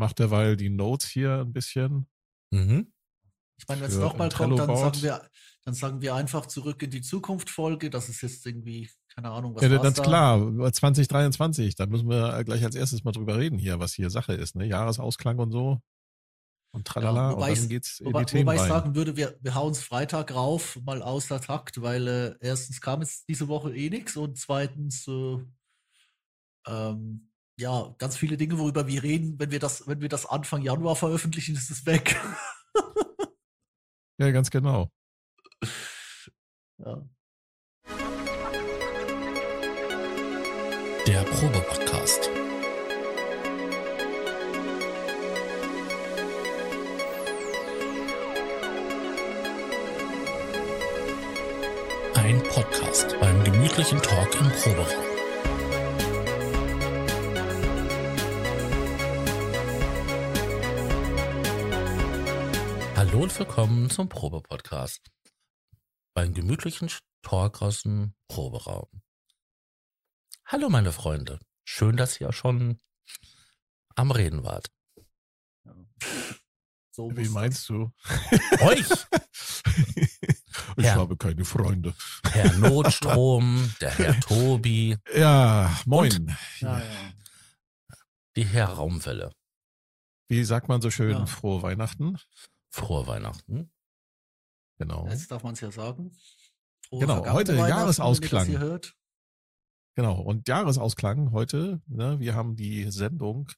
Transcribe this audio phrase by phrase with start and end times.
[0.00, 2.08] mache derweil die Notes hier ein bisschen.
[2.50, 2.92] Mhm.
[3.58, 5.28] Ich meine, wenn es nochmal kommt, dann sagen, wir,
[5.64, 7.90] dann sagen wir einfach zurück in die Zukunft Folge.
[7.90, 10.02] Das ist jetzt irgendwie, keine Ahnung, was Ja, war's ganz da?
[10.02, 14.32] klar, 2023, da müssen wir gleich als erstes mal drüber reden hier, was hier Sache
[14.32, 14.64] ist, ne?
[14.66, 15.80] Jahresausklang und so.
[16.72, 18.68] Und tralala, Ja, wobei und dann ich- geht's in Wobei, die Themen wobei ich rein.
[18.68, 23.00] sagen würde, wir, wir hauen es Freitag rauf, mal außer Takt, weil äh, erstens kam
[23.02, 25.36] jetzt diese Woche eh nichts und zweitens, äh,
[26.66, 27.29] ähm,
[27.60, 30.96] ja, ganz viele Dinge, worüber wir reden, wenn wir das, wenn wir das Anfang Januar
[30.96, 32.18] veröffentlichen, ist es weg.
[34.18, 34.90] Ja, ganz genau.
[36.78, 37.02] ja.
[41.06, 42.28] Der Probe-Podcast.
[52.14, 55.19] Ein Podcast beim gemütlichen Talk im Proberaum.
[63.00, 65.10] Hallo und willkommen zum Probe-Podcast.
[66.12, 66.90] Beim gemütlichen
[67.22, 68.90] Talk aus dem Proberaum.
[70.44, 71.40] Hallo meine Freunde.
[71.64, 72.78] Schön, dass ihr schon
[73.96, 74.70] am Reden wart.
[76.92, 77.90] So Wie meinst du?
[78.60, 78.86] Euch,
[80.76, 80.96] ich Ja.
[80.96, 81.94] habe keine Freunde.
[82.30, 86.36] Herr Notstrom, der Herr Tobi, Ja, moin.
[86.58, 87.12] Ja, ja.
[88.36, 89.32] die Herr Raumwelle.
[90.28, 91.24] Wie sagt man so schön, Ja.
[91.24, 92.18] frohe Weihnachten?
[92.70, 93.72] Frohe Weihnachten.
[94.78, 95.06] Genau.
[95.08, 96.12] Jetzt darf man es ja sagen.
[96.88, 98.80] Frohe Genau, heute Jahresausklang.
[99.96, 100.20] Genau.
[100.20, 103.50] Und Jahresausklang heute, ne, wir haben die Sendung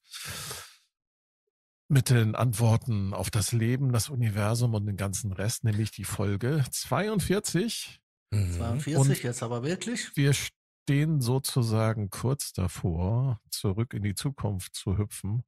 [1.88, 6.64] mit den Antworten auf das Leben, das Universum und den ganzen Rest, nämlich die Folge
[6.70, 8.00] 42.
[8.30, 8.52] Mhm.
[8.54, 10.16] 42, Und- jetzt aber wirklich.
[10.16, 15.44] Wir stehen sozusagen kurz davor, zurück in die Zukunft zu hüpfen,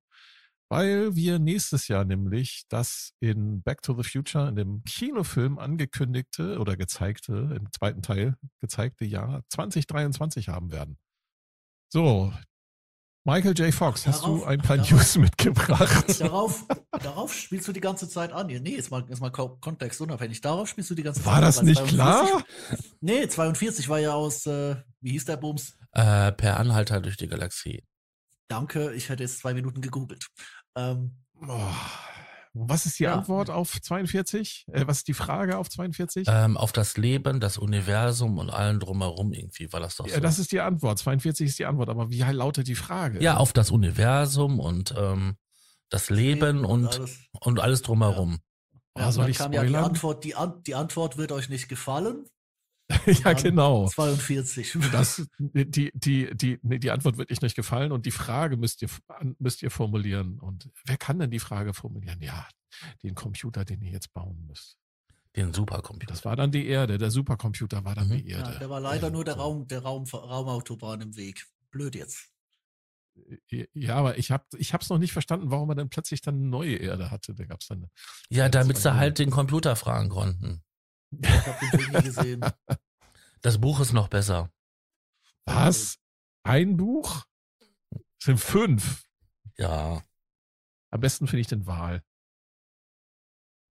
[0.74, 6.58] weil wir nächstes Jahr nämlich das in Back to the Future, in dem Kinofilm angekündigte
[6.58, 10.98] oder gezeigte, im zweiten Teil gezeigte Jahr 2023 haben werden.
[11.92, 12.32] So,
[13.26, 13.72] Michael J.
[13.72, 16.20] Fox, hast du Darauf- ein paar darauf- News mitgebracht?
[16.20, 18.48] Darauf, darauf spielst du die ganze Zeit an.
[18.48, 20.42] Nee, jetzt mal, jetzt mal ko- kontextunabhängig.
[20.42, 21.42] Darauf spielst du die ganze Zeit War an.
[21.42, 22.44] das weil nicht 42 klar?
[23.00, 25.74] Nee, 42 war ja aus, äh, wie hieß der Bums?
[25.92, 27.82] Äh, per Anhalter durch die Galaxie.
[28.48, 30.26] Danke, ich hätte jetzt zwei Minuten gegoogelt.
[30.76, 31.12] Ähm,
[31.46, 31.60] Oh,
[32.54, 33.16] was ist die Ja.
[33.16, 34.66] Antwort auf 42?
[34.72, 36.26] Äh, was ist die Frage auf 42?
[36.30, 40.14] Ähm, auf das Leben, das Universum und allen drumherum irgendwie war das doch so.
[40.14, 40.98] Ja, das ist die Antwort.
[40.98, 41.88] 42 ist die Antwort.
[41.88, 43.20] Aber wie lautet die Frage?
[43.22, 45.36] ja, auf das Universum und ähm,
[45.90, 47.18] das Leben und, alles.
[47.40, 48.38] und alles drumherum.
[48.94, 49.74] Ah, soll dann ich kam ja die?
[49.76, 52.26] Antwort, die, An die Antwort wird euch nicht gefallen.
[53.06, 53.88] Ja, genau.
[53.88, 54.76] 42.
[54.92, 58.82] Das, die, die, die, nee, die Antwort wird euch nicht gefallen und die Frage müsst
[58.82, 58.88] ihr,
[59.38, 60.38] müsst ihr formulieren.
[60.38, 62.20] Und wer kann denn die Frage formulieren?
[62.20, 62.46] Ja,
[63.02, 64.76] den Computer, den ihr jetzt bauen müsst.
[65.36, 66.12] Den Supercomputer.
[66.12, 66.98] Das war dann die Erde.
[66.98, 68.18] Der Supercomputer war dann Mhm.
[68.24, 68.58] die ja, Erde.
[68.58, 69.40] der war leider nur der So.
[69.40, 71.46] Raum, der Raum, Raumautobahn im Weg.
[71.70, 72.30] Blöd jetzt.
[73.72, 76.46] Ja, aber ich habe ich hab's noch nicht verstanden, warum er dann plötzlich dann eine
[76.48, 77.32] neue Erde hatte.
[77.34, 77.86] Da gab's dann.
[78.28, 80.63] Ja, damit sie halt den Computer fragen konnten.
[81.22, 82.44] Ich habe den Film nie gesehen.
[83.42, 84.50] Das Buch ist noch besser.
[85.44, 85.98] Was?
[86.44, 87.26] Ein Buch?
[87.92, 89.04] Es sind fünf.
[89.58, 90.02] Ja.
[90.90, 92.02] Am besten finde ich den Wahl.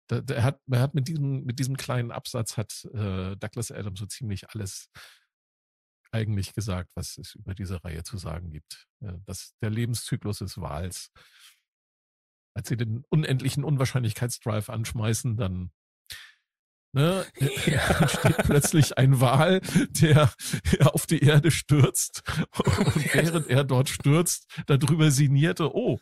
[0.10, 3.72] Da, da, er hat, er hat mit diesem, mit diesem kleinen Absatz hat äh, Douglas
[3.72, 4.92] Adams so ziemlich alles
[6.12, 8.88] eigentlich gesagt, was es über diese Reihe zu sagen gibt.
[9.02, 11.12] Äh, das, der Lebenszyklus des Wahls.
[12.56, 15.72] Als sie den unendlichen Unwahrscheinlichkeitsdrive anschmeißen, dann
[16.94, 17.26] ne,
[17.66, 17.82] Ja.
[18.00, 19.62] entsteht plötzlich ein Wal,
[20.02, 20.32] der
[20.82, 22.24] auf die Erde stürzt
[22.66, 26.00] und während er dort stürzt, darüber sinnierte, oh,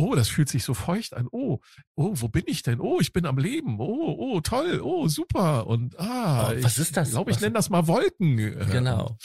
[0.00, 1.58] oh, das fühlt sich so feucht an, oh,
[1.96, 2.80] oh, wo bin ich denn?
[2.80, 6.82] Oh, ich bin am Leben, oh, oh, toll, oh, super und ah, Oh, was ich
[6.82, 7.10] ist das?
[7.10, 8.38] glaube, ich nenne das mal Wolken.
[8.38, 9.16] Äh, Genau.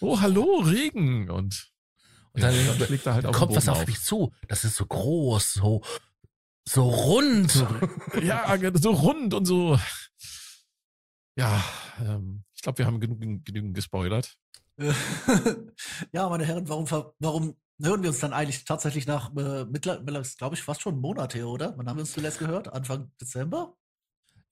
[0.00, 1.70] Oh, hallo, Regen und
[2.32, 4.32] Und ja, dann dann schlägt er halt auf den kommt was Boden auf dich zu.
[4.48, 5.82] Das ist so groß, so,
[6.66, 7.66] so rund.
[8.22, 9.78] Ja, so rund und so.
[11.36, 11.62] Ja,
[12.00, 14.36] ähm, ich glaube, wir haben genug, genügend gespoilert.
[16.12, 20.22] ja, meine Herren, warum, ver- warum hören wir uns dann eigentlich tatsächlich nach äh, mittlerweile,
[20.36, 21.76] glaube ich, fast schon einen Monat her, oder?
[21.76, 22.72] Wann haben wir uns zuletzt gehört?
[22.72, 23.76] Anfang Dezember?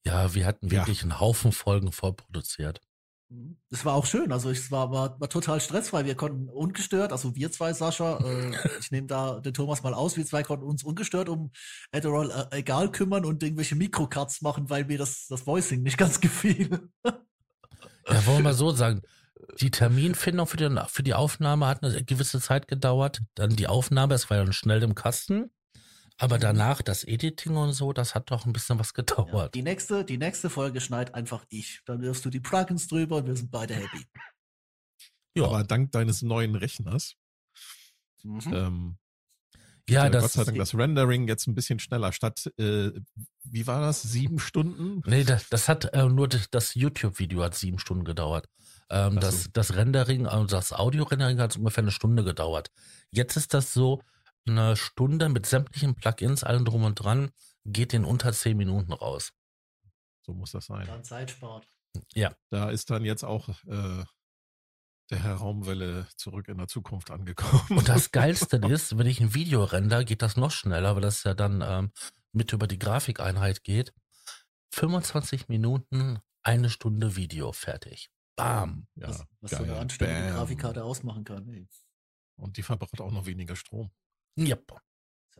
[0.05, 0.73] Ja, wir hatten Ja.
[0.81, 2.81] wirklich einen Haufen Folgen vorproduziert.
[3.71, 4.33] Das war auch schön.
[4.33, 6.05] Also es war, war, war total stressfrei.
[6.05, 10.17] Wir konnten ungestört, also wir zwei, Sascha, äh, ich nehme da den Thomas mal aus,
[10.17, 11.53] wir zwei konnten uns ungestört um
[11.93, 16.21] Adderall äh, egal kümmern und irgendwelche Mikrocuts machen, weil mir das, das Voicing nicht ganz
[16.21, 16.91] gefiel.
[17.05, 19.03] Ja, wollen wir mal so sagen.
[19.61, 23.21] Die Terminfindung für die, für die Aufnahme hat eine gewisse Zeit gedauert.
[23.37, 25.51] Dann die Aufnahme, es war ja dann schnell im Kasten.
[26.21, 29.55] Aber danach das Editing und so, das hat doch ein bisschen was Ja, gedauert.
[29.55, 31.81] die nächste, die nächste Folge schneid einfach ich.
[31.87, 34.05] Dann wirfst du die Plugins drüber und wir sind beide happy.
[35.35, 37.15] Ja, Aber dank deines neuen Rechners,
[38.23, 38.41] Mhm.
[38.53, 38.99] ähm,
[39.89, 42.13] ja, das Gott sei Dank das Rendering jetzt ein bisschen schneller.
[42.13, 42.91] Statt, äh,
[43.45, 45.03] wie war das, sieben Stunden?
[45.07, 48.47] Nee, das, das hat äh, nur das, das YouTube-Video hat sieben Stunden gedauert.
[48.91, 49.21] Ähm, so.
[49.21, 52.71] das, das Rendering, also das Audio-Rendering hat ungefähr eine Stunde gedauert.
[53.11, 54.03] Jetzt ist das so,
[54.47, 57.31] eine Stunde mit sämtlichen Plugins, allem drum und dran,
[57.65, 59.33] geht in unter zehn Minuten raus.
[60.23, 60.87] So muss das sein.
[60.87, 61.67] Dann Zeit spart.
[62.51, 64.05] Da ist dann jetzt auch äh,
[65.11, 67.79] der Herr Raumwelle zurück in der Zukunft angekommen.
[67.79, 71.25] Und das Geilste ist, wenn ich ein Video render, geht das noch schneller, weil das
[71.25, 71.93] ja dann ähm,
[72.33, 73.93] mit über die Grafikeinheit geht.
[74.73, 78.11] 25 Minuten, eine Stunde Video, fertig.
[78.37, 78.87] Bam.
[78.95, 80.33] ja, was was so eine anständige.
[80.33, 81.49] Grafikkarte ausmachen kann.
[81.49, 81.69] Ey.
[82.37, 83.91] Und die verbraucht auch noch weniger Strom.
[84.39, 84.73] Yep.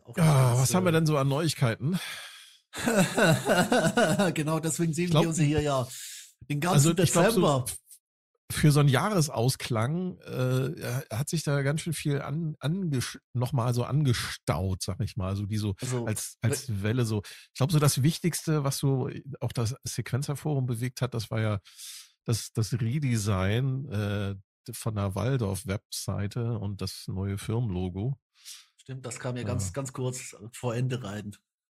[0.07, 1.99] Ja ganz, was haben wir äh, denn so an Neuigkeiten?
[4.33, 5.87] genau, deswegen sehen glaub- wir uns hier ja
[6.49, 7.65] den ganzen Also Dezember.
[7.67, 7.75] so
[8.51, 12.55] für so einen Jahresausklang äh, hat sich da ganz schön viel an,
[13.33, 17.21] nochmal so angestaut, sag ich mal, so die so also, als, als Welle so.
[17.25, 19.09] Ich glaube, so das Wichtigste, was so
[19.39, 21.59] auch das Sequenzerforum bewegt hat, das war ja
[22.25, 24.35] das, das Redesign äh,
[24.73, 28.17] von der Waldorf-Webseite und das neue Firmenlogo.
[28.81, 29.47] Stimmt, das kam ja Ja.
[29.47, 31.31] ganz, ganz kurz vor Ende rein.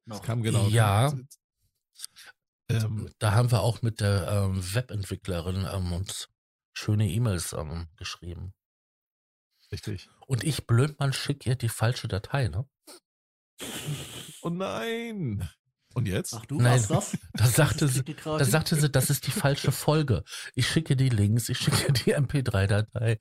[0.06, 0.22] Das Noch.
[0.26, 0.68] kam genau.
[0.68, 1.14] Ja.
[2.70, 6.30] Ähm, Da haben wir auch mit der ähm, Webentwicklerin ähm, uns
[6.74, 8.54] schöne E-Mails ähm, geschrieben.
[9.72, 10.10] richtig.
[10.28, 12.68] Und ich, Blödmann, schick ihr die falsche Datei, ne?
[14.42, 15.48] Oh nein!
[15.94, 16.34] Und jetzt?
[16.34, 17.18] Ach du Nein, warst das?
[17.34, 20.24] Da sagte Das sie, da sagte sie, das ist die falsche Folge.
[20.54, 23.20] Ich schicke die Links, ich schicke die MP3-Datei.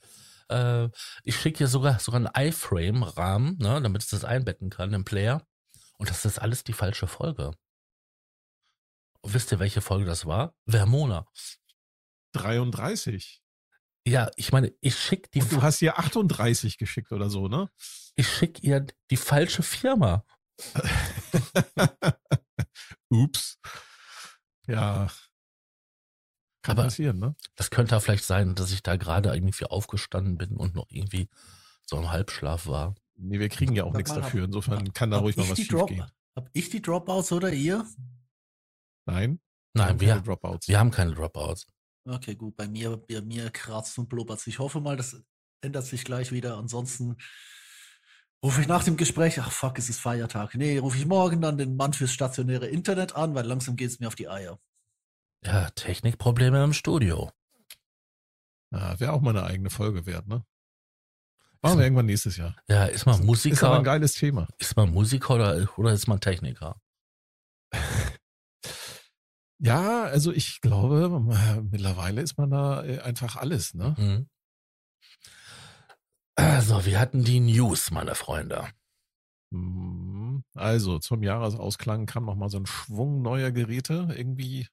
[0.48, 0.88] Äh,
[1.22, 5.46] ich schicke ihr sogar, sogar einen iFrame-Rahmen, ne, damit es das einbetten kann im Player.
[5.98, 7.52] Und das ist alles die falsche Folge.
[9.20, 10.54] Und wisst ihr, welche Folge das war?
[10.66, 11.26] Vermona.
[12.32, 13.40] 33.
[14.06, 17.70] Ja, ich meine, ich schicke die, Und du hast hier 38 geschickt oder so, ne?
[18.16, 20.24] ich schick ihr die falsche Firma.
[23.08, 23.58] Ups.
[24.66, 25.08] Ja.
[26.64, 27.36] Kann Aber- passieren, ne?
[27.56, 31.28] Das könnte ja vielleicht sein, dass ich da gerade irgendwie aufgestanden bin und noch irgendwie
[31.84, 32.94] so im Halbschlaf war.
[33.16, 34.46] Nee, wir kriegen ja auch nichts dafür.
[34.46, 36.06] Insofern kann da ruhig mal ich was schief gehen.
[36.34, 37.86] Hab ich die Dropouts oder ihr?
[39.04, 39.40] Nein?
[39.74, 40.68] Nein, haben wir, keine Dropouts.
[40.68, 41.66] wir haben keine Dropouts.
[42.06, 42.56] Okay, gut.
[42.56, 45.22] Bei mir, bei mir kratzt und blubbert Ich hoffe mal, das
[45.60, 46.56] ändert sich gleich wieder.
[46.56, 47.16] Ansonsten
[48.42, 50.54] rufe ich nach dem Gespräch, ach fuck, es ist Feiertag.
[50.54, 54.00] Nee, rufe ich morgen dann den Mann fürs stationäre Internet an, weil langsam geht es
[54.00, 54.58] mir auf die Eier.
[55.44, 57.30] Ja, Technikprobleme im Studio.
[58.72, 60.44] Ja, Wäre auch mal eine eigene Folge wert, ne?
[61.62, 62.56] Machen wir irgendwann nächstes Jahr.
[62.68, 64.46] Ja, ist man Ist aber Musiker, ein geiles Thema.
[64.58, 66.80] ist man Musiker oder, oder ist man Techniker?
[69.60, 71.08] Ja, also ich glaube,
[71.70, 73.94] mittlerweile ist man da äh, einfach alles, ne?
[73.96, 74.28] Mhm.
[76.34, 78.68] Also, wir hatten die News, meine Freunde.
[79.50, 80.44] Mhm.
[80.54, 84.08] Also zum Jahresausklang kam noch mal so ein Schwung neuer Geräte.
[84.14, 84.66] Irgendwie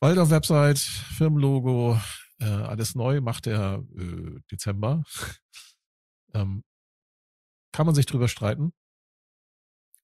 [0.00, 1.98] Waldorf Website, Firmenlogo,
[2.40, 5.02] äh, alles neu, macht der äh, Dezember.
[6.34, 6.62] ähm,
[7.72, 8.72] kann man sich drüber streiten.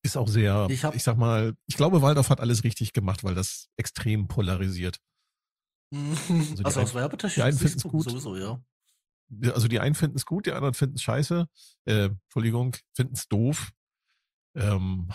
[0.03, 3.25] Ist auch sehr, Ich ich, hab- sag mal, ich glaube, Waldorf hat alles richtig gemacht,
[3.25, 4.99] weil das extrem polarisiert.
[5.93, 8.05] also die aus einen- werbetechnisch die einen Sicht finden's gut.
[8.05, 8.63] Sowieso, ja.
[9.53, 11.49] Also die einen finden es gut, die anderen finden es scheiße.
[11.87, 13.73] Äh, Entschuldigung, finden es doof.
[14.55, 15.09] Ähm,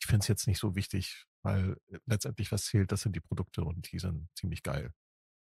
[0.00, 3.64] ich finde es jetzt nicht so wichtig, weil letztendlich was zählt, das sind die Produkte
[3.64, 4.92] und die sind ziemlich geil.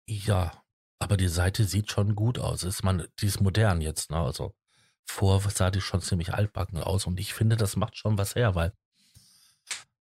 [0.06, 0.62] Ja,
[0.98, 2.62] aber die Seite sieht schon gut aus.
[2.62, 4.18] Ist man, die ist modern jetzt, ne?
[4.18, 4.54] Also
[5.04, 8.54] vor sah die schon ziemlich altbacken aus und ich finde, das macht schon was her,
[8.54, 8.72] weil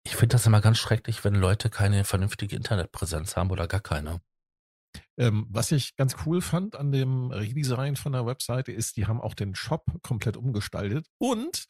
[0.05, 4.23] ich finde das immer ganz schrecklich, wenn Leute keine vernünftige Internetpräsenz haben oder gar keine.
[5.19, 9.21] Ähm, was ich ganz cool fand an dem Redesign von der Webseite ist, die haben
[9.21, 11.67] auch den Shop komplett umgestaltet und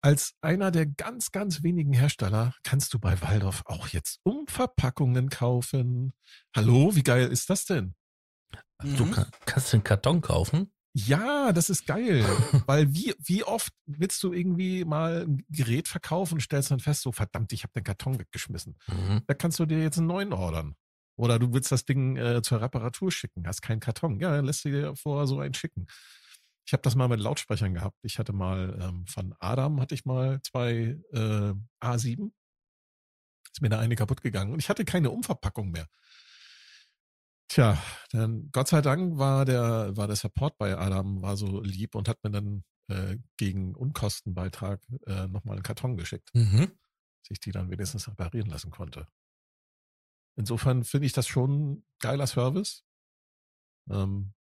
[0.00, 6.12] als einer der ganz, ganz wenigen Hersteller kannst du bei Waldorf auch jetzt Umverpackungen kaufen.
[6.54, 7.94] Hallo, wie geil ist das denn?
[8.82, 9.10] Du Mhm.
[9.10, 10.72] kann, kannst den Karton kaufen.
[10.94, 12.24] Ja, das ist geil.
[12.66, 17.02] Weil wie, wie oft willst du irgendwie mal ein Gerät verkaufen und stellst dann fest,
[17.02, 18.76] so verdammt, ich habe den Karton weggeschmissen.
[18.86, 19.22] Mhm.
[19.26, 20.76] Da kannst du dir jetzt einen neuen ordern.
[21.16, 24.20] Oder du willst das Ding äh, zur Reparatur schicken, hast keinen Karton.
[24.20, 25.86] Ja, dann lässt du dir vorher so einen schicken.
[26.68, 27.96] Ich habe das mal mit Lautsprechern gehabt.
[28.02, 32.30] Ich hatte mal ähm, von Adam hatte ich mal zwei äh, A7.
[33.50, 35.88] Ist mir da eine kaputt gegangen und ich hatte keine Umverpackung mehr.
[37.48, 41.94] Tja, dann Gott sei Dank war der, war der Support bei Adam, war so lieb
[41.94, 46.28] und hat mir dann äh, gegen Unkostenbeitrag äh, nochmal einen Karton geschickt.
[46.34, 46.70] Mhm.
[47.26, 49.08] Sich die dann wenigstens reparieren lassen konnte.
[50.36, 52.84] Insofern finde ich das schon ein geiler Service.
[53.88, 54.34] Ähm,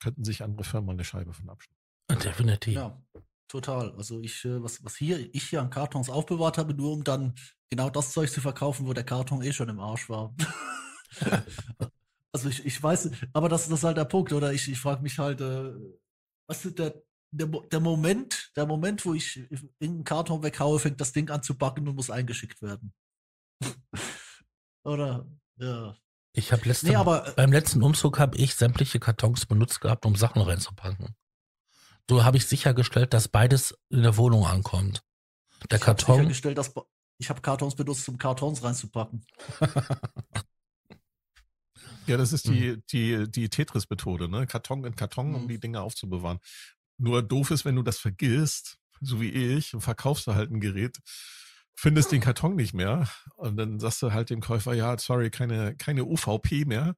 [0.00, 1.78] könnten sich andere Firmen mal eine Scheibe von abschneiden.
[2.22, 2.74] Definitiv.
[2.74, 3.02] Ja,
[3.48, 3.92] total.
[3.92, 7.34] Also ich, äh, was, was hier, ich hier an Kartons aufbewahrt habe, nur um dann
[7.70, 10.34] genau das Zeug zu verkaufen, wo der Karton eh schon im Arsch war.
[12.32, 14.52] also ich, ich weiß, aber das, das ist halt der Punkt, oder?
[14.52, 15.74] Ich, ich frage mich halt, äh,
[16.48, 21.12] weißt du, der, der, der Moment, der Moment, wo ich irgendeinen Karton weghaue, fängt das
[21.12, 22.92] Ding an zu backen und muss eingeschickt werden.
[24.84, 25.28] oder?
[25.56, 25.96] Ja.
[26.38, 30.06] Ich habe letzte, Nee, aber äh, beim letzten Umzug habe ich sämtliche Kartons benutzt gehabt,
[30.06, 31.16] um Sachen reinzupacken.
[32.08, 35.02] So habe ich sichergestellt, dass beides in der Wohnung ankommt.
[35.70, 36.72] Der ich habe Karton, sichergestellt, dass
[37.18, 39.24] ich habe Kartons benutzt, um Kartons reinzupacken.
[42.06, 44.46] Ja, das ist die, die, die Tetris-Methode, ne?
[44.46, 45.48] Karton in Karton, um Mhm.
[45.48, 46.38] die Dinge aufzubewahren.
[46.96, 50.58] Nur doof ist, wenn du das vergisst, so wie ich, und verkaufst du halt ein
[50.60, 50.96] Gerät,
[51.78, 55.76] findest den Karton nicht mehr und dann sagst du halt dem Käufer, ja, sorry, keine,
[55.76, 56.96] keine UVP mehr,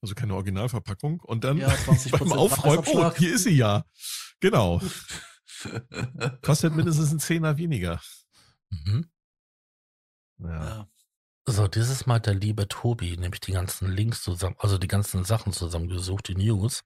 [0.00, 3.84] also keine Originalverpackung und dann Ja, 20% beim Aufräumen, oh, hier ist sie ja.
[4.38, 4.80] Genau.
[6.42, 8.00] Kostet mindestens einen Zehner weniger.
[8.70, 9.10] mhm.
[10.38, 10.48] Ja.
[10.48, 10.88] Ja.
[11.46, 15.24] So, dieses Mal hat der liebe Tobi nämlich die ganzen Links zusammen, also die ganzen
[15.24, 16.84] Sachen zusammengesucht, die News.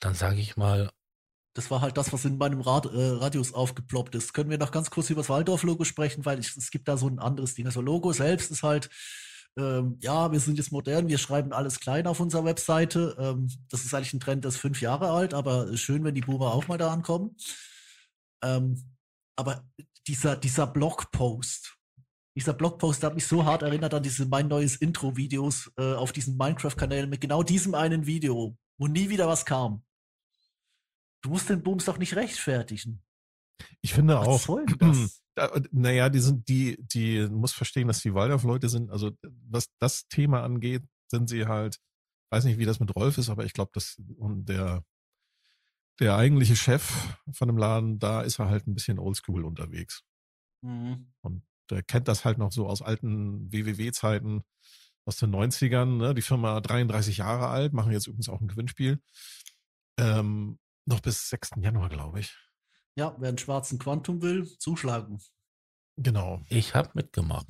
[0.00, 0.90] Dann sage ich mal,
[1.58, 4.32] Das war halt das, was in meinem Rad, äh, Radius aufgeploppt ist.
[4.32, 7.08] Können wir noch ganz kurz über das Waldorf-Logo sprechen, weil ich, es gibt da so
[7.08, 7.66] ein anderes Ding.
[7.66, 8.88] Also Logo selbst ist halt,
[9.58, 13.16] ähm, ja, wir sind jetzt modern, wir schreiben alles klein auf unserer Webseite.
[13.18, 16.20] Ähm, das ist eigentlich ein Trend, der ist fünf Jahre alt, aber schön, wenn die
[16.20, 17.36] Boomer auch mal da ankommen.
[18.44, 18.94] Ähm,
[19.34, 19.68] aber
[20.06, 21.76] dieser, dieser Blogpost,
[22.36, 26.36] dieser Blogpost hat mich so hart erinnert an diese mein neues Intro-Videos äh, auf diesen
[26.36, 29.82] Minecraft-Kanälen mit genau diesem einen Video, wo nie wieder was kam.
[31.22, 33.02] Du musst den Booms doch nicht rechtfertigen.
[33.80, 35.22] Ich finde Was auch, soll das?
[35.34, 38.90] Da- Naja, die sind, die, die muss verstehen, dass die Waldorf-Leute sind.
[38.90, 39.12] Also
[39.48, 41.78] was das Thema angeht, sind sie halt,
[42.30, 44.84] weiß nicht, wie das mit Rolf ist, aber ich glaube, dass und der,
[46.00, 50.02] der eigentliche Chef von dem Laden, da ist er halt ein bisschen oldschool unterwegs.
[50.62, 51.12] Mhm.
[51.70, 54.42] Der kennt das halt noch so aus alten WWW-Zeiten
[55.04, 55.96] aus den 90ern.
[55.98, 56.14] Ne?
[56.14, 59.00] Die Firma 33 Jahre alt, machen jetzt übrigens auch ein Gewinnspiel.
[59.98, 60.58] Ähm,
[60.88, 61.50] noch bis 6.
[61.60, 62.36] Januar, glaube ich.
[62.96, 65.20] Ja, wer einen schwarzen Quantum will, zuschlagen.
[65.96, 66.42] Genau.
[66.48, 67.46] ich habe mitgemacht.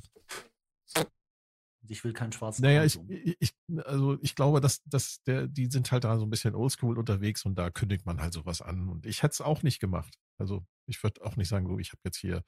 [1.87, 3.35] Ich will keinen schwarzen Naja, ich, Quantum.
[3.39, 3.53] ich,
[3.85, 7.45] also ich glaube, dass, dass der, die sind halt da so ein bisschen oldschool unterwegs
[7.45, 8.89] und da kündigt man halt sowas an.
[8.89, 10.13] Und ich hätte es auch nicht gemacht.
[10.37, 12.43] Also ich würde auch nicht sagen, so, ich habe jetzt hier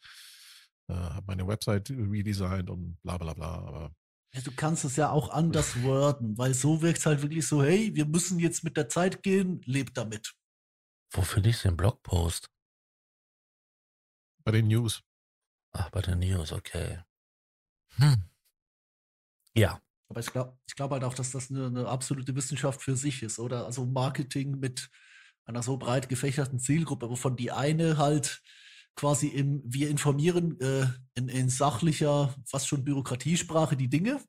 [0.90, 3.48] äh, meine Website redesigned und bla bla bla.
[3.48, 3.96] Aber
[4.34, 7.64] Ja, du kannst es ja auch anders worden, weil so wirkt es halt wirklich so,
[7.64, 10.34] hey, wir müssen jetzt mit der Zeit gehen, lebt damit.
[11.12, 12.50] Wo finde ich den Blogpost?
[14.44, 15.04] bei den News.
[15.72, 17.00] Ach, bei der News, okay.
[17.96, 18.24] Hm.
[19.54, 22.96] Ja, Aber ich glaube ich glaub halt auch, dass das eine, eine absolute Wissenschaft für
[22.96, 23.66] sich ist, oder?
[23.66, 24.90] Also Marketing mit
[25.46, 28.42] einer so breit gefächerten Zielgruppe, wovon die eine halt
[28.96, 34.22] quasi im, wir informieren äh, in, in sachlicher, fast schon Bürokratiesprache die Dinge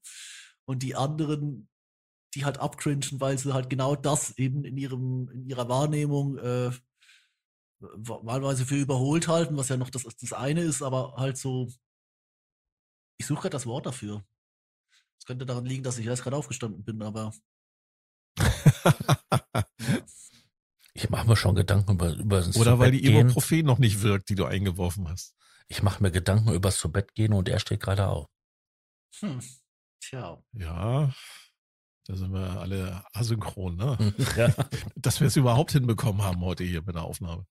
[0.65, 1.69] und die anderen,
[2.35, 6.71] die halt abcringen, weil sie halt genau das eben in ihrem, in ihrer Wahrnehmung äh,
[7.81, 11.69] wa- wahlweise für überholt halten, was ja noch das, das eine ist, aber halt so,
[13.19, 14.23] ich suche gerade das Wort dafür.
[15.19, 17.33] Es könnte daran liegen, dass ich erst gerade aufgestanden bin, aber
[20.95, 23.29] ich mache mir schon Gedanken über, über das Oder weil die gehen.
[23.29, 25.35] Ibuprofen noch nicht wirkt, die du eingeworfen hast.
[25.69, 28.29] Ich mache mir Gedanken übers zu Bett gehen und er steht gerade auf.
[29.21, 29.39] hm,
[30.01, 30.43] tja.
[30.55, 31.13] Ja,
[32.07, 33.97] da sind wir alle asynchron, ne?
[34.37, 34.53] ja.
[34.97, 37.47] Dass wir es überhaupt hinbekommen haben heute hier mit der Aufnahme.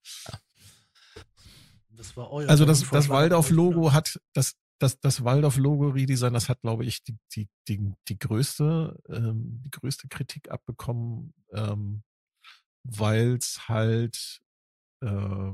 [1.90, 3.10] Das war euer Also das, das.
[3.10, 9.00] Waldorf-Logo hat, das, das, das Waldorf-Logo-Redesign, das hat, glaube ich, die, die, die, die größte,
[9.10, 12.04] ähm, die größte Kritik abbekommen, ähm,
[12.84, 14.42] weil es halt,
[15.02, 15.52] äh,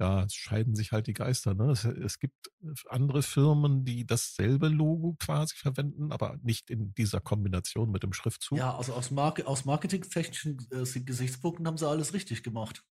[0.00, 1.54] ja, es scheiden sich halt die Geister.
[1.54, 1.70] Ne?
[1.70, 2.50] Es, es gibt
[2.88, 8.58] andere Firmen, die dasselbe Logo quasi verwenden, aber nicht in dieser Kombination mit dem Schriftzug.
[8.58, 12.84] Ja, also aus, Marke, aus marketingtechnischen äh, Gesichtspunkten haben sie alles richtig gemacht.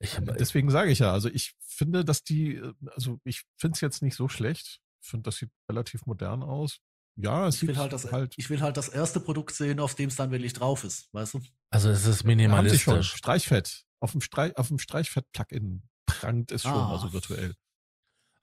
[0.00, 3.74] Ich hab, Deswegen sage ich ja, also ich finde, dass die, äh, also ich finde
[3.74, 4.80] es jetzt nicht so schlecht.
[5.02, 6.78] Ich finde, das sieht relativ modern aus.
[7.16, 9.80] Ja, es Ich sieht will, halt das, halt, ich will halt das erste Produkt sehen,
[9.80, 11.42] auf dem es dann wirklich drauf ist, weißt du?
[11.70, 13.14] also es ist haben sie schon, minimalistisch.
[13.14, 13.84] Streichfett.
[14.00, 16.90] Auf dem, Streich, auf dem Streichfett-Plugin prangt es schon, Ah.
[16.92, 17.54] also virtuell.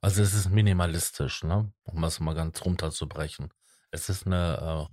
[0.01, 1.73] Also es ist minimalistisch, ne?
[1.83, 3.51] Um es mal ganz runterzubrechen.
[3.91, 4.89] Es ist eine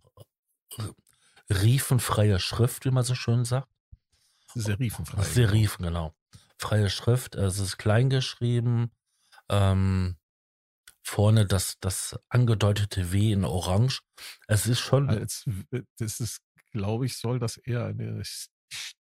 [0.79, 3.69] äh, riefenfreie Schrift, wie man so schön sagt.
[4.55, 5.23] Serifenfrei.
[5.23, 6.15] Serifen, genau.
[6.59, 8.93] freie Schrift, es ist klein geschrieben.
[9.49, 10.17] Ähm,
[11.03, 14.01] vorne das, das angedeutete W in Orange.
[14.47, 15.09] Es ist schon.
[15.11, 15.45] Als,
[15.99, 18.23] das ist, glaube ich, soll das eher eine,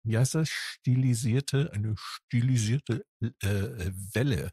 [0.03, 0.49] wie heißt das?
[0.49, 4.51] Stilisierte, eine stilisierte äh, Welle.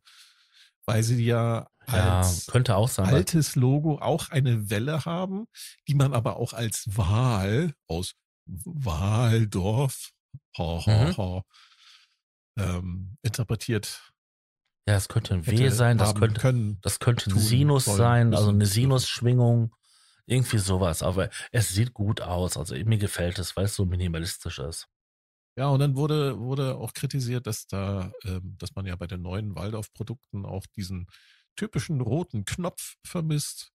[0.87, 5.47] Weil sie ja als ja, könnte auch sein, altes Logo auch eine Welle haben,
[5.89, 8.15] die man aber auch als Wahl aus
[8.47, 10.11] Waldorf
[10.57, 11.17] ha, ha, mhm.
[11.17, 11.43] ha,
[12.59, 14.11] ähm, interpretiert
[14.91, 18.49] ja, es könnte ein W sein, das könnte, können, das könnte ein Sinus sein, also
[18.49, 19.73] eine Sinusschwingung,
[20.27, 21.03] irgendwie sowas.
[21.03, 22.57] Aber es sieht gut aus.
[22.57, 24.89] Also mir gefällt es, weil es so minimalistisch ist.
[25.61, 29.21] Ja, und dann wurde, wurde auch kritisiert, dass da, ähm, dass man ja bei den
[29.21, 31.07] neuen Waldorf-Produkten auch diesen
[31.55, 33.71] typischen roten Knopf vermisst.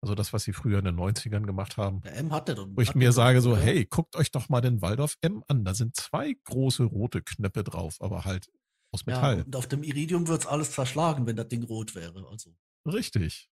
[0.00, 2.00] Also das, was sie früher in den 90ern gemacht haben.
[2.00, 2.74] Der M hatte dann.
[2.74, 5.62] Wo ich mir sage so, hey, guckt euch doch mal den Waldorf M an.
[5.62, 8.50] Da sind zwei große rote Knöpfe drauf, aber halt
[8.90, 9.40] aus Metall.
[9.40, 12.26] Ja, und auf dem Iridium wird es alles zerschlagen, wenn das Ding rot wäre.
[12.30, 12.56] Also.
[12.86, 13.50] Richtig.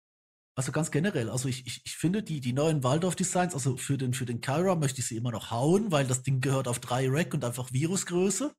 [0.61, 4.13] Also ganz generell, also ich, ich, ich finde die, die neuen Waldorf-Designs, also für den,
[4.13, 7.09] für den Kyra möchte ich sie immer noch hauen, weil das Ding gehört auf drei
[7.09, 8.55] Rack und einfach Virusgröße.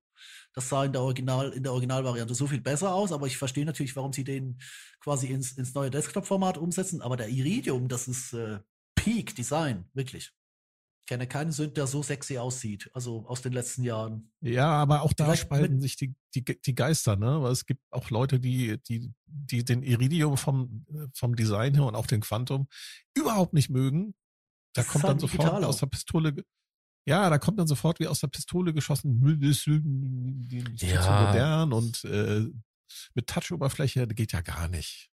[0.55, 3.65] Das sah in der Original, in der Originalvariante so viel besser aus, aber ich verstehe
[3.65, 4.57] natürlich, warum sie den
[4.99, 7.03] quasi ins, ins neue Desktop-Format umsetzen.
[7.03, 8.57] Aber der Iridium, das ist äh,
[8.95, 10.31] Peak Design, wirklich
[11.07, 14.31] kenne keinen Sünd, der so sexy aussieht, also aus den letzten Jahren.
[14.41, 17.41] Ja, aber auch da Vielleicht spalten sich die, die, die Geister, ne?
[17.41, 21.95] Weil es gibt auch Leute, die, die, die den Iridium vom, vom Design her und
[21.95, 22.67] auch den Quantum
[23.13, 24.13] überhaupt nicht mögen.
[24.73, 26.45] Da das kommt dann halt sofort aus der Pistole.
[27.05, 31.01] Ja, da kommt dann sofort wie aus der Pistole geschossen, ist ja.
[31.01, 32.47] zu modern und äh,
[33.15, 35.09] mit Touch-Oberfläche geht ja gar nicht.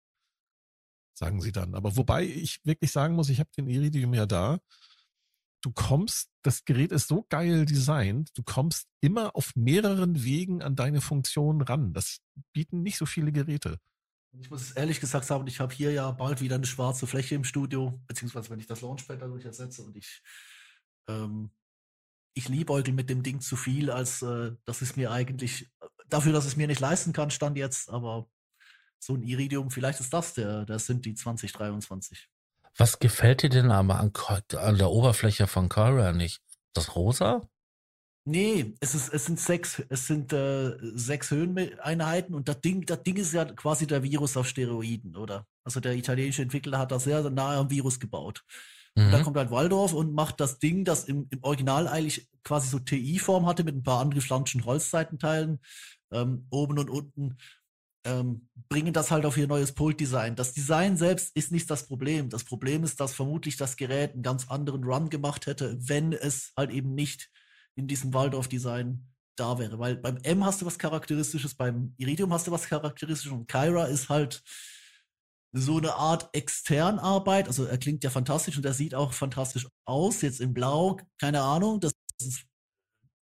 [1.13, 1.73] Sagen sie dann.
[1.73, 4.59] Aber wobei ich wirklich sagen muss, ich habe den Iridium ja da
[5.67, 10.77] du kommst, das Gerät ist so geil designt, du kommst immer auf mehreren Wegen an
[10.77, 11.93] deine Funktion ran.
[11.93, 12.19] Das
[12.53, 13.77] bieten nicht so viele Geräte.
[14.39, 17.35] Ich muss es ehrlich gesagt sagen, ich habe hier ja bald wieder eine schwarze Fläche
[17.35, 20.21] im Studio, beziehungsweise wenn ich das Launchpad dadurch ersetze und ich,
[21.09, 21.49] ähm,
[22.33, 25.69] ich liebäugel mit dem Ding zu viel, als äh, das ist mir eigentlich,
[26.07, 28.29] dafür, dass es mir nicht leisten kann, stand jetzt, aber
[28.99, 32.29] so ein Iridium, vielleicht ist das der, der sind die 2023.
[32.77, 34.11] Was gefällt dir denn aber an,
[34.55, 36.41] an der Oberfläche von Cora nicht?
[36.73, 37.41] Das rosa?
[38.29, 43.01] Nee, es, ist, es sind sechs, es sind äh, sechs Höheneinheiten und das Ding, das
[43.01, 45.47] Ding ist ja quasi der Virus auf Steroiden, oder?
[45.63, 48.43] Also der italienische Entwickler hat da sehr, sehr nahe am Virus gebaut.
[48.95, 49.05] Mhm.
[49.05, 52.67] Und dann kommt halt Waldorf und macht das Ding, das im, im Original eigentlich quasi
[52.67, 55.59] so TI-Form hatte mit ein paar angeflanschten Holzseitenteilen,
[56.11, 57.37] ähm, oben und unten
[58.07, 60.35] ähm, bringen das halt auf ihr neues Pult-Design.
[60.35, 62.29] Das Design selbst ist nicht das Problem.
[62.29, 66.53] Das Problem ist, dass vermutlich das Gerät einen ganz anderen Run gemacht hätte, wenn es
[66.55, 67.29] halt eben nicht
[67.75, 69.77] in diesem Waldorf-Design da wäre.
[69.77, 73.85] Weil beim M hast du was Charakteristisches, beim Iridium hast du was Charakteristisches und Kyra
[73.85, 74.41] ist halt
[75.53, 77.47] so eine Art Externarbeit.
[77.47, 80.21] Also er klingt ja fantastisch und er sieht auch fantastisch aus.
[80.21, 81.79] Jetzt in Blau, keine Ahnung.
[81.79, 82.45] Das ist,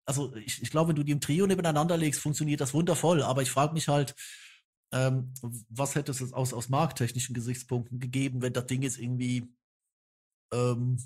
[0.06, 3.22] also ich, ich glaube, wenn du die im Trio nebeneinander legst, funktioniert das wundervoll.
[3.22, 4.16] Aber ich frage mich halt,
[4.93, 5.34] ähm,
[5.69, 9.54] was hätte es aus, aus markttechnischen Gesichtspunkten gegeben, wenn das Ding jetzt irgendwie
[10.54, 10.97] ähm,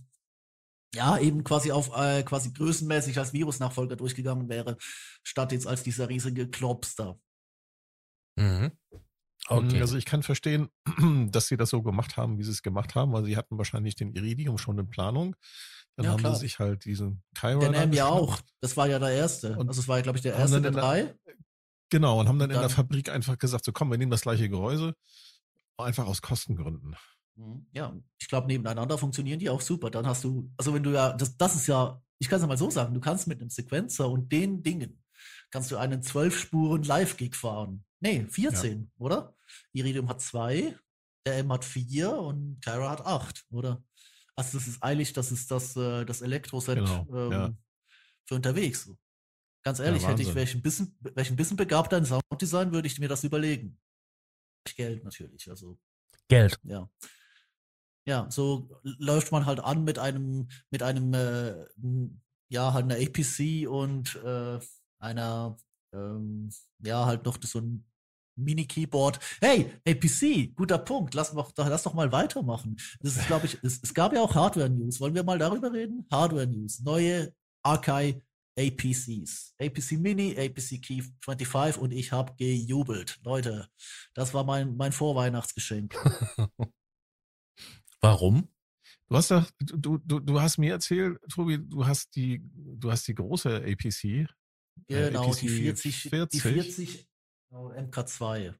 [0.93, 4.77] ja, eben quasi auf äh, quasi größenmäßig als Virusnachfolger durchgegangen wäre,
[5.23, 7.19] statt jetzt als dieser riesige Klopster.
[8.37, 8.71] Mhm.
[9.47, 9.81] Okay.
[9.81, 10.69] Also ich kann verstehen,
[11.31, 13.95] dass sie das so gemacht haben, wie sie es gemacht haben, weil sie hatten wahrscheinlich
[13.95, 15.35] den Iridium schon in Planung.
[15.97, 16.35] Dann ja, haben klar.
[16.35, 17.59] sie sich halt diesen Kyra.
[17.59, 18.39] Der nahm ja auch.
[18.61, 19.57] Das war ja der erste.
[19.57, 21.13] Und also es war ja, glaube ich, der erste der drei.
[21.91, 24.21] Genau, und haben dann, dann in der Fabrik einfach gesagt, so komm, wir nehmen das
[24.21, 24.95] gleiche Gehäuse,
[25.77, 26.95] einfach aus Kostengründen.
[27.35, 27.67] Mhm.
[27.73, 29.91] Ja, ich glaube, nebeneinander funktionieren die auch super.
[29.91, 32.57] Dann hast du, also wenn du ja, das, das ist ja, ich kann es mal
[32.57, 35.03] so sagen, du kannst mit einem Sequencer und den Dingen,
[35.51, 37.83] kannst du einen 12 Spuren Live-Gig fahren.
[37.99, 38.87] Nee, 14, ja.
[38.97, 39.35] oder?
[39.73, 40.75] Iridium hat zwei,
[41.25, 43.83] der M hat vier und Kyra hat acht, oder?
[44.35, 47.53] Also das ist eigentlich, das ist das, äh, das Elektroset genau, ähm, ja.
[48.25, 48.89] für unterwegs.
[49.63, 53.07] Ganz ehrlich, ja, hätte ich welchen bisschen, welchen bisschen begabter in Sounddesign, würde ich mir
[53.07, 53.79] das überlegen.
[54.75, 55.77] Geld natürlich, also.
[56.27, 56.59] Geld.
[56.63, 56.89] Ja.
[58.05, 61.53] Ja, so läuft man halt an mit einem, mit einem, äh,
[62.49, 64.59] ja, halt einer APC und äh,
[64.99, 65.57] einer,
[65.93, 67.85] ähm, ja, halt noch so ein
[68.35, 69.19] Mini-Keyboard.
[69.39, 71.13] Hey, APC, guter Punkt.
[71.13, 72.77] Lass, doch, lass doch mal weitermachen.
[73.01, 74.99] Das ist, glaube ich, es, es, gab ja auch Hardware-News.
[74.99, 76.07] Wollen wir mal darüber reden?
[76.11, 76.79] Hardware-News.
[76.81, 78.21] Neue Archive
[78.61, 79.55] APCs.
[79.59, 83.19] APC Mini, APC Key 25 und ich habe gejubelt.
[83.23, 83.67] Leute,
[84.13, 85.95] das war mein, mein Vorweihnachtsgeschenk.
[88.01, 88.49] Warum?
[89.07, 93.07] Du hast doch, du, du, du hast mir erzählt, Tobi, du hast die, du hast
[93.07, 94.03] die große APC.
[94.03, 94.27] Äh,
[94.87, 96.29] Genau, APC die 40, 40.
[96.29, 97.09] die 40
[97.49, 98.53] genau, MK2.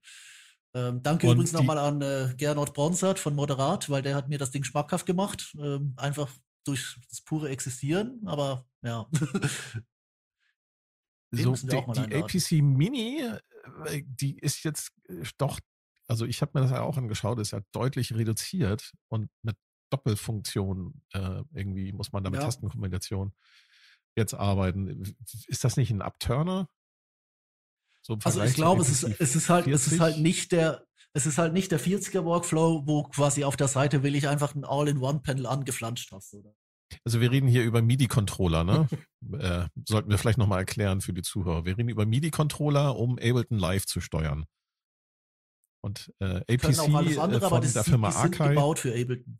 [0.73, 4.37] Ähm, danke Und übrigens nochmal an äh, Gernot Bronsert von Moderat, weil der hat mir
[4.37, 5.55] das Ding schmackhaft gemacht.
[5.59, 6.29] Ähm, einfach
[6.63, 9.09] durch das pure Existieren, aber ja.
[11.31, 12.15] Den so die, die.
[12.15, 13.21] APC Mini,
[13.85, 15.59] äh, die ist jetzt äh, doch,
[16.07, 19.55] also ich habe mir das ja auch angeschaut, ist ja deutlich reduziert und eine
[19.91, 22.45] Doppelfunktion äh, irgendwie muss man da mit Ja.
[22.45, 23.33] Tastenkombination
[24.15, 25.15] jetzt arbeiten.
[25.47, 26.69] Ist das nicht ein Upturner?
[28.01, 29.99] So Also ich glaube, es ist, es ist halt, es ist 40?
[30.01, 34.01] halt nicht der, es ist halt nicht der 40er Workflow, wo quasi auf der Seite
[34.03, 36.53] will ich einfach ein All-in-One-Panel angeflanscht hast, oder?
[37.03, 38.87] Also wir reden hier über MIDI-Controller, ne?
[39.39, 41.65] äh, sollten wir vielleicht nochmal erklären für die Zuhörer.
[41.65, 44.45] Wir reden über MIDI-Controller, um Ableton Live zu steuern.
[45.83, 48.49] Und äh, APC auch alles äh, andere, von aber das der Firma die sind Archive,
[48.49, 49.39] gebaut für Ableton.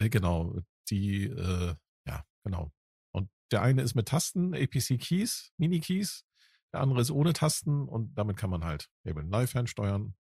[0.00, 0.58] äh, genau,
[0.90, 1.74] die, äh,
[2.06, 2.72] ja, genau.
[3.12, 6.24] Und der eine ist mit Tasten, APC Keys, Mini-Keys,
[6.72, 10.16] der andere ist ohne Tasten und damit kann man halt Ableton Live fernsteuern,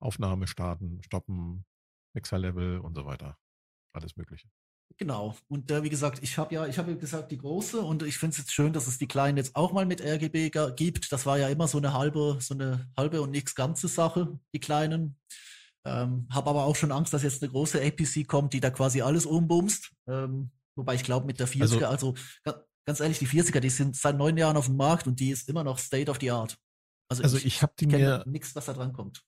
[0.00, 1.64] Aufnahme starten, stoppen,
[2.14, 3.38] Mixer-Level und so weiter.
[3.92, 4.48] Alles Mögliche.
[4.96, 5.36] Genau.
[5.48, 8.32] Und äh, wie gesagt, ich habe ja, ich habe gesagt, die große und ich finde
[8.32, 11.12] es jetzt schön, dass es die kleinen jetzt auch mal mit RGB gibt.
[11.12, 14.58] Das war ja immer so eine halbe, so eine halbe und nichts ganze Sache, die
[14.60, 15.16] kleinen.
[15.84, 19.00] Ähm, habe aber auch schon Angst, dass jetzt eine große APC kommt, die da quasi
[19.00, 19.92] alles umbumst.
[20.08, 23.94] Ähm, wobei ich glaube, mit der 40er, also, ga- ganz ehrlich, die 40er, die sind
[23.96, 26.58] seit neun Jahren auf dem Markt und die ist immer noch State of the Art.
[27.08, 29.22] Also, Also ich, ich habe die mir nichts, was da dran kommt.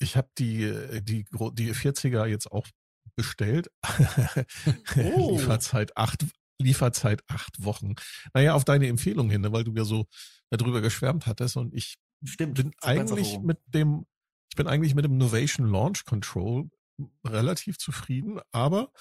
[0.00, 2.68] Ich habe die, äh, die, die 40er jetzt auch
[3.16, 3.70] bestellt.
[4.96, 5.32] Oh.
[5.32, 6.24] Lieferzeit acht,
[6.60, 7.94] Lieferzeit acht Wochen.
[8.34, 10.06] Naja, auf deine Empfehlung hin, ne, weil du ja so
[10.50, 12.54] darüber geschwärmt hattest und ich Stimmt.
[12.54, 14.06] bin eigentlich mit dem,
[14.50, 16.68] ich bin eigentlich mit dem Novation Launch Control
[17.24, 18.92] relativ zufrieden, aber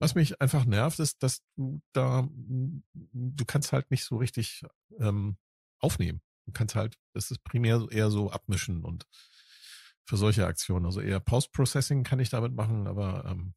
[0.00, 4.64] was mich einfach nervt, ist, dass du da, du kannst halt nicht so richtig
[4.98, 5.36] ähm,
[5.78, 6.20] aufnehmen.
[6.44, 9.06] Du kannst halt, das ist primär eher so abmischen und
[10.04, 10.86] für solche Aktionen.
[10.86, 13.54] Also eher Post-Processing kann ich damit machen, aber ähm,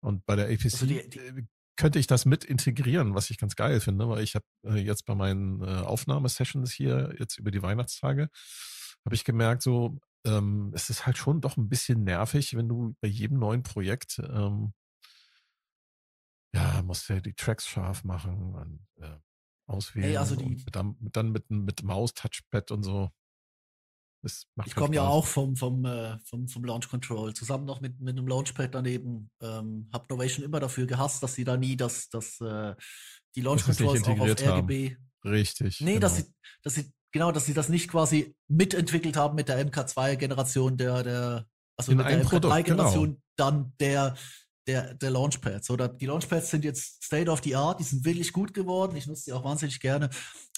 [0.00, 1.46] und bei der APC Also die- die- äh,
[1.78, 5.04] könnte ich das mit integrieren, was ich ganz geil finde, weil ich habe äh, jetzt
[5.04, 8.30] bei meinen äh, Aufnahmesessions hier jetzt über die Weihnachtstage
[9.04, 12.96] habe ich gemerkt, so ähm, es ist halt schon doch ein bisschen nervig, wenn du
[13.00, 14.72] bei jedem neuen Projekt ähm,
[16.54, 19.18] ja musst du ja die Tracks scharf machen und äh,
[19.66, 23.10] auswählen Ey, also die- und mit, dann, dann mit, mit Maus, Touchpad und so.
[24.64, 28.16] Ich komme ja auch vom, vom, äh, vom, vom Launch Control, zusammen noch mit, mit
[28.16, 29.30] einem Launchpad daneben.
[29.40, 32.74] Ähm, hab Novation immer dafür gehasst, dass sie da nie das, das, äh,
[33.34, 34.68] die Launch Controls auch auf haben.
[34.68, 34.96] RGB.
[35.24, 35.80] Richtig.
[35.80, 36.00] Nee, genau.
[36.00, 36.24] dass sie,
[36.62, 41.46] dass sie, genau, dass sie das nicht quasi mitentwickelt haben mit der MK2-Generation der, der,
[41.76, 44.16] also In mit der einem Produkt, MK3-Generation dann der,
[44.66, 45.70] der, der Launchpads.
[45.70, 48.96] Oder die Launchpads sind jetzt State of the Art, die sind wirklich gut geworden.
[48.96, 50.10] Ich nutze die auch wahnsinnig gerne.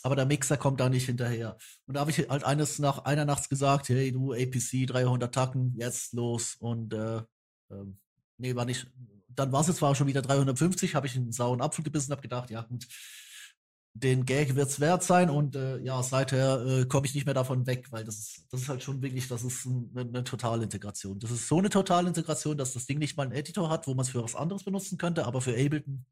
[0.03, 1.57] Aber der Mixer kommt da nicht hinterher.
[1.87, 5.75] Und da habe ich halt eines nach einer nachts gesagt, hey du APC 300 Tacken,
[5.77, 6.57] jetzt los.
[6.59, 7.23] Und äh,
[7.71, 7.99] ähm,
[8.39, 8.87] nee, war nicht.
[9.29, 12.23] Dann war es jetzt zwar schon wieder 350, habe ich einen sauren Apfel gebissen, habe
[12.23, 12.87] gedacht, ja gut,
[13.95, 15.31] den Gag wird's wert sein.
[15.31, 18.63] Und äh, ja, seither äh, komme ich nicht mehr davon weg, weil das ist, das
[18.63, 21.19] ist halt schon wirklich, das ist ein, eine, eine Totalintegration.
[21.19, 24.05] Das ist so eine Totalintegration, dass das Ding nicht mal einen Editor hat, wo man
[24.05, 26.05] es für was anderes benutzen könnte, aber für Ableton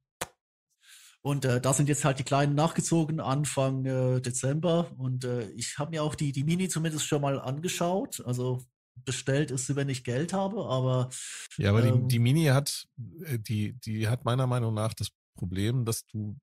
[1.26, 4.92] und äh, da sind jetzt halt die Kleinen nachgezogen Anfang äh, Dezember.
[4.96, 8.22] Und äh, ich habe mir auch die, die Mini zumindest schon mal angeschaut.
[8.24, 8.64] Also
[9.04, 11.10] bestellt ist sie, wenn ich Geld habe, aber
[11.56, 12.86] Ja, aber ähm, die, die Mini hat,
[13.24, 16.36] äh, die, die hat meiner Meinung nach das Problem, dass du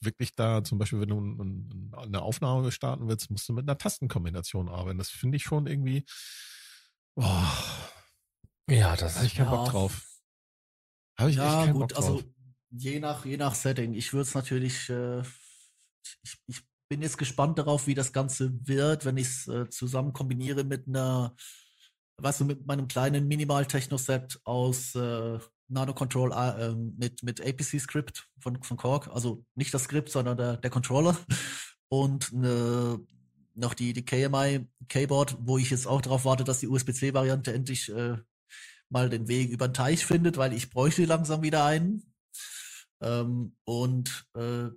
[0.00, 3.64] wirklich da, zum Beispiel, wenn du ein- ein- eine Aufnahme starten willst, musst du mit
[3.68, 4.98] einer Tastenkombination arbeiten.
[4.98, 6.04] Das finde ich schon irgendwie,
[7.16, 7.52] boah,
[8.70, 9.56] Ja, das habe ich keinen Ja.
[9.56, 10.06] Bock drauf.
[11.18, 12.04] Habe ich echt ja keinen gut, Bock drauf.
[12.04, 12.22] also
[12.70, 13.94] je nach, je nach Setting.
[13.94, 15.20] Ich würde es natürlich, äh,
[16.22, 20.12] ich, ich bin jetzt gespannt darauf, wie das Ganze wird, wenn ich es äh, zusammen
[20.12, 21.34] kombiniere mit einer,
[22.18, 28.28] weißt du, mit meinem kleinen Minimal-Techno-Set aus äh, Nano Control äh, ähm, mit, mit APC-Script
[28.40, 29.08] von, von Korg.
[29.08, 31.16] Also nicht das Skript, sondern der, der Controller.
[31.88, 32.98] Und äh,
[33.54, 37.92] noch die, die KMI Keyboard, wo ich jetzt auch darauf warte, dass die USB-C-Variante endlich
[37.92, 38.16] äh,
[38.88, 42.14] mal den Weg über den Teich findet, weil ich bräuchte langsam wieder einen.
[43.00, 44.68] Ähm, und äh,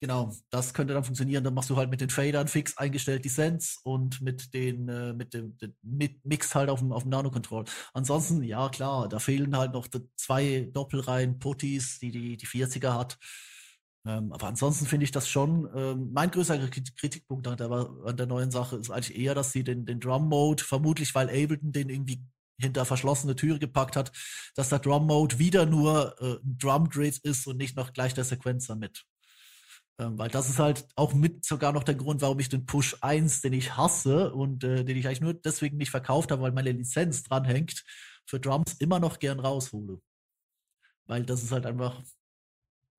[0.00, 1.44] genau, das könnte dann funktionieren.
[1.44, 5.12] Dann machst du halt mit den Fadern fix eingestellt die Sense und mit den, äh,
[5.12, 7.64] mit dem, mit Mix halt auf dem, auf dem Nano-Control.
[7.94, 13.18] Ansonsten, ja klar, da fehlen halt noch zwei Doppelreihen Putties, die die, die 40er hat.
[14.06, 18.16] Ähm, aber ansonsten finde ich das schon, ähm, mein größerer Krit- Kritikpunkt an der, an
[18.16, 21.90] der neuen Sache ist eigentlich eher, dass sie den, den Drum-Mode, vermutlich weil Ableton den
[21.90, 22.22] irgendwie
[22.60, 24.12] hinter verschlossene Türe gepackt hat,
[24.54, 28.76] dass der Drum-Mode wieder nur äh, ein Drum-Grid ist und nicht noch gleich der Sequencer
[28.76, 29.04] mit.
[30.00, 32.96] Ähm, weil das ist halt auch mit sogar noch der Grund, warum ich den Push
[33.00, 36.52] 1, den ich hasse und äh, den ich eigentlich nur deswegen nicht verkauft habe, weil
[36.52, 37.84] meine Lizenz dranhängt,
[38.26, 40.00] für Drums immer noch gern raushole.
[41.06, 42.02] Weil das ist halt einfach,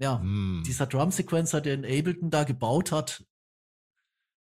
[0.01, 0.63] ja, Hm.
[0.65, 3.23] dieser Drum-Sequencer, den Ableton da gebaut hat,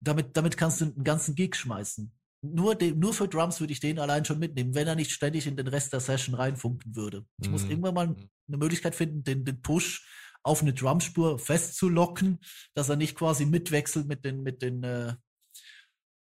[0.03, 2.11] damit, damit kannst du einen ganzen Gig schmeißen.
[2.43, 5.45] Nur, de, nur für Drums würde ich den allein schon mitnehmen, wenn er nicht ständig
[5.45, 7.25] in den Rest der Session reinfunken würde.
[7.39, 7.69] Ich muss Mhm.
[7.69, 8.15] irgendwann mal
[8.47, 10.07] eine Möglichkeit finden, den, den Push
[10.43, 12.39] auf eine Drumspur festzulocken,
[12.73, 15.15] dass er nicht quasi mitwechselt mit den, mit den äh,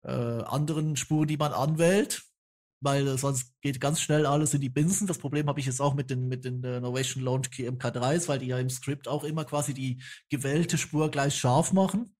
[0.04, 2.22] äh, anderen Spuren, die man anwählt,
[2.80, 5.06] weil sonst geht ganz schnell alles in die Binsen.
[5.06, 8.28] Das Problem habe ich jetzt auch mit den, mit den äh, Novation Launch Key MK3s,
[8.28, 12.14] weil die ja im Skript auch immer quasi die gewählte Spur gleich scharf machen.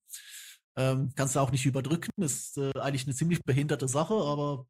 [0.76, 2.10] Ähm, kannst du auch nicht überdrücken.
[2.22, 4.66] Ist äh, eigentlich eine ziemlich behinderte Sache, aber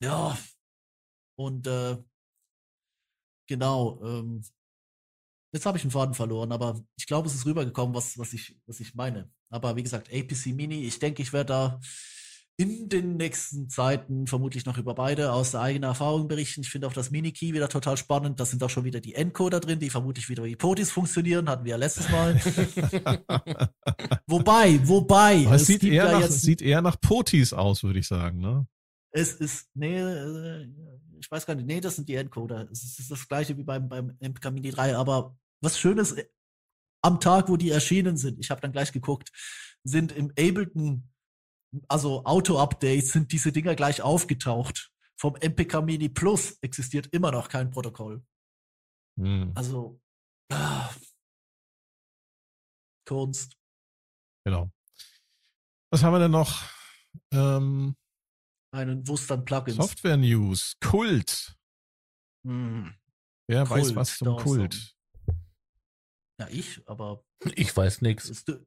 [0.00, 0.38] ja.
[1.36, 1.96] Und äh,
[3.48, 4.00] genau.
[4.04, 4.42] Ähm,
[5.54, 8.58] jetzt habe ich einen Faden verloren, aber ich glaube, es ist rübergekommen, was, was, ich,
[8.66, 9.30] was ich meine.
[9.50, 11.80] Aber wie gesagt, APC Mini, ich denke, ich werde da
[12.56, 16.60] in den nächsten Zeiten vermutlich noch über beide aus der eigenen Erfahrung berichten.
[16.60, 18.38] Ich finde auch das Mini-Key wieder total spannend.
[18.38, 21.48] Da sind auch schon wieder die Encoder drin, die vermutlich wieder wie Potis funktionieren.
[21.48, 22.36] Hatten wir ja letztes Mal.
[24.28, 25.46] wobei, wobei.
[25.46, 28.38] Aber es sieht eher, ja nach, jetzt- sieht eher nach Potis aus, würde ich sagen,
[28.38, 28.66] ne?
[29.10, 30.68] Es ist, nee, äh,
[31.18, 32.68] ich weiß gar nicht, nee, das sind die Encoder.
[32.70, 36.12] Es ist, es ist das gleiche wie beim, beim MK Mini 3, aber was Schönes,
[36.12, 36.26] äh,
[37.02, 39.30] am Tag, wo die erschienen sind, ich habe dann gleich geguckt,
[39.84, 41.10] sind im Ableton,
[41.88, 44.90] also Auto-Updates, sind diese Dinger gleich aufgetaucht.
[45.16, 48.24] Vom MPK Mini Plus existiert immer noch kein Protokoll.
[49.18, 50.00] Hm, Also,
[50.50, 50.90] ah,
[53.06, 53.56] Kunst.
[54.44, 54.70] genau.
[55.90, 56.62] Was haben wir denn noch?
[57.32, 57.94] Ähm,
[58.72, 59.76] Einen Wustern Plugins.
[59.76, 60.76] Software News.
[60.80, 61.56] Kult.
[62.44, 62.94] Hm.
[63.46, 64.36] Wer weiß Kult, was zum.
[64.38, 64.96] Kult?
[66.38, 67.22] Ja, ich, aber
[67.54, 68.64] Ich weiß dür-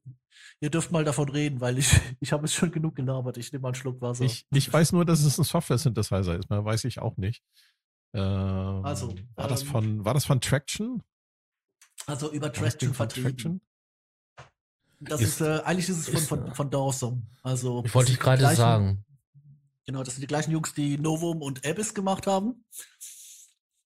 [0.62, 3.38] Ihr dürft mal davon reden, weil ich, ich habe es schon genug gelabert.
[3.38, 4.24] Ich nehme mal einen Schluck Wasser.
[4.24, 6.50] Ich, ich weiß nur, dass es ein Software-Synthesizer ist.
[6.50, 7.44] Mehr weiß ich auch nicht.
[8.14, 11.04] Ähm, Also, war das ähm, von, war das von Traction?
[12.06, 13.62] also über das Traction vertrieben.
[15.00, 17.28] Das Ist- ist, äh, eigentlich ist es von, ist, von, äh, von Dawson.
[17.44, 19.04] Also, Ich wollte das ich gerade sagen.
[19.86, 22.66] Genau, das sind die gleichen Jungs, die Novum und Abyss gemacht haben.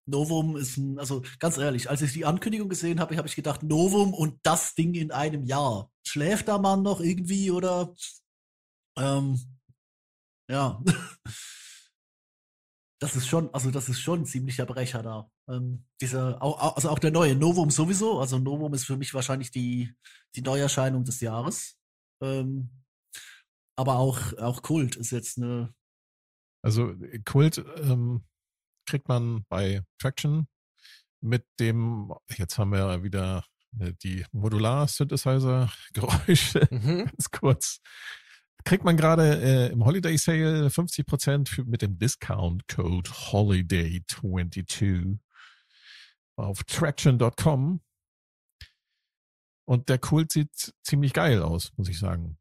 [0.06, 3.64] Novum ist ein, also ganz ehrlich, als ich die Ankündigung gesehen habe, habe ich gedacht,
[3.64, 5.92] Novum und das Ding in einem Jahr.
[6.06, 7.94] Schläft der Mann noch irgendwie oder
[8.98, 9.40] ähm,
[10.50, 10.82] ja.
[13.04, 15.28] Das ist schon, also das ist schon ein ziemlicher Brecher da.
[15.50, 18.20] Ähm, dieser, also auch der neue Novum sowieso.
[18.20, 19.92] Also Novum ist für mich wahrscheinlich die,
[20.36, 21.80] die Neuerscheinung des Jahres.
[22.22, 22.70] Ähm,
[23.76, 25.74] aber auch, auch Kult ist jetzt eine,
[26.64, 26.94] Also
[27.26, 28.24] Kult ähm,
[28.86, 30.48] kriegt man bei Traction
[31.22, 33.46] mit dem, jetzt haben wir wieder
[33.80, 37.06] äh, die Modular-Synthesizer-Geräusche, Mhm.
[37.06, 37.80] ganz kurz.
[38.64, 45.18] Kriegt man gerade äh, im Holiday Sale 50% für, mit dem Discount Code Holiday22
[46.36, 47.82] auf traction.com.
[49.66, 52.38] Und der Kult sieht ziemlich geil aus, muss ich sagen.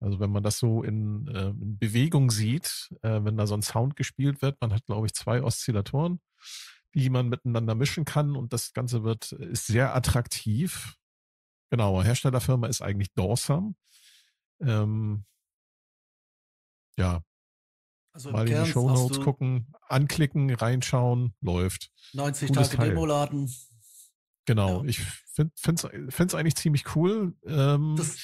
[0.00, 3.62] Also wenn man das so in, äh, in Bewegung sieht, äh, wenn da so ein
[3.62, 6.20] Sound gespielt wird, man hat, glaube ich, zwei Oszillatoren,
[6.94, 10.96] die man miteinander mischen kann und das Ganze wird, ist sehr attraktiv.
[11.70, 13.76] Genau, Herstellerfirma ist eigentlich Dawson.
[14.60, 15.24] Ähm,
[16.96, 17.22] ja,
[18.12, 21.90] also mal in die Show Notes gucken, anklicken, reinschauen, läuft.
[22.14, 22.88] 90 Cooles Tage Teil.
[22.90, 23.52] Demo laden.
[24.46, 24.88] Genau, Ja.
[24.88, 27.36] ich finde es eigentlich ziemlich cool.
[27.44, 28.16] Ähm, Das,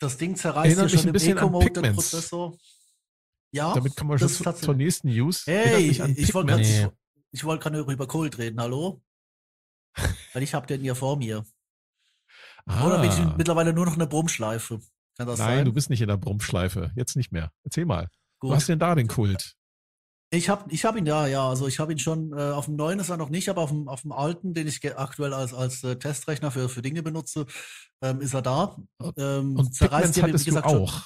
[0.00, 1.94] das Ding zerreißt Erinnert ja schon ein im bisschen Eco-Mode den.
[1.94, 2.56] Prozessor.
[3.50, 5.46] Ja, damit kommen wir schon zu, zur nächsten News.
[5.46, 6.92] Hey, ich wollte gerade
[7.30, 9.02] ich wollte gerade über Kult reden, hallo?
[10.32, 11.44] Weil ich habe den hier vor mir.
[12.66, 13.34] Oder bin ich Ah.
[13.36, 14.80] mittlerweile nur noch eine Brummschleife?
[15.16, 15.64] Kann das Nein, sein?
[15.64, 16.92] du bist nicht in der Brummschleife.
[16.94, 17.50] Jetzt nicht mehr.
[17.64, 18.08] Erzähl mal.
[18.38, 18.50] Gut.
[18.50, 19.54] Wo hast du denn da den Kult?
[20.30, 21.48] Ich habe ich hab ihn da, ja.
[21.48, 23.70] Also ich habe ihn schon, äh, auf dem neuen ist er noch nicht, aber auf
[23.70, 27.46] dem, auf dem alten, den ich aktuell als, als äh, Testrechner für, für Dinge benutze,
[28.02, 28.76] ähm, ist er da.
[29.16, 31.02] Ähm, Und zerreißt Pigments ja, hattest du gesagt, schon- auch.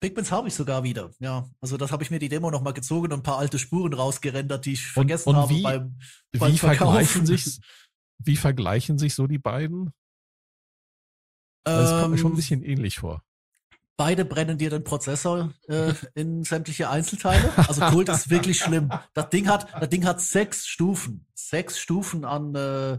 [0.00, 1.48] Pigments habe ich sogar wieder, ja.
[1.60, 4.64] Also das habe ich mir die Demo nochmal gezogen und ein paar alte Spuren rausgerendert,
[4.64, 5.98] die ich vergessen und habe wie- beim,
[6.38, 7.26] beim Wie vergleichen, Verkaufen.
[7.26, 7.60] sich,
[8.18, 9.92] wie vergleichen sich so die beiden?
[11.64, 13.22] Weil es kommt mir schon ein Ähm, bisschen ähnlich vor.
[13.98, 17.52] Beide brennen dir den Prozessor äh, in sämtliche Einzelteile.
[17.56, 18.90] Also Kult ist wirklich schlimm.
[19.12, 21.26] Das Ding hat, das Ding hat sechs Stufen.
[21.34, 22.98] Sechs Stufen an, äh,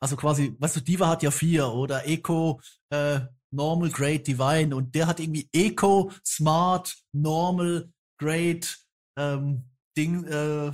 [0.00, 3.20] also quasi, weißt du, Diva hat ja vier oder Eco, äh,
[3.52, 8.78] Normal, Great, Divine und der hat irgendwie Eco, Smart, Normal, Great,
[9.16, 9.62] ähm,
[9.96, 10.72] Ding, äh,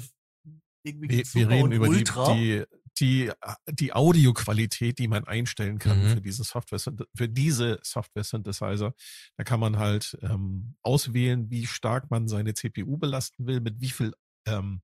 [0.83, 2.33] irgendwie Wir, wir reden über Ultra.
[2.33, 2.64] die, die,
[3.00, 6.08] die Audioqualität, die man einstellen kann Mhm.
[6.14, 6.78] für diese Software,
[7.14, 8.94] für diese Software Synthesizer.
[9.37, 13.90] Da kann man halt ähm, auswählen, wie stark man seine CPU belasten will, mit wie
[13.90, 14.12] viel
[14.46, 14.82] ähm,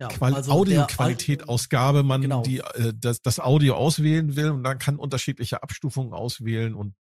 [0.00, 2.42] Ja, also Audioqualität Ausgabe man Genau.
[2.42, 6.94] die, äh, das, das Audio auswählen will und dann kann unterschiedliche Abstufungen auswählen und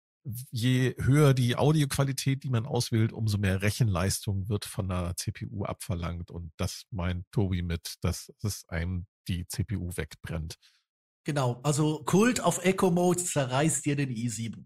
[0.51, 6.31] je höher die Audioqualität, die man auswählt, umso mehr Rechenleistung wird von der CPU abverlangt
[6.31, 10.57] und das meint Tobi mit, dass es einem die CPU wegbrennt.
[11.25, 14.65] Genau, also Kult auf Echo Mode zerreißt dir den i7.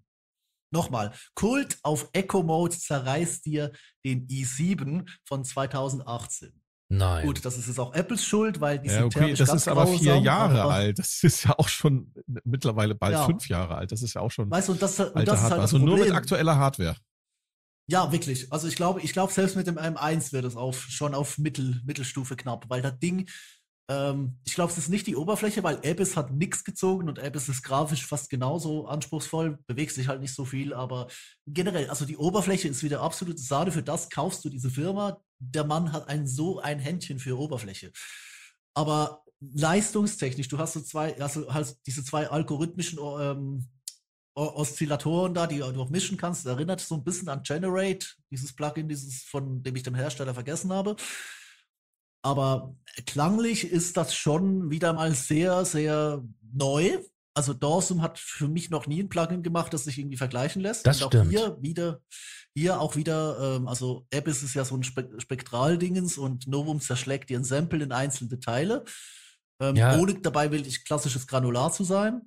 [0.73, 3.73] Nochmal, Kult auf Echo Mode zerreißt dir
[4.05, 6.53] den i7 von 2018.
[6.93, 7.25] Nein.
[7.25, 9.63] Gut, das ist jetzt auch Apples Schuld, weil die Ja, sind okay, thermisch das ganz
[9.63, 10.99] ist aber vier Jahre aber- alt.
[10.99, 12.13] Das ist ja auch schon
[12.45, 13.27] mittlerweile bald Ja.
[13.27, 13.93] fünf Jahre alt.
[13.93, 15.43] Das ist ja auch schon Weißt du, und das, und das ist Hardware.
[15.43, 16.97] halt das also nur mit aktueller Hardware.
[17.89, 18.53] Ja, wirklich.
[18.53, 21.81] Also ich glaube, ich glaube selbst mit dem M1 wird es auf schon auf Mittel,
[21.85, 23.29] Mittelstufe knapp, weil das Ding,
[23.91, 27.49] ähm, ich glaube, es ist nicht die Oberfläche, weil Abyss hat nichts gezogen und Abyss
[27.49, 31.09] ist grafisch fast genauso anspruchsvoll, bewegt sich halt nicht so viel, aber
[31.47, 33.73] generell, also die Oberfläche ist wieder absolute Sahne.
[33.73, 35.21] Für das kaufst du diese Firma.
[35.41, 37.91] Der Mann hat ein so ein Händchen für Oberfläche.
[38.75, 43.67] Aber leistungstechnisch, du hast so zwei, also halt diese zwei algorithmischen ähm,
[44.35, 46.47] O- Oszillatoren da, die du auch mischen kannst.
[46.47, 50.35] Das erinnert so ein bisschen an Generate, dieses Plugin, dieses von dem ich den Hersteller
[50.35, 50.95] vergessen habe.
[52.23, 52.75] Aber
[53.07, 56.99] klanglich ist das schon wieder mal sehr, sehr neu.
[57.35, 60.87] Also Dorsum hat für mich noch nie ein Plugin gemacht, das sich irgendwie vergleichen lässt.
[60.87, 61.31] Das Und auch stimmt.
[61.31, 62.01] hier wieder,
[62.55, 67.31] hier auch wieder, ähm, also Abyss ist ja so ein Spe Spektraldingens und Novum zerschlägt
[67.31, 68.85] ihren Sample in einzelne Teile.
[69.61, 69.97] Ähm, Ja.
[69.99, 72.23] Ohne dabei wirklich klassisches Granular zu sein.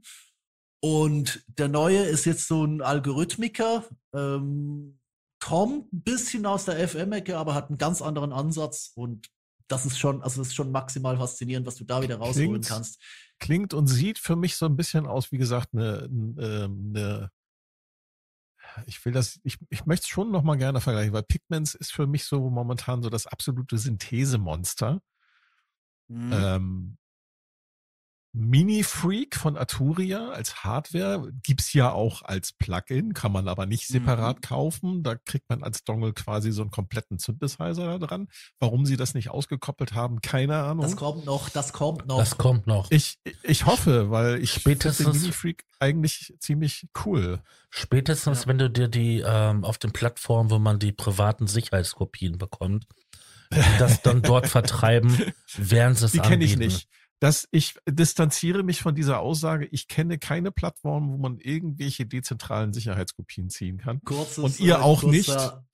[0.81, 4.99] Und der neue ist jetzt so ein Algorithmiker, ähm,
[5.39, 9.27] kommt ein bisschen aus der FM-Ecke, aber hat einen ganz anderen Ansatz und
[9.67, 12.67] das ist schon, also das ist schon maximal faszinierend, was du da wieder rausholen Klingt-
[12.67, 13.01] kannst.
[13.39, 17.31] klingt und sieht für mich so ein bisschen aus, wie gesagt, eine, eine
[18.87, 21.91] ich will das, ich, ich möchte es schon noch mal gerne vergleichen, weil Pigments ist
[21.93, 25.01] für mich so momentan so das absolute Synthesemonster.
[26.07, 26.31] Mhm.
[26.33, 26.97] Ähm,
[28.35, 34.37] Mini-Freak von Arturia als Hardware gibt's ja auch als Plugin, kann man aber nicht separat
[34.37, 34.41] Mhm.
[34.41, 35.03] kaufen.
[35.03, 38.27] Da kriegt man als Dongle quasi so einen kompletten Synthesizer da dran.
[38.59, 40.83] Warum sie das nicht ausgekoppelt haben, keine Ahnung.
[40.83, 42.17] das kommt noch, das kommt noch.
[42.17, 42.89] das kommt noch.
[42.89, 47.39] Ich, ich hoffe, weil ich finde den Spätestens- Mini-Freak eigentlich ziemlich cool.
[47.69, 48.47] Spätestens, Ja.
[48.47, 52.85] wenn du dir die ähm, auf den Plattformen, wo man die privaten Sicherheitskopien bekommt,
[53.79, 55.15] das dann dort vertreiben,
[55.55, 56.87] werden sie es Die kenne ich nicht.
[57.23, 59.65] Das, ich distanziere mich von dieser Aussage.
[59.71, 64.01] Ich kenne keine Plattform, wo man irgendwelche dezentralen Sicherheitskopien ziehen kann.
[64.03, 65.65] Kurzes, Und ihr äh, auch kurzer,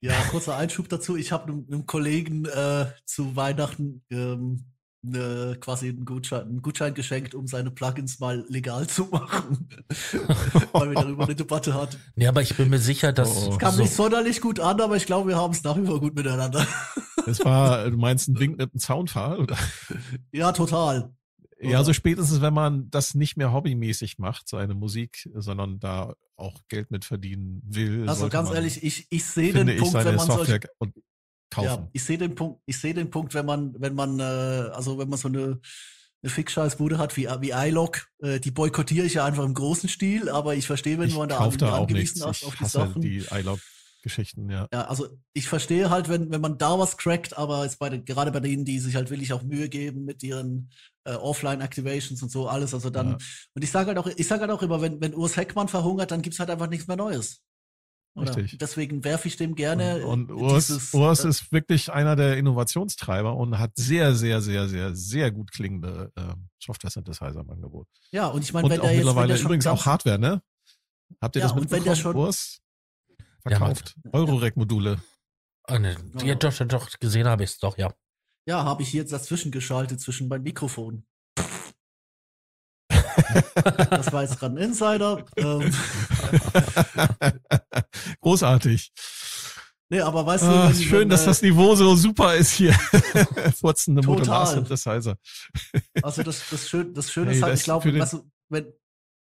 [0.00, 1.16] Ja, kurzer Einschub dazu.
[1.16, 4.66] Ich habe einem, einem Kollegen äh, zu Weihnachten ähm,
[5.02, 9.68] ne, quasi einen Gutschein, einen Gutschein geschenkt, um seine Plugins mal legal zu machen.
[10.72, 11.96] Weil wir darüber eine Debatte hatten.
[12.16, 13.58] Ja, aber ich bin mir sicher, dass Oh.
[13.58, 16.00] Kam so, nicht sonderlich gut an, aber ich glaube, wir haben es nach wie vor
[16.00, 16.66] gut miteinander.
[17.26, 19.40] Das war, du meinst ein Wink mit einem Zaunpfahl?
[19.40, 19.56] Oder?
[20.32, 21.14] ja, total.
[21.60, 26.60] Ja, so spätestens, wenn man das nicht mehr hobbymäßig macht, seine Musik, sondern da auch
[26.68, 28.08] Geld mit verdienen will.
[28.08, 30.94] Also ganz man, ehrlich, ich, ich sehe den ich, Punkt, wenn man Software solche,
[31.56, 31.88] und ja, kaufen.
[31.92, 35.08] ich sehe den Punkt, ich sehe den Punkt, wenn man, wenn man, äh, also wenn
[35.08, 35.60] man so eine,
[36.22, 40.28] eine Fick-Scheiß-Bude hat wie, wie iLog, äh, die boykottiere ich ja einfach im großen Stil,
[40.28, 43.00] aber ich verstehe, wenn ich man da kaufe da auch angewiesen ist auf die Sachen.
[43.02, 44.68] die iLog-Geschichten, ja.
[44.72, 48.04] Ja, also ich verstehe halt, wenn, wenn man da was crackt, aber jetzt bei den,
[48.04, 50.70] gerade bei denen, die sich halt wirklich auch Mühe geben mit ihren
[51.04, 53.18] äh, Offline-Activations und so alles, also dann, Ja.
[53.54, 56.10] und ich sage halt auch, ich sage halt auch immer, wenn, wenn Urs Heckmann verhungert,
[56.10, 57.42] dann gibt's halt einfach nichts mehr Neues.
[58.14, 58.36] Oder?
[58.36, 58.58] Richtig.
[58.58, 62.36] Deswegen werfe ich dem gerne Und, und Urs, dieses, Urs äh, ist wirklich einer der
[62.38, 67.86] Innovationstreiber und hat sehr, sehr, sehr, sehr, sehr gut klingende äh, Software-Synthesizer im Angebot.
[68.10, 70.18] ja, und ich meine, Und wenn auch der jetzt, wenn mittlerweile der übrigens auch Hardware,
[70.18, 70.42] ne?
[71.20, 71.96] Habt ihr Ja, das und mitbekommen?
[71.96, 72.60] schon- Urs
[73.48, 75.00] Ja, verkauft Eurorec-Module.
[75.64, 76.24] Ah, ne, Ja.
[76.24, 77.94] ja, doch, doch, gesehen habe ich es doch, ja.
[78.46, 81.04] Ja, habe ich jetzt dazwischen geschaltet zwischen meinem Mikrofon.
[83.90, 85.24] Das war jetzt gerade ein Insider.
[85.36, 85.72] Ähm,
[88.20, 88.92] Großartig.
[89.88, 92.52] nee, aber weißt du, Ah, wenn, schön, wenn, dass äh, das Niveau so super ist
[92.52, 92.72] hier.
[93.60, 94.06] Furzende.
[94.06, 95.16] Modular-Synthesizer.
[96.02, 98.72] Also das, das, Schön, das Schöne Hey, ist halt, ich glaube, weißt du, wenn,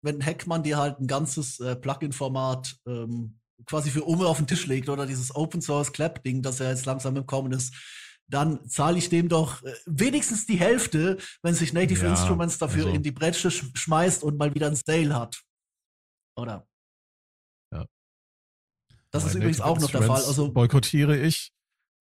[0.02, 4.66] wenn Heckmann dir halt ein ganzes äh, Plugin-Format ähm, quasi für Ume auf den Tisch
[4.68, 7.74] legt oder dieses Open Source Clap-Ding, das ja jetzt langsam im Kommen ist,
[8.30, 12.86] dann zahle ich dem doch äh, wenigstens die Hälfte, wenn sich Native Ja, Instruments dafür
[12.86, 15.42] also- in die Bretsche sch schmeißt und mal wieder ein Sale hat.
[16.38, 16.68] Oder?
[17.74, 17.86] Ja.
[19.12, 20.24] Das ist Bei übrigens Native auch noch der Fall.
[20.24, 21.52] Also, boykottiere ich.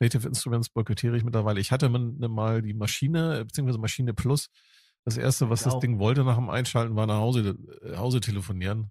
[0.00, 1.58] Native Instruments boykottiere ich mittlerweile.
[1.60, 4.48] Ich hatte mal die Maschine, beziehungsweise Maschine Plus.
[5.04, 5.80] Das erste, was Ich das.
[5.80, 8.90] Ding wollte nach dem Einschalten, war nach Hause, äh, Hause telefonieren.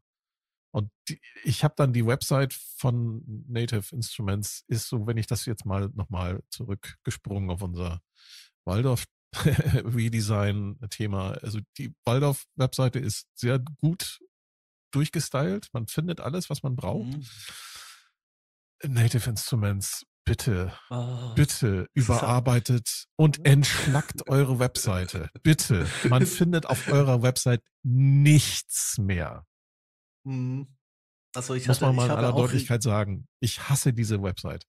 [0.72, 5.46] Und die, ich habe dann die Website von Native Instruments, ist so, wenn ich das
[5.46, 8.02] jetzt mal nochmal zurückgesprungen auf unser
[8.66, 9.06] Waldorf
[9.36, 11.32] Redesign-Thema.
[11.42, 14.20] Also die Waldorf-Webseite ist sehr gut
[14.92, 15.68] durchgestylt.
[15.74, 17.08] Man findet alles, was man braucht.
[17.08, 17.26] Mhm.
[18.84, 21.34] Native Instruments, bitte, Ah.
[21.34, 25.30] bitte überarbeitet und entschlackt eure Webseite.
[25.42, 25.88] Bitte.
[26.08, 29.47] Man findet auf eurer Website nichts mehr.
[30.28, 30.68] Mhm.
[31.36, 33.28] Also ich Muss hatte, man mal ich in aller Deutlichkeit sagen.
[33.40, 34.66] Ich hasse diese Website.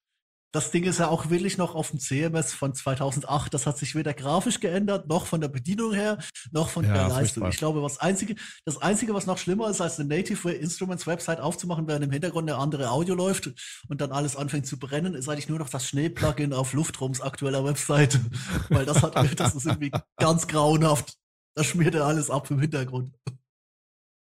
[0.53, 3.53] das Ding ist ja auch wirklich noch auf dem CMS von 2008.
[3.55, 6.19] Das hat sich weder grafisch geändert, noch von der Bedienung her,
[6.53, 7.43] noch von Ja, der Leistung.
[7.43, 7.49] furchtbar.
[7.51, 8.35] Ich glaube, was einzige,
[8.65, 12.49] das einzige, was noch schlimmer ist, als eine Native Instruments Website aufzumachen, während im Hintergrund
[12.51, 13.51] eine andere Audio läuft
[13.89, 17.65] und dann alles anfängt zu brennen, ist eigentlich nur noch das Schneeplugin auf Luftrums aktueller
[17.65, 18.19] Website.
[18.71, 21.15] Weil das hat, das ist irgendwie ganz grauenhaft.
[21.55, 23.15] Da schmiert er alles ab im Hintergrund.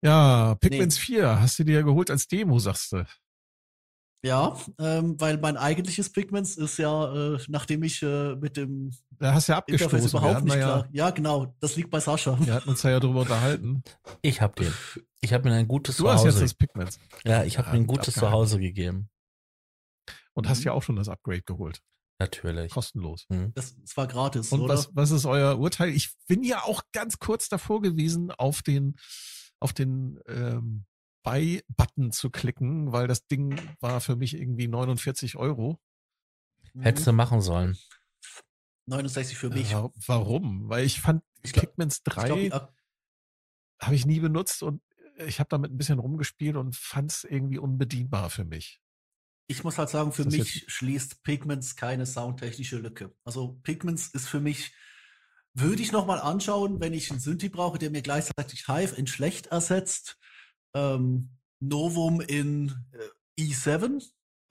[0.02, 3.04] Ja, Pigments 4 hast du dir ja geholt als Demo, sagst du.
[4.22, 9.32] Ja, ähm, weil mein eigentliches Pigments ist ja, äh, nachdem ich äh, mit dem Da
[9.32, 10.12] hast du ja Interface abgestoßen.
[10.12, 10.88] Wir überhaupt nicht da klar.
[10.92, 12.32] Ja, genau, das liegt bei Sascha.
[12.40, 13.82] Ja, wir hatten uns da ja drüber unterhalten.
[14.20, 14.74] Ich habe den.
[15.22, 16.44] Ich habe mir ein gutes Du hast jetzt Zuhause.
[16.44, 18.32] das Pigments Ja, ich habe Ja, mir ein gut gutes abgehakt.
[18.34, 19.08] Zuhause gegeben.
[20.34, 20.64] und hast Mhm.
[20.66, 21.80] ja auch schon das Upgrade geholt.
[22.18, 22.72] Natürlich.
[22.72, 23.24] Kostenlos.
[23.30, 23.52] Hm.
[23.54, 24.74] Das, das war gratis, Und oder?
[24.74, 25.88] was, was ist euer Urteil?
[25.90, 28.96] Ich bin ja auch ganz kurz davor gewesen, auf den,
[29.60, 30.84] auf den ähm,
[31.22, 35.78] Buy-Button zu klicken, weil das Ding war für mich irgendwie 49 Euro.
[36.72, 36.82] Mhm.
[36.82, 37.76] Hättest du machen sollen.
[38.86, 39.70] 69 für mich.
[39.72, 40.68] Äh, wa- warum?
[40.68, 42.74] Weil ich fand Ich glaub- Pigments Ich 3 glaub, die Ak-
[43.80, 44.82] habe ich nie benutzt und
[45.26, 48.80] ich habe damit ein bisschen rumgespielt und fand es irgendwie unbedienbar für mich.
[49.46, 53.12] ich muss halt sagen, für mich schließt Pigments keine soundtechnische Lücke.
[53.24, 54.72] Also Pigments ist für mich,
[55.54, 59.48] würde ich nochmal anschauen, wenn ich einen Synthi brauche, der mir gleichzeitig Hive in schlecht
[59.48, 60.18] ersetzt,
[60.74, 61.30] ähm,
[61.60, 64.02] Novum in äh, E7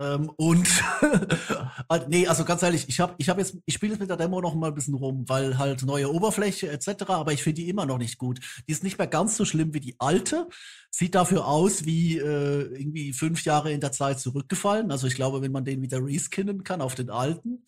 [0.02, 0.68] ähm, und
[2.08, 4.40] nee, also ganz ehrlich, ich habe ich hab jetzt, ich spiele jetzt mit der Demo
[4.40, 7.86] noch mal ein bisschen rum, weil halt neue Oberfläche etc., aber ich finde die immer
[7.86, 8.40] noch nicht gut.
[8.68, 10.48] Die ist nicht mehr ganz so schlimm wie die alte,
[10.90, 14.90] sieht dafür aus wie äh, irgendwie fünf Jahre in der Zeit zurückgefallen.
[14.90, 17.66] Also ich glaube, wenn man den wieder reskinnen kann auf den alten,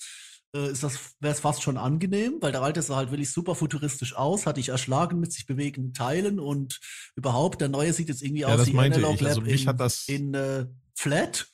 [0.53, 4.15] ist das wäre es fast schon angenehm, weil der alte sah halt wirklich super futuristisch
[4.15, 6.79] aus, hatte ich erschlagen mit sich bewegenden Teilen und
[7.15, 9.27] überhaupt der neue sieht jetzt irgendwie Ja, aus das wie meinte Analog ich.
[9.27, 11.47] Also Lab mich in, hat das- in äh, Flat.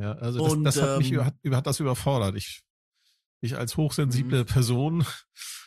[0.00, 2.36] Ja, also das, Und, das hat mich ähm, hat, hat das überfordert.
[2.36, 2.62] Ich,
[3.40, 5.04] ich als hochsensible Person,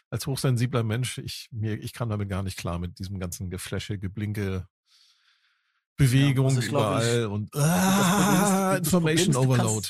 [0.09, 3.99] als hochsensibler Mensch, ich, mir, ich kam damit gar nicht klar mit diesem ganzen Geflasche,
[3.99, 4.65] Geblinke,
[5.97, 9.87] Bewegung also ich glaub, überall und Problem ist- ah, das Information ist, du kannst- Overload.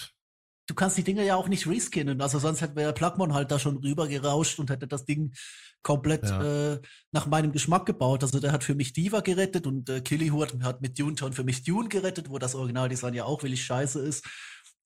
[0.72, 2.22] Du kannst die Dinger ja auch nicht reskinnen.
[2.22, 5.34] Also sonst hätte der Plugmon halt da schon rüber gerauscht und hätte das Ding
[5.84, 6.74] komplett Ja.
[6.74, 6.80] äh,
[7.12, 8.24] nach meinem Geschmack gebaut.
[8.24, 11.34] Also der hat für mich Diva gerettet und äh, Killyhu hat, hat mit Dune Tone
[11.34, 14.26] für mich Dune gerettet, wo das Originaldesign ja auch wirklich scheiße ist.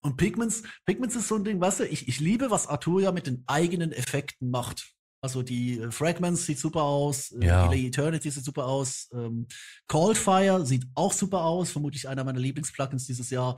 [0.02, 3.28] Und Pigments, Pigments ist so ein Ding, weißt du, ich, ich liebe, was Arturia mit
[3.28, 4.92] den eigenen Effekten macht.
[5.22, 7.68] Also die äh, Fragments sieht super aus, äh, Ja.
[7.68, 9.48] Delay Eternity sieht super aus, ähm,
[9.88, 13.58] Coldfire sieht auch super aus, vermutlich einer meiner Lieblingsplugins dieses Jahr.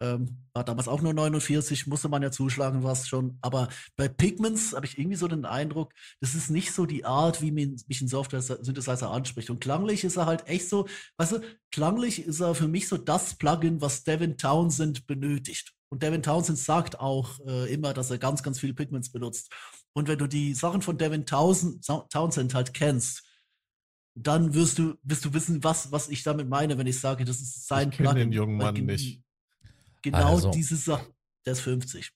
[0.00, 3.38] Ähm, war damals auch nur 49, musste man ja zuschlagen, war es schon.
[3.40, 7.40] Aber bei Pigments habe ich irgendwie so den Eindruck, das ist nicht so die Art,
[7.40, 9.48] wie mich ein Software-Synthesizer anspricht.
[9.48, 10.86] Und klanglich ist er halt echt so,
[11.16, 11.40] weißt du,
[11.72, 15.72] klanglich ist er für mich so das Plugin, was Devin Townsend benötigt.
[15.88, 19.52] Und Devin Townsend sagt auch äh, immer, dass er ganz, ganz viele Pigments benutzt.
[19.94, 23.22] Und wenn du die Sachen von Devin Townsend, Townsend halt kennst,
[24.14, 27.40] dann wirst du, wirst du wissen, was, was ich damit meine, wenn ich sage, das
[27.40, 28.16] ist sein Ich Plugin.
[28.16, 29.22] den jungen Mann nicht.
[30.10, 30.50] Genau Also.
[30.50, 31.06] diese Sache.
[31.44, 32.12] Der ist 50.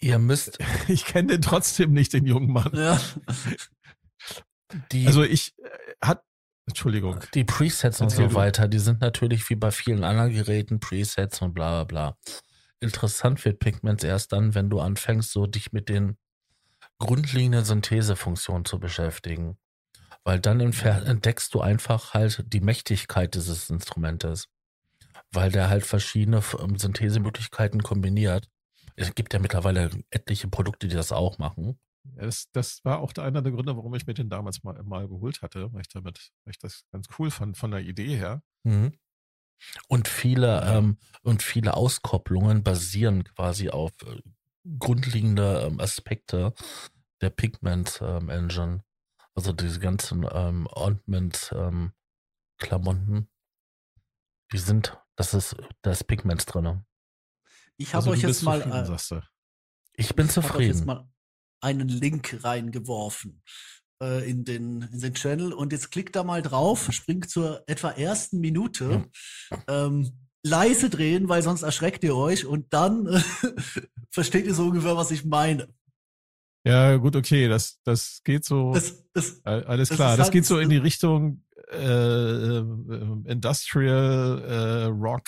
[0.00, 0.58] Ihr müsst
[0.88, 2.70] Ich kenne den trotzdem nicht, den jungen Mann.
[2.74, 3.00] Ja.
[4.92, 5.68] die, Also ich äh,
[6.02, 6.24] hat,
[6.66, 7.20] Entschuldigung.
[7.34, 11.54] die Presets und so weiter, die sind natürlich wie bei vielen anderen Geräten Presets und
[11.54, 12.18] bla bla bla.
[12.80, 16.16] Interessant wird Pigments erst dann, wenn du anfängst, so dich mit den
[16.98, 19.56] grundlegenden Synthesefunktionen zu beschäftigen.
[20.24, 24.48] Weil dann entdeckst du einfach halt die Mächtigkeit dieses Instrumentes.
[25.32, 28.48] Weil der halt verschiedene ähm, Synthesemöglichkeiten kombiniert.
[28.96, 31.78] Es gibt ja mittlerweile etliche Produkte, die das auch machen.
[32.16, 34.82] Ja, Das, das war auch der- einer der Gründe, warum ich mir den damals mal,
[34.82, 38.16] mal geholt hatte, weil ich damit, weil ich das ganz cool fand von der Idee
[38.16, 38.42] her.
[38.64, 38.92] Mhm.
[39.88, 44.20] Und viele ähm, und viele Auskopplungen basieren quasi auf äh,
[44.78, 46.52] grundlegende ähm, Aspekte
[47.20, 48.82] der Pigment ähm, Engine.
[49.34, 51.92] Also diese ganzen ähm, Ornament ähm,
[52.58, 53.28] Klamotten,
[54.52, 56.84] die sind, das ist, da ist Pigments drin.
[57.76, 59.20] Ich habe Also euch jetzt mal, zufrieden, äh, sagst du.
[59.94, 60.86] Ich bin ich hab euch jetzt zufrieden.
[60.86, 61.08] mal
[61.60, 63.42] einen Link reingeworfen.
[64.02, 67.90] äh, in, den, in den Channel und jetzt klickt da mal drauf, springt zur etwa
[67.90, 69.08] ersten Minute.
[69.68, 73.20] Ähm, leise drehen, weil sonst erschreckt ihr euch und dann äh,
[74.10, 75.72] versteht ihr so ungefähr, was ich meine.
[76.66, 78.72] Ja, gut, okay, das, das geht so.
[78.72, 82.64] Das, das, All- Alles klar, ist das halt- geht so in die Richtung äh, äh,
[83.26, 85.24] Industrial äh, Rock,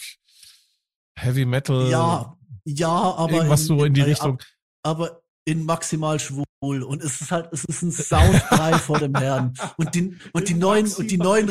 [1.16, 1.88] Heavy Metal.
[1.88, 4.40] ja, ja, aber irgendwas so in die äh, Richtung.
[4.82, 9.52] aber in maximal schwul und es ist halt es ist ein Soundbrei vor dem Herrn
[9.76, 11.50] und die und die neuen und die neuen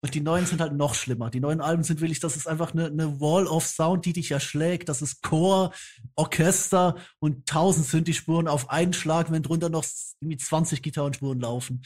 [0.00, 1.28] und die neuen sind halt noch schlimmer.
[1.28, 4.30] Die neuen Alben sind wirklich, das ist einfach eine, eine Wall of Sound, die dich
[4.30, 4.88] erschlägt.
[4.88, 5.72] Das ist Chor,
[6.14, 9.84] Orchester und tausend Synthi-Spuren auf einen Schlag, wenn drunter noch
[10.20, 11.82] irgendwie 20 Gitarrenspuren laufen.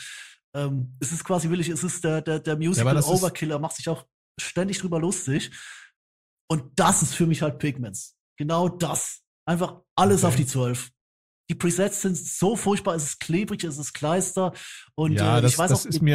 [0.54, 3.88] Ähm, es ist quasi wirklich, es ist der, der, der Musical ist- Overkiller, macht sich
[3.88, 4.06] auch
[4.38, 5.50] ständig drüber lustig.
[6.48, 8.16] Und das ist für mich halt Pigments.
[8.36, 9.20] Genau das.
[9.46, 10.28] Einfach alles Okay.
[10.28, 10.90] auf die 12.
[11.50, 14.52] Die Presets sind so furchtbar, es ist klebrig, es ist Kleister.
[14.94, 16.12] Und Ja, äh, das- ich weiß das auch, ist mir-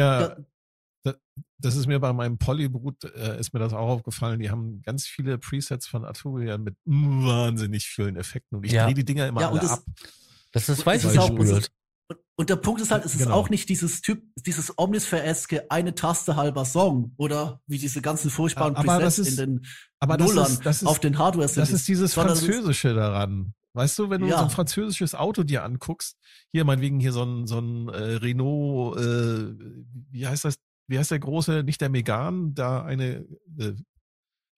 [1.04, 1.14] ja,
[1.60, 4.38] Das ist mir bei meinem Polybrut, äh, ist mir das auch aufgefallen.
[4.40, 8.58] Die haben ganz viele Presets von Arturia mit wahnsinnig vielen Effekten.
[8.58, 8.84] Und ich Ja.
[8.84, 9.84] drehe die Dinger immer Ja, und alle das- ab.
[10.52, 11.70] Das ist weiß ist auch- ist-
[12.38, 13.34] Und, der Punkt ist halt, es ist Genau.
[13.34, 18.76] auch nicht dieses Typ, dieses Omnisphere-eske eine Taste halber Song oder wie diese ganzen furchtbaren
[18.76, 19.66] Aber das Presets ist- in den
[19.98, 23.54] Aber das Nullern ist, das ist, auf den hardware das ist dieses sondern Französische daran.
[23.74, 24.38] Weißt du, wenn du Ja.
[24.38, 26.16] so ein französisches Auto dir anguckst,
[26.52, 29.54] hier meinetwegen hier so ein, so ein äh, Renault, äh,
[30.12, 33.26] wie heißt das, wie heißt der große, nicht der Megan, da eine,
[33.58, 33.72] äh,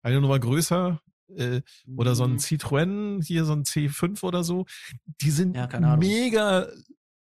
[0.02, 1.00] eine Nummer größer,
[1.34, 1.62] äh,
[1.96, 2.38] oder so ein Mhm.
[2.38, 4.66] Citroën, hier so ein C5 oder so,
[5.22, 5.66] die sind Ja,
[5.96, 6.68] mega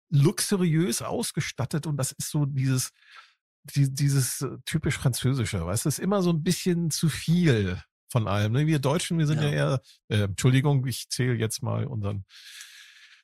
[0.10, 2.92] luxuriös ausgestattet und das ist so dieses,
[3.76, 7.82] die, dieses äh, typisch französische, weißt du, ist immer so ein bisschen zu viel
[8.12, 8.54] von allem.
[8.54, 8.66] Ne?
[8.66, 9.54] Wir Deutschen, wir sind ja, Ja.
[9.54, 12.26] eher, äh, Entschuldigung, ich zähle jetzt mal unseren,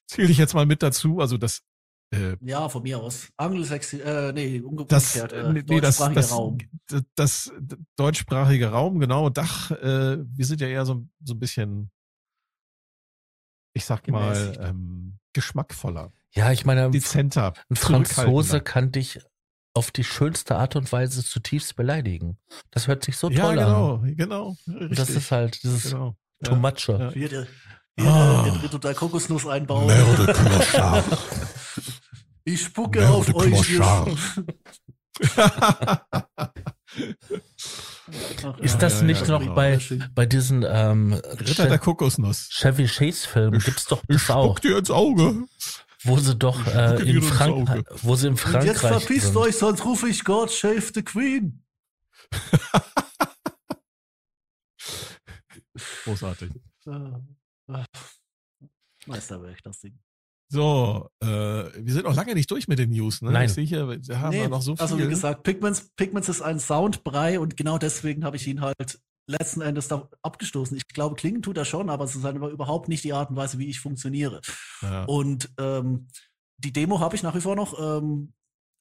[0.07, 1.61] zähle ich jetzt mal mit dazu, also das,
[2.13, 3.29] äh, Ja, von mir aus.
[3.37, 6.57] Angelsächsisch, äh, nee, umgekehrt, äh, nee, nee, das, deutschsprachiger das, Raum.
[6.87, 7.53] das, das
[7.95, 11.89] deutschsprachige Raum, genau, Dach, äh, wir sind ja eher so, so ein bisschen,
[13.73, 14.59] ich sag mal, Gemäßigt.
[14.61, 19.19] ähm, geschmackvoller, Ja, ich meine, dezenter, ein Franzose kann dich
[19.73, 22.37] auf die schönste Art und Weise zutiefst beleidigen.
[22.71, 24.15] Das hört sich so Ja, toll genau, an.
[24.15, 24.55] genau.
[24.67, 26.15] Und das ist halt dieses genau.
[26.41, 26.49] Ja.
[26.49, 26.93] Tomatsche.
[26.93, 27.11] Ja.
[27.11, 27.47] Hier der,
[27.97, 28.43] hier Ah.
[28.43, 29.87] der, der Ritual Kokosnuss einbauen.
[29.87, 30.33] Merde.
[32.47, 33.81] Ich spucke Merde auf euch.
[33.81, 34.05] Ach,
[38.59, 38.79] Ist ja.
[38.79, 39.55] das ja, nicht ja, noch genau.
[39.55, 39.79] bei,
[40.13, 42.49] bei diesen ähm, Ritter der Kokosnuss.
[42.51, 45.43] Chevy Chase Filmen Ich- gibt's doch Ich das auch, spuck dir ins Auge.
[46.05, 49.37] Wo sie doch äh, in Frankreich, wo sie in Und jetzt Frankreich verpisst sind.
[49.37, 51.63] euch, sonst rufe ich God Save the Queen.
[56.05, 56.51] Großartig.
[56.87, 57.19] Ah,
[57.67, 57.85] ah.
[59.07, 59.99] Meisterwerk, das Ding.
[60.47, 63.31] So, äh, wir sind noch lange nicht durch mit den News, ne?
[63.31, 63.47] Nein.
[63.47, 64.81] Ich sehe hier, haben Nee, noch so viel.
[64.81, 68.99] Also wie gesagt, Pigments, Pigments ist ein Soundbrei und genau deswegen habe ich ihn halt
[69.27, 70.77] letzten Endes da abgestoßen.
[70.77, 73.29] Ich glaube, klingen tut er schon, aber es ist halt aber überhaupt nicht die Art
[73.29, 74.41] und Weise, wie ich funktioniere.
[74.81, 75.03] ja.
[75.05, 76.07] Und ähm,
[76.57, 77.79] die Demo habe ich nach wie vor noch.
[77.79, 78.33] Ähm,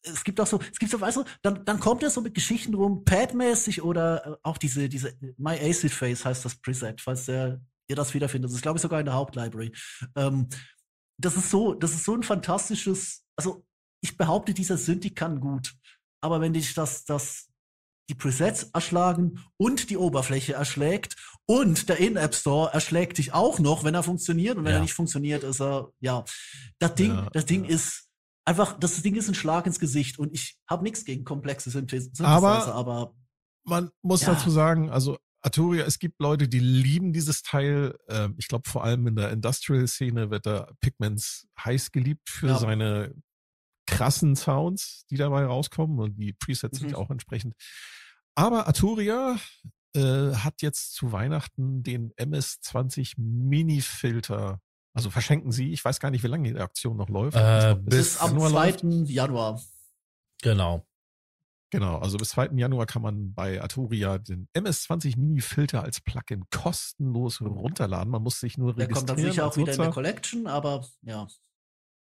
[0.03, 2.35] es gibt auch so, es gibt so, weißt du, dann, dann kommt er so mit
[2.35, 7.25] Geschichten rum, padmäßig oder äh, auch diese, diese My Acid Face heißt das Preset, falls
[7.25, 8.51] der, ihr das wiederfindet.
[8.51, 9.73] Das ist, glaube ich, sogar in der Hauptlibrary.
[10.15, 10.49] Ähm,
[11.19, 13.65] das ist so, das ist so ein fantastisches, also
[14.03, 15.75] ich behaupte, dieser Synthi kann gut.
[16.21, 17.49] Aber wenn dich das, das,
[18.09, 23.85] die Presets erschlagen und die Oberfläche erschlägt und der In-App Store erschlägt dich auch noch,
[23.85, 24.57] wenn er funktioniert.
[24.59, 24.79] Und wenn Ja.
[24.79, 26.25] er nicht funktioniert, ist er, ja.
[26.79, 27.71] Das Ding, Ja, das Ding ja.
[27.71, 28.09] ist
[28.47, 32.05] einfach, das Ding ist ein Schlag ins Gesicht und ich habe nichts gegen komplexe Synthes
[32.05, 33.15] Synthesizer, Aber- aber
[33.67, 37.97] Man muss dazu sagen, also Arturia, es gibt Leute, die lieben dieses Teil.
[38.09, 42.59] Ähm, ich glaube, vor allem in der Industrial-Szene wird da Pigments heiß geliebt für Ja.
[42.59, 43.15] seine
[43.87, 46.85] krassen Sounds, die dabei rauskommen und die Presets Mhm.
[46.87, 47.55] sind auch entsprechend.
[48.35, 49.37] Aber Arturia
[49.97, 54.61] äh, hat jetzt zu Weihnachten den MS20 Mini-Filter.
[54.93, 55.73] Also verschenken sie.
[55.73, 57.37] Ich weiß gar nicht, wie lange die Aktion noch läuft.
[57.37, 58.71] Äh, bis bis am Januar 2.
[58.71, 59.11] läuft.
[59.11, 59.63] Januar.
[60.43, 60.87] Genau.
[61.71, 62.51] Genau, also bis 2.
[62.57, 68.11] Januar kann man bei Arturia den MS20 Mini-Filter als Plugin kostenlos runterladen.
[68.13, 69.07] Man muss sich nur Der registrieren.
[69.09, 69.91] kommt dann sicher auch wieder in der.
[69.91, 71.27] Collection, aber ja.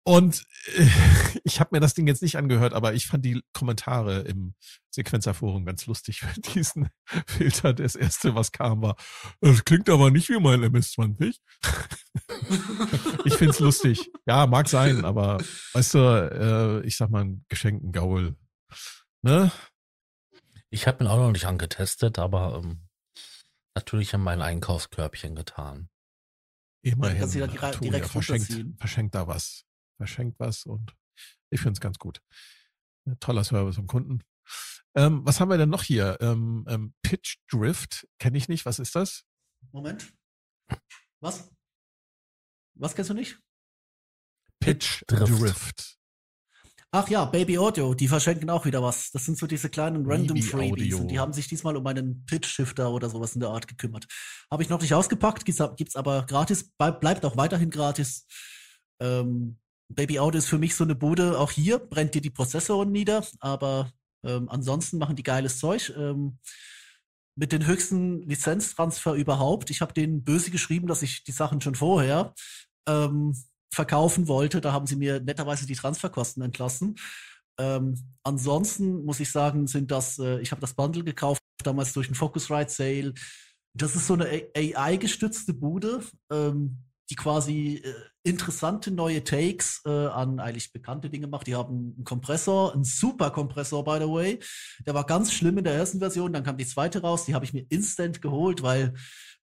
[0.07, 0.47] Und
[0.77, 0.87] äh,
[1.43, 4.53] ich habe mir das Ding jetzt nicht angehört, aber ich fand die Kommentare im
[4.89, 6.89] Sequenzerforum ganz lustig für diesen
[7.27, 7.73] Filter.
[7.73, 8.95] Das erste, was kam, war,
[9.41, 11.37] das klingt aber nicht wie mein MS20.
[13.25, 14.09] ich find's lustig.
[14.25, 15.43] Ja, mag sein, aber
[15.73, 18.37] weißt du, äh, ich sag mal, einen geschenkten Gaul.
[19.23, 19.51] Ne?
[20.69, 22.87] Ich habe ihn auch noch nicht angetestet, aber ähm,
[23.75, 25.89] natürlich in mein Einkaufskörbchen getan.
[26.81, 27.17] Immerhin.
[27.19, 29.66] kannst du ja dire- Arturia direkt verschenkt, verschenkt da was.
[29.97, 30.95] Verschenkt was und
[31.49, 32.21] Ich finde es ganz gut.
[33.19, 34.23] Toller Service am Kunden.
[34.95, 36.17] Ähm, was haben wir denn noch hier?
[36.21, 38.65] Ähm, ähm, Pitch Drift kenne ich nicht.
[38.65, 39.23] Was ist das?
[39.71, 40.13] Moment.
[41.21, 41.49] Was?
[42.75, 43.39] Was kennst du nicht?
[44.59, 45.41] Pitch Drift.
[45.41, 45.93] Drift.
[46.91, 49.11] Ach ja, Baby Audio, die verschenken auch wieder was.
[49.11, 52.47] Das sind so diese kleinen Random Freebies und die haben sich diesmal um einen Pitch
[52.47, 54.07] Shifter oder sowas in der Art gekümmert.
[54.49, 58.25] Habe ich noch nicht ausgepackt, gibt's, gibt's aber gratis, bleib- bleibt auch weiterhin gratis.
[59.01, 59.59] Ähm,
[59.89, 63.25] Baby Audio ist für mich so eine Bude, auch hier brennt dir die Prozessoren nieder,
[63.39, 63.91] aber
[64.23, 65.93] ähm, ansonsten machen die geiles Zeug.
[65.97, 66.39] Ähm,
[67.37, 69.69] mit den höchsten Lizenztransfer überhaupt.
[69.69, 72.33] Ich habe denen böse geschrieben, dass ich die Sachen schon vorher
[72.87, 73.35] ähm,
[73.71, 74.59] verkaufen wollte.
[74.59, 76.95] Da haben sie mir netterweise die Transferkosten entlassen.
[77.59, 82.07] Ähm, ansonsten muss ich sagen, sind das, äh, ich habe das Bundle gekauft, damals durch
[82.07, 83.13] einen Focusrite Sale.
[83.75, 84.25] Das ist so eine
[84.55, 87.93] AI-gestützte Bude, ähm, die quasi äh,
[88.27, 91.47] interessante neue Takes äh, an eigentlich bekannte Dinge macht.
[91.47, 94.39] Die haben einen Kompressor, einen super Kompressor, by the way.
[94.85, 97.45] Der war ganz schlimm in der ersten Version, dann kam die zweite raus, die habe
[97.45, 98.93] ich mir instant geholt, weil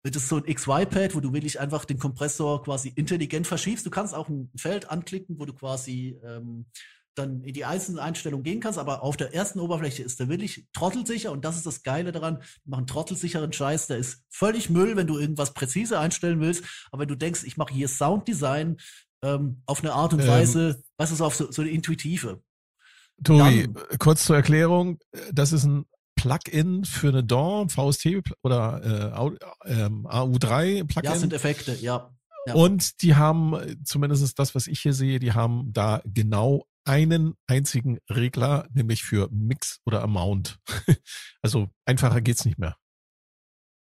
[0.02, 3.86] das ist so ein XY-Pad, wo du wirklich einfach den Kompressor quasi intelligent verschiebst.
[3.86, 6.66] Du kannst auch ein Feld anklicken, wo du quasi ähm,
[7.14, 10.66] dann in die einzelnen Einstellungen gehen kannst, aber auf der ersten Oberfläche ist der wirklich
[10.72, 12.40] trottelsicher und das ist das Geile daran.
[12.64, 17.02] Die machen trottelsicheren Scheiß, der ist völlig Müll, wenn du irgendwas präzise einstellen willst, aber
[17.02, 18.76] wenn du denkst, ich mache hier Sounddesign
[19.22, 20.28] ähm, auf eine Art und Ähm.
[20.28, 22.42] Weise, du, so auf so, so eine intuitive.
[23.22, 24.98] Tobi, Dann- kurz zur Erklärung.
[25.32, 25.84] Das ist ein
[26.16, 29.36] Plugin für eine DAW, VST oder äh, Au-
[29.66, 31.10] ähm, AU3 Plugin.
[31.10, 32.10] Ja, sind Effekte, ja.
[32.46, 32.54] ja.
[32.54, 37.34] Und die haben, äh, zumindest das, was ich hier sehe, die haben da genau einen
[37.46, 40.58] einzigen Regler, nämlich für Mix oder Amount.
[41.42, 42.76] also einfacher geht's nicht mehr.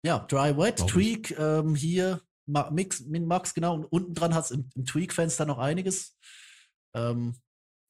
[0.04, 3.74] Ja, Dry Wet, Tweak, ähm, hier, Mix, Min Max, genau.
[3.74, 6.16] Und unten dran hat es im, im Tweak-Fenster noch einiges.
[6.94, 7.34] Ähm,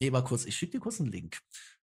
[0.01, 1.39] nee, mal kurz, ich schicke dir kurz einen Link.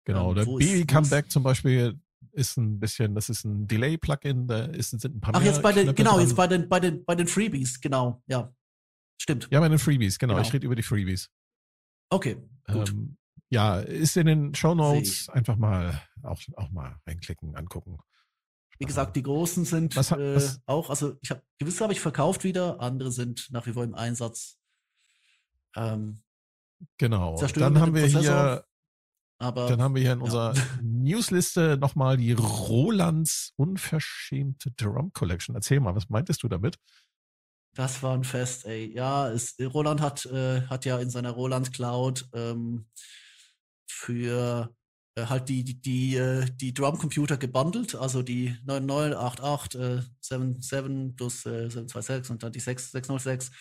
[0.04, 0.30] Genau.
[0.30, 1.98] Ähm, der Baby Comeback zum Beispiel
[2.32, 5.72] ist ein bisschen, das ist ein Delay-Plugin, da ist, sind ein paar Ach, jetzt bei
[5.72, 6.20] den, genau, dran.
[6.20, 8.52] jetzt bei den, bei den, bei den Freebies, genau, ja.
[9.20, 9.48] Stimmt.
[9.50, 10.34] Ja, bei den Freebies, genau.
[10.34, 10.46] Genau.
[10.46, 11.30] Ich rede über die Freebies.
[12.10, 12.36] Okay.
[12.68, 13.16] Ähm,
[13.50, 17.98] ja, ist in den Show Notes einfach mal auch, auch mal reinklicken, angucken.
[18.78, 22.00] Wie gesagt, die großen sind Was äh, was- auch, also ich habe gewisse habe ich
[22.00, 24.58] verkauft wieder, andere sind nach wie vor im Einsatz.
[25.74, 26.22] Ähm,
[26.98, 27.36] Genau.
[27.54, 28.64] Dann haben wir hier,
[29.38, 30.24] aber dann haben wir hier in ja.
[30.24, 35.54] unserer Newsliste nochmal die Rolands unverschämte Drum Collection.
[35.54, 36.76] Erzähl mal, was meintest du damit?
[37.78, 38.92] Das war ein Fest, ey.
[38.92, 42.86] Ja, es, Roland hat, äh, hat ja in seiner Roland Cloud ähm,
[43.88, 44.74] für
[45.14, 51.46] äh, halt die, die, die, äh, die Drumcomputer gebundelt, also die 9988, äh, 77 plus
[51.46, 53.52] äh, 726 und dann die 6, 606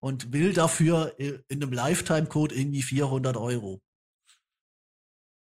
[0.00, 3.80] und will dafür äh, in einem Lifetime-Code irgendwie 400 Euro.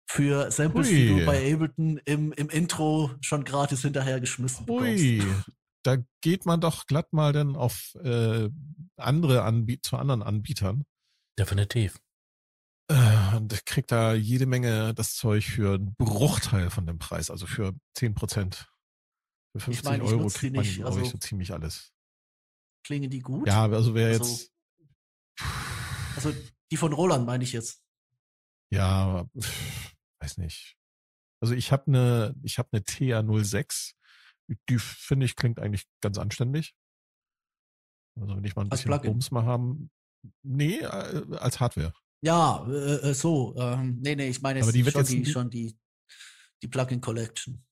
[0.08, 1.20] Für Samples, die Hui.
[1.20, 5.56] du bei Ableton im, im Intro schon gratis hinterhergeschmissen bekommst.
[5.86, 8.50] Da geht man doch glatt mal dann auf äh,
[8.96, 10.84] andere Anbie zu anderen Anbietern
[11.38, 12.00] Definitiv.
[12.90, 17.46] äh, und kriegt da jede Menge das Zeug für einen Bruchteil von dem Preis, also
[17.46, 18.68] für 10 Prozent.
[19.52, 21.52] Für 15 meine, ich Euro nutz die kriegt man, nicht, glaube ich, also- so ziemlich
[21.52, 21.92] alles.
[22.84, 23.46] Klingen die gut?
[23.46, 24.52] Ja, also wer Also- jetzt,
[26.16, 26.34] Also
[26.70, 27.80] die von Roland meine ich jetzt.
[28.72, 29.28] ja,
[30.20, 30.76] weiß nicht.
[31.40, 33.92] Also ich habe eine, ich habe eine TA06,
[34.68, 36.74] die finde ich klingt eigentlich ganz anständig.
[38.18, 39.12] Also wenn ich mal ein Als bisschen Plugin?
[39.12, 39.90] Bums mal haben,
[40.42, 41.92] nee, äh, als Hardware.
[42.24, 43.54] Ja, äh, äh, so.
[43.56, 45.78] Ähm, nee, nee, ich meine Aber die wird schon, jetzt die, schon die,
[46.62, 47.62] die Plugin Collection.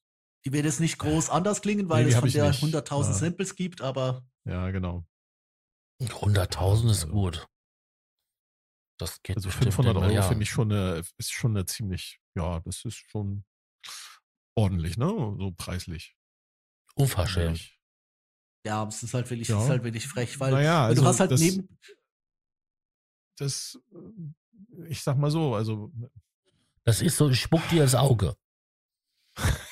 [0.45, 2.63] Die wird jetzt nicht groß anders klingen, weil Nee, es von der nicht.
[2.63, 3.13] 100.000 Ah.
[3.15, 5.07] Samples gibt, aber Ja, genau.
[6.03, 7.47] 100.000 ist Also- gut.
[9.01, 10.29] Das geht Also bestimmt 500 in Euro Milliarden.
[10.29, 13.45] finde ich schon eine, ist schon eine ziemlich, ja, das ist schon
[14.57, 15.07] ordentlich, ne?
[15.07, 16.15] So preislich.
[16.95, 17.53] Unverschämt.
[17.53, 17.79] Nicht.
[18.67, 19.59] ja, es ist halt wirklich, Ja.
[19.59, 21.69] es ist halt wirklich frech, weil, Naja, weil also du hast halt das- neben,
[23.37, 23.79] Das,
[24.89, 25.91] ich sag mal so, also
[26.85, 28.37] Das ist so, ich spuck dir ins Auge.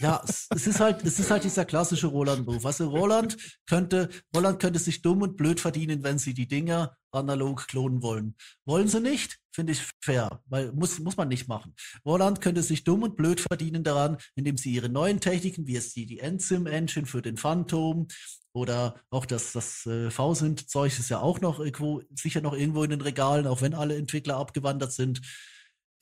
[0.00, 2.64] ja, es, ist halt, es ist halt dieser klassische Roland-Beruf.
[2.64, 6.96] Weißt du, Roland könnte, Roland könnte sich dumm und blöd verdienen, wenn sie die Dinger
[7.12, 8.36] analog klonen wollen.
[8.64, 9.38] Wollen sie nicht?
[9.52, 11.74] Finde ich fair, weil muss, muss man nicht machen.
[12.04, 15.92] Roland könnte sich dumm und blöd verdienen daran, indem sie ihre neuen Techniken, wie es
[15.92, 18.06] die, die Enzym-Engine für den Phantom
[18.52, 22.90] oder auch das, das äh, V-Synth-Zeug ist ja auch noch irgendwo, sicher noch irgendwo in
[22.90, 25.20] den Regalen, auch wenn alle Entwickler abgewandert sind.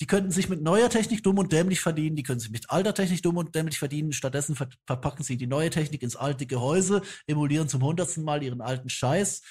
[0.00, 2.94] Die könnten sich mit neuer Technik dumm und dämlich verdienen, die können sich mit alter
[2.94, 4.12] Technik dumm und dämlich verdienen.
[4.12, 8.60] Stattdessen ver verpacken sie die neue Technik ins alte Gehäuse, emulieren zum hundertsten Mal ihren
[8.60, 9.42] alten Scheiß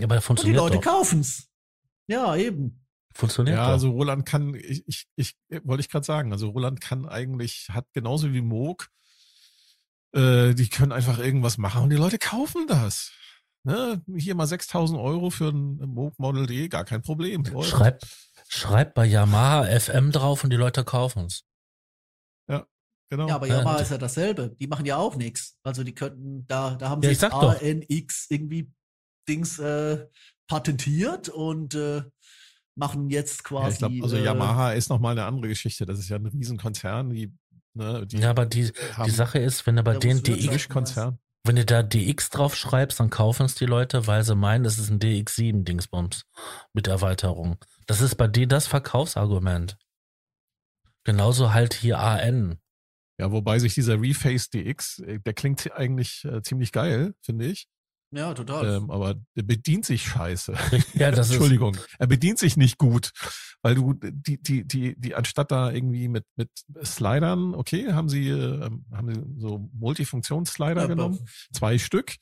[0.00, 0.82] Ja, aber und das die funktioniert Leute doch.
[0.82, 1.48] kaufen's.
[2.08, 2.84] Ja, eben.
[3.14, 3.72] Funktioniert Ja, doch.
[3.74, 7.86] also Roland kann, ich, ich, ich wollte ich gerade sagen, also Roland kann eigentlich, hat
[7.92, 8.88] genauso wie Moog,
[10.12, 13.12] äh, die können einfach irgendwas machen und die Leute kaufen das.
[13.62, 14.02] Ne?
[14.16, 17.44] Hier mal 6000 Euro für ein Moog Model D, gar kein Problem.
[17.44, 17.70] Läuft.
[17.70, 18.02] Schreib,
[18.54, 21.44] schreib bei Yamaha FM drauf und die Leute kaufen es.
[23.10, 23.28] Genau.
[23.28, 24.56] Ja, aber Ja, Yamaha ist ja dasselbe.
[24.58, 25.56] Die machen ja auch nichts.
[25.62, 27.26] Also die könnten, da, da haben Ja, sie.
[27.26, 28.70] ANX irgendwie
[29.28, 30.06] Dings äh,
[30.48, 32.02] patentiert und äh,
[32.76, 33.64] machen jetzt quasi.
[33.66, 35.86] ja, ich glaube, also äh, Yamaha ist nochmal eine andere Geschichte.
[35.86, 37.32] Das ist ja ein Riesenkonzern, die,
[37.74, 40.26] ne, die Ja, aber die, haben die Sache ist, wenn du bei Ja, denen wo's
[40.26, 40.52] wird DX, schon?
[40.52, 41.18] Mischkonzern.
[41.46, 44.78] wenn du da DX drauf schreibst, dann kaufen es die Leute, weil sie meinen, es
[44.78, 46.24] ist ein DX7-Dingsbums
[46.72, 47.58] mit Erweiterung.
[47.86, 49.76] Das ist bei denen das Verkaufsargument.
[51.04, 52.58] Genauso halt hier AN.
[53.18, 57.68] Ja, wobei sich dieser Reface DX, äh, der klingt eigentlich äh, ziemlich geil, finde ich.
[58.10, 58.76] Ja, total.
[58.76, 60.54] Ähm, aber der bedient sich scheiße.
[60.94, 63.10] Ja, das ist, Entschuldigung, er bedient sich nicht gut,
[63.62, 66.50] weil du die die die die anstatt da irgendwie mit mit
[66.84, 72.14] Slidern, okay, haben sie äh, haben sie so Multifunktionsslider Ja, genommen, zwei Stück.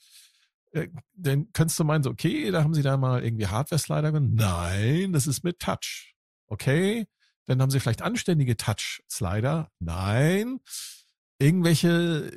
[0.72, 4.34] Äh, Dann könntest du meinen, so, okay, da haben sie da mal irgendwie Hardware-Slider genommen.
[4.34, 6.14] Nein, das ist mit Touch.
[6.46, 7.06] Okay,
[7.46, 9.70] dann haben sie vielleicht anständige Touch-Slider.
[9.78, 10.60] Nein,
[11.38, 12.30] irgendwelche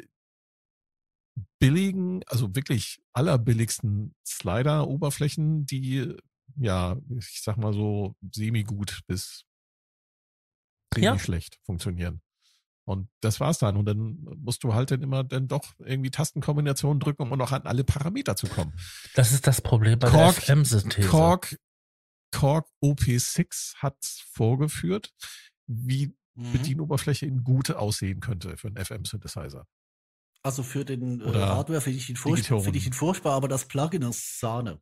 [1.59, 6.15] billigen, also wirklich allerbilligsten Slider-Oberflächen, die
[6.57, 9.45] ja, ich sag mal so semi-gut bis
[10.95, 11.11] Ja.
[11.11, 12.21] semi-schlecht funktionieren.
[12.88, 13.77] Und das war's dann.
[13.77, 17.63] Und dann musst du halt dann immer dann doch irgendwie Tastenkombinationen drücken, um noch an
[17.63, 18.73] alle Parameter zu kommen.
[19.15, 21.07] das ist das Problem bei Korg- der FM-Synthese.
[21.09, 21.57] Korg,
[22.31, 23.97] Korg OP6 hat
[24.31, 25.13] vorgeführt,
[25.67, 26.51] wie Mhm.
[26.51, 29.65] Bedienoberfläche in gut aussehen könnte für einen FM-Synthesizer.
[30.43, 32.63] Also für den äh, Hardware finde ich, ihn furcht- Digitoren.
[32.65, 34.79] finde ich ihn furchtbar, aber das Plugin ist Sahne.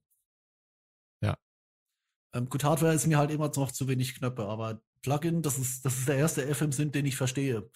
[1.22, 1.38] Ja.
[2.34, 5.86] Ähm, gut, Hardware ist mir halt immer noch zu wenig Knöpfe, aber Plugin, das ist,
[5.86, 7.70] das ist der erste FM-Synth, den ich verstehe.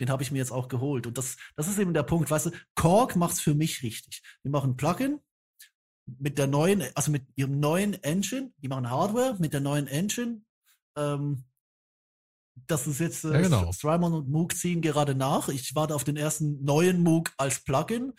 [0.00, 1.06] Den habe ich mir jetzt auch geholt.
[1.06, 4.22] Und das, das ist eben der Punkt, weißt du, Korg macht's für mich richtig.
[4.44, 5.18] Die machen Plugin
[6.06, 10.42] mit der neuen, also mit ihrem neuen Engine, die machen Hardware mit der neuen Engine.
[10.96, 11.44] Ähm,
[12.66, 13.72] das ist jetzt, äh, Ja, genau.
[13.72, 15.48] Strymon und Moog ziehen gerade nach.
[15.48, 18.12] Ich warte auf den ersten neuen Moog als Plugin,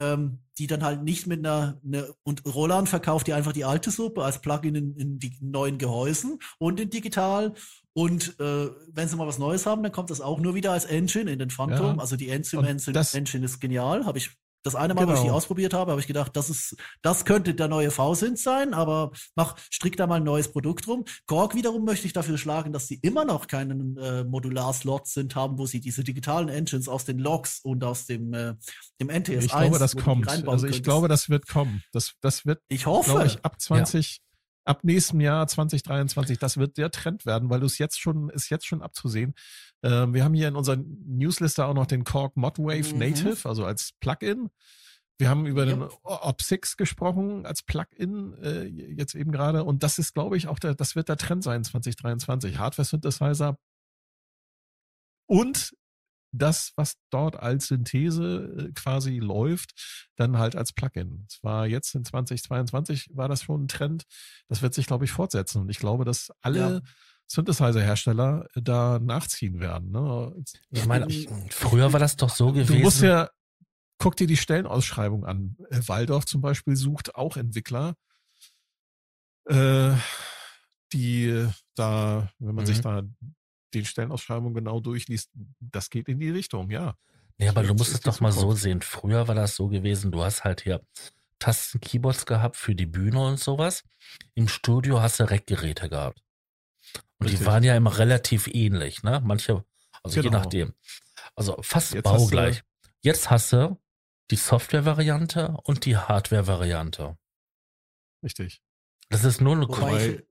[0.00, 3.90] ähm, die dann halt nicht mit einer, eine, und Roland verkauft die einfach die alte
[3.90, 7.54] Suppe als Plugin in, in die neuen Gehäusen und in digital.
[7.94, 10.84] Und äh, wenn sie mal was Neues haben, dann kommt das auch nur wieder als
[10.84, 11.96] Engine in den Phantom.
[11.96, 12.00] Ja.
[12.00, 14.04] Also die Enzym Und Engine, Engine ist genial.
[14.04, 14.30] Habe ich
[14.64, 15.36] das eine Mal, wo ich die Genau.
[15.36, 19.56] ausprobiert habe, habe ich gedacht, das ist, das könnte der neue V-Synth sein, aber mach,
[19.70, 21.04] strick da mal ein neues Produkt rum.
[21.26, 25.58] Korg wiederum möchte ich dafür schlagen, dass sie immer noch keinen äh, Modular-Slot sind haben,
[25.58, 28.54] wo sie diese digitalen Engines aus den Logs und aus dem, äh,
[29.02, 30.28] dem NTS1 Ich glaube, das kommt.
[30.28, 30.82] Also ich könntest.
[30.84, 31.82] glaube, das wird kommen.
[31.92, 33.10] Das, das wird, ich hoffe.
[33.10, 34.22] glaube ich, ab 20,
[34.64, 38.48] ab nächstem Jahr 2023, das wird der Trend werden, weil du es jetzt schon, ist
[38.50, 39.34] jetzt schon abzusehen.
[39.82, 42.98] Ähm, wir haben hier in unserer Newsletter auch noch den Korg Modwave Mhm.
[42.98, 44.50] Native, also als Plugin.
[45.18, 45.88] Wir haben über den Ja.
[46.02, 50.74] Op6 gesprochen als Plugin äh, jetzt eben gerade und das ist, glaube ich, auch der,
[50.74, 52.58] das wird der Trend sein 2023.
[52.58, 53.56] Hardware Synthesizer
[55.26, 55.74] und
[56.36, 59.72] das, was dort als Synthese äh, quasi läuft,
[60.16, 61.26] dann halt als Plugin.
[61.28, 64.04] Es war jetzt in 2022 war das schon ein Trend.
[64.48, 65.62] Das wird sich, glaube ich, fortsetzen.
[65.62, 66.80] Und ich glaube, dass alle Ja.
[67.26, 69.90] Synthesizer-Hersteller äh, da nachziehen werden.
[69.92, 70.34] Ne?
[70.70, 71.06] Ich meine,
[71.50, 72.76] früher war das doch so gewesen.
[72.76, 73.30] Du musst ja,
[73.98, 75.56] guck dir die Stellenausschreibung an.
[75.70, 77.94] Äh, Waldorf zum Beispiel sucht auch Entwickler,
[79.46, 79.92] äh,
[80.92, 82.66] die da, wenn man Mhm.
[82.66, 83.02] sich da
[83.74, 86.96] die Stellenausschreibung genau durchliest, das geht in die Richtung, ja.
[87.38, 88.80] Ja, aber du musst es doch mal so sehen.
[88.82, 90.80] Früher war das so gewesen, du hast halt hier
[91.40, 93.82] Tasten, Keyboards gehabt für die Bühne und sowas.
[94.34, 96.22] Im Studio hast du Rackgeräte gehabt.
[97.18, 97.40] Und Richtig.
[97.40, 99.20] die waren ja immer relativ ähnlich, ne?
[99.24, 99.64] Manche,
[100.02, 100.38] also je Genau.
[100.38, 100.74] nachdem.
[101.34, 102.62] Also fast Jetzt hast du- baugleich.
[103.00, 103.78] Jetzt hast du
[104.30, 107.18] die Software-Variante und die Hardware-Variante.
[108.22, 108.62] Richtig.
[109.10, 110.22] Das ist nur eine Wobei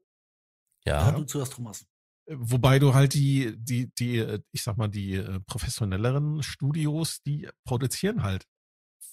[0.85, 1.11] ja, ja.
[1.11, 1.85] du zuerst, Thomas.
[2.27, 7.49] Wobei du halt die, die, die, äh, ich sag mal, die äh, professionelleren Studios, die
[7.65, 8.45] produzieren halt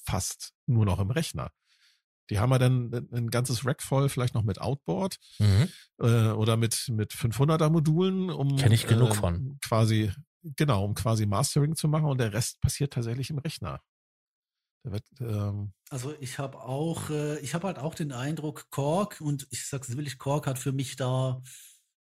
[0.04, 1.50] fast nur noch im Rechner.
[2.30, 5.68] Die haben ja dann ein- ganzes Rack voll, vielleicht noch mit Outboard Mhm.
[5.98, 9.58] äh, oder mit, mit 500er Modulen, um Kenn ich genug äh, von.
[9.60, 13.80] quasi, genau, um quasi Mastering zu machen und der Rest passiert tatsächlich im Rechner.
[14.84, 19.46] Wird, ähm, Also ich habe auch, äh, ich habe halt auch den Eindruck, Korg, und
[19.50, 21.42] ich sag's wirklich, Korg hat für mich da,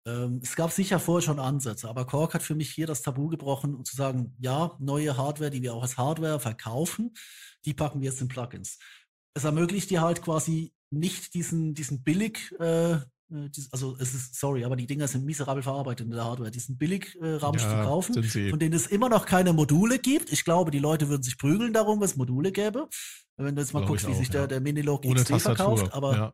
[0.08, 3.28] ähm, es gab sicher vorher schon Ansätze, aber Korg hat für mich hier das Tabu
[3.28, 7.14] gebrochen, um zu sagen, ja, neue Hardware, die wir auch als Hardware verkaufen,
[7.66, 8.80] die packen wir jetzt in Plugins.
[9.36, 12.98] Es ermöglicht dir halt quasi nicht diesen, diesen billig, äh,
[13.30, 16.50] Äh, Also es ist, sorry, aber die Dinger sind miserabel verarbeitet in der Hardware.
[16.52, 18.50] Die sind billig äh, zu Ja, kaufen, sind sie.
[18.50, 20.32] von denen es immer noch keine Module gibt.
[20.32, 22.88] Ich glaube, die Leute würden sich prügeln darum, wenn es Module gäbe.
[23.36, 24.48] Wenn du jetzt mal Glaube guckst, wie auch, sich der, ja.
[24.48, 25.78] der Minilog Ohne XT Tastatur.
[25.78, 26.34] verkauft, aber ja.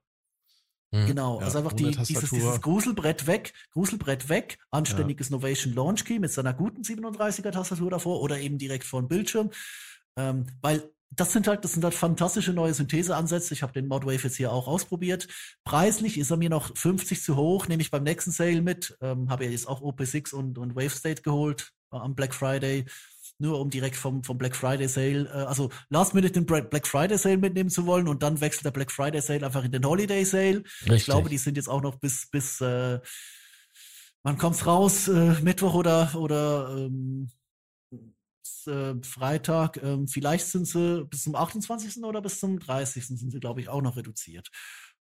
[0.93, 1.07] Hm.
[1.07, 6.19] Genau, Ja, also einfach die, dieses, dieses Gruselbrett weg, Gruselbrett weg, anständiges Novation Launch Key
[6.19, 9.49] mit seiner guten 37er Tastatur davor oder eben direkt vor dem Bildschirm.
[10.15, 13.55] Ähm, weil das sind halt, das sind halt fantastische neue Syntheseansätze.
[13.55, 15.27] Ich habe den Modwave jetzt hier auch ausprobiert.
[15.63, 18.95] Preislich ist er mir noch 50 zu hoch, nehme ich beim nächsten Sale mit.
[19.01, 22.85] Ähm, habe ja jetzt auch OP6 und, und Wave State geholt äh, am Black Friday.
[23.39, 27.17] Nur um direkt vom, vom Black Friday Sale, äh, also Last Minute den Black Friday
[27.17, 30.23] Sale mitnehmen zu wollen und dann wechselt der Black Friday Sale einfach in den Holiday
[30.23, 30.63] Sale.
[30.81, 30.95] Richtig.
[30.95, 32.99] Ich glaube, die sind jetzt auch noch bis, bis äh,
[34.23, 35.07] wann kommt's raus?
[35.07, 37.31] Äh, Mittwoch oder, oder ähm,
[38.67, 39.81] äh, Freitag.
[39.83, 42.03] Ähm, vielleicht sind sie bis zum 28.
[42.03, 43.07] oder bis zum 30.
[43.07, 44.49] sind sie, glaube ich, auch noch reduziert.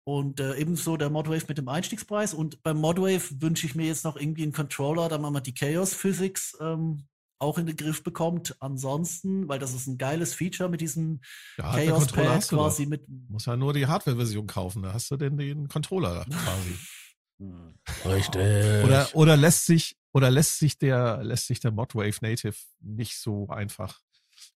[0.04, 2.32] Und äh, ebenso der Modwave mit dem Einstiegspreis.
[2.32, 5.54] Und beim Modwave wünsche ich mir jetzt noch irgendwie einen Controller, da man mal die
[5.54, 7.06] Chaos Physics ähm,
[7.40, 8.56] auch in den Griff bekommt.
[8.60, 11.20] Ansonsten, weil das ist ein geiles Feature mit diesem
[11.56, 12.90] Ja, Chaos Controller Pad hast du quasi doch.
[12.90, 13.08] mit.
[13.28, 16.76] Muss ja nur die Hardware-Version kaufen, da hast du denn den Controller quasi.
[18.04, 18.84] Richtig.
[18.84, 23.48] Oder, oder lässt sich, oder lässt sich der, lässt sich der Modwave Native nicht so
[23.48, 24.00] einfach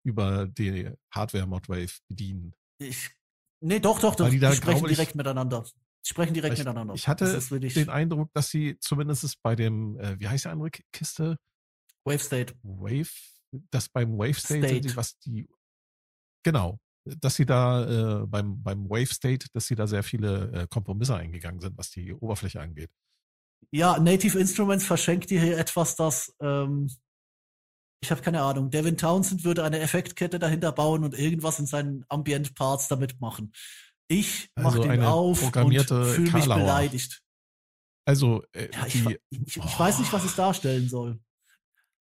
[0.04, 2.54] über die Hardware Modwave bedienen.
[2.80, 3.10] Ich,
[3.60, 4.30] nee, doch, doch, doch.
[4.30, 5.64] Die Die, sprechen ich- direkt miteinander.
[6.04, 6.96] Die sprechen direkt Ich, miteinander.
[6.96, 10.46] ich hatte das ist wirklich den Eindruck, dass sie zumindest bei dem, äh, wie heißt
[10.46, 11.38] die andere Ki- Kiste?
[12.06, 12.54] Wave State.
[12.64, 13.12] Wave,
[13.70, 14.82] dass beim Wave State, State.
[14.82, 15.50] Die, was die,
[16.44, 20.68] genau, dass sie da äh, beim, beim Wave State, dass sie da sehr viele äh,
[20.68, 22.90] Kompromisse eingegangen sind, was die Oberfläche angeht.
[23.72, 26.90] Ja, Native Instruments verschenkt dir hier etwas, das, ähm,
[28.04, 28.72] ich habe keine Ahnung.
[28.72, 33.54] Devin Townsend würde eine Effektkette dahinter bauen und irgendwas in seinen Ambient Parts damit machen.
[34.08, 37.22] Ich mach Also den auf und fühle mich beleidigt.
[38.06, 41.20] Also, äh, Ja, ich, die, ich, ich weiß nicht, was es darstellen soll.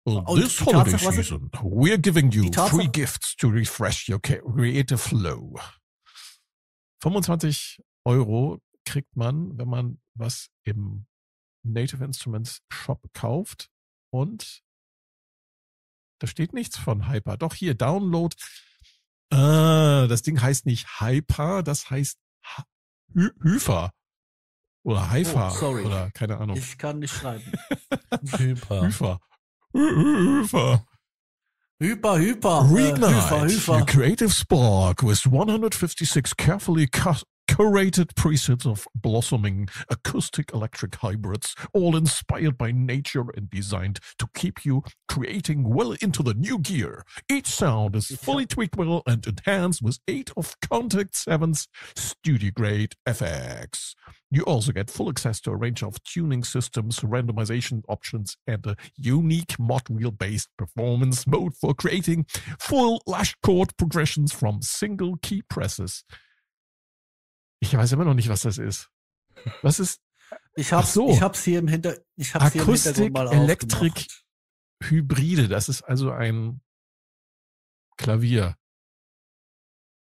[0.05, 4.99] Well, Und this holiday Tatsache, season, we're giving you free gifts to refresh your creative
[4.99, 5.55] flow.
[7.01, 11.05] 25 Euro kriegt man, wenn man was im
[11.63, 13.69] Native Instruments Shop kauft
[14.11, 14.61] und
[16.19, 17.37] da steht nichts von Hyper.
[17.37, 18.35] Doch hier, Download.
[19.31, 22.17] Ah, das Ding heißt nicht Hyper, das heißt
[23.15, 23.91] Hy Hyper.
[24.85, 25.51] Oder Hyper.
[25.53, 25.85] Oh, sorry.
[25.85, 26.57] Oder keine Ahnung.
[26.57, 27.43] Ich kann nicht schreiben.
[28.37, 28.81] Hyper.
[28.81, 29.19] Hyper.
[29.73, 30.83] Hyper.
[31.81, 32.61] Hyper, hyper.
[32.73, 33.85] Reignite äh, hyper, your hyper.
[33.91, 42.57] creative spark with 156 carefully cu- curated presets of blossoming acoustic electric hybrids, all inspired
[42.57, 47.03] by nature and designed to keep you creating well into the new gear.
[47.29, 53.93] Each sound is fully tweakable and enhanced with eight of Contact 7's studio grade FX.
[54.31, 58.75] You also get full access to a range of tuning systems, randomization options, and a
[58.97, 62.25] unique mod wheel based performance mode for creating
[62.59, 66.03] full lash chord progressions from single key presses.
[67.63, 68.89] Ich weiß immer noch nicht, was das ist.
[69.61, 70.01] Was ist
[70.57, 71.09] Ich Ach so.
[71.09, 74.25] ich hab's hier im Hinter, ich hab's hier im Akustik, Hintergrund mal Elektrik, aufgemacht.
[74.83, 75.47] Hybride?
[75.47, 76.59] Das ist also ein
[77.95, 78.57] Klavier.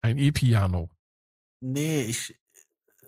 [0.01, 0.91] Ein E-Piano.
[1.61, 2.39] Nee, ich,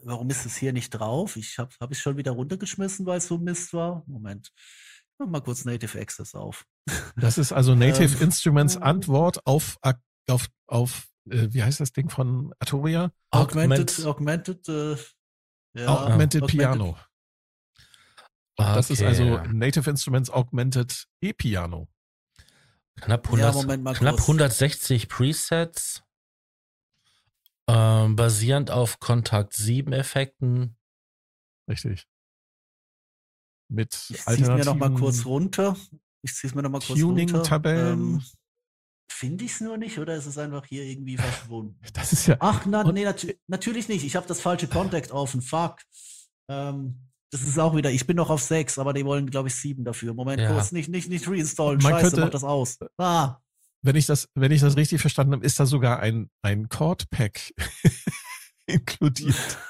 [0.02, 1.36] warum ist es hier nicht drauf?
[1.36, 4.02] Ich hab, hab ich schon wieder runtergeschmissen, weil es so Mist war.
[4.08, 4.52] Moment.
[5.18, 6.66] Mach mal kurz Native Access auf.
[7.14, 9.78] Das ist also Native Ähm, Instruments Antwort auf,
[10.26, 13.12] auf, auf äh, wie heißt das Ding von Arturia?
[13.30, 14.96] Augmented, augmented, äh,
[15.74, 16.98] ja, Augmented Piano.
[18.56, 19.48] Das ist also Okay.
[19.52, 21.88] Native Instruments Augmented E-Piano.
[23.00, 24.28] Knapp, Ja, 100, Moment mal knapp kurz.
[24.28, 26.02] 160 Presets,
[27.66, 30.76] ähm, basierend auf Kontakt 7 Effekten.
[31.68, 32.06] Richtig.
[33.68, 35.76] Mit Ich zieh's mir noch mal alternativen kurz runter.
[36.20, 37.26] Ich zieh's mir noch mal kurz runter.
[37.26, 38.14] Tuning-Tabellen.
[38.16, 38.22] Ähm,
[39.22, 41.78] Finde ich es nur nicht oder ist es einfach hier irgendwie verschwunden?
[41.92, 42.36] Das ist ja.
[42.40, 44.04] Ach, na, nee, natu natürlich nicht.
[44.04, 45.40] Ich habe das falsche Contact offen.
[45.42, 45.76] Fuck.
[46.48, 46.98] Ähm,
[47.30, 49.84] das ist auch wieder, ich bin noch auf 6, aber die wollen, glaube ich, 7
[49.84, 50.12] dafür.
[50.12, 50.52] Moment, Ja.
[50.52, 51.78] kurz, nicht, nicht, nicht reinstallen.
[51.80, 52.78] Man Scheiße, könnte- mach das aus.
[52.98, 53.36] Ah,
[53.82, 57.52] wenn ich das, wenn ich das richtig verstanden habe, ist da sogar ein, ein Chord-Pack
[58.66, 59.36] inkludiert.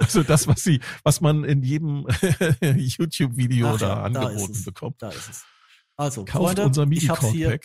[0.00, 2.06] Also das, was sie, was man in jedem
[2.62, 4.64] YouTube-Video da ja, da angeboten es.
[4.64, 5.02] bekommt.
[5.02, 5.44] da ist es.
[5.96, 7.58] Also, Kauft Freunde, unser ich hab's hier,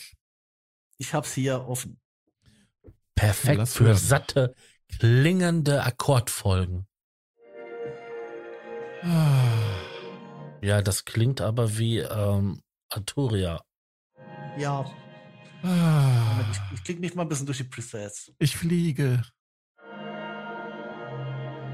[0.97, 1.99] Ich hab's hier offen.
[3.15, 3.97] Perfekt Lass für hören.
[3.97, 4.55] satte,
[4.99, 6.87] klingende Akkordfolgen.
[9.03, 9.43] Ah,
[10.61, 13.61] Ja, das klingt aber wie ähm, Arturia.
[14.57, 14.85] Ja,
[15.63, 18.31] ah, ich, ich klicke mich mal ein bisschen durch die Presets.
[18.39, 19.21] ich fliege.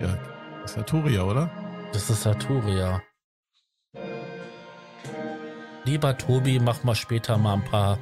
[0.02, 0.18] Ja,
[0.64, 1.50] ist Arturia, oder?
[1.94, 3.02] Das ist Arturia.
[5.86, 7.98] Lieber Tobi, mach mal später mal ein paar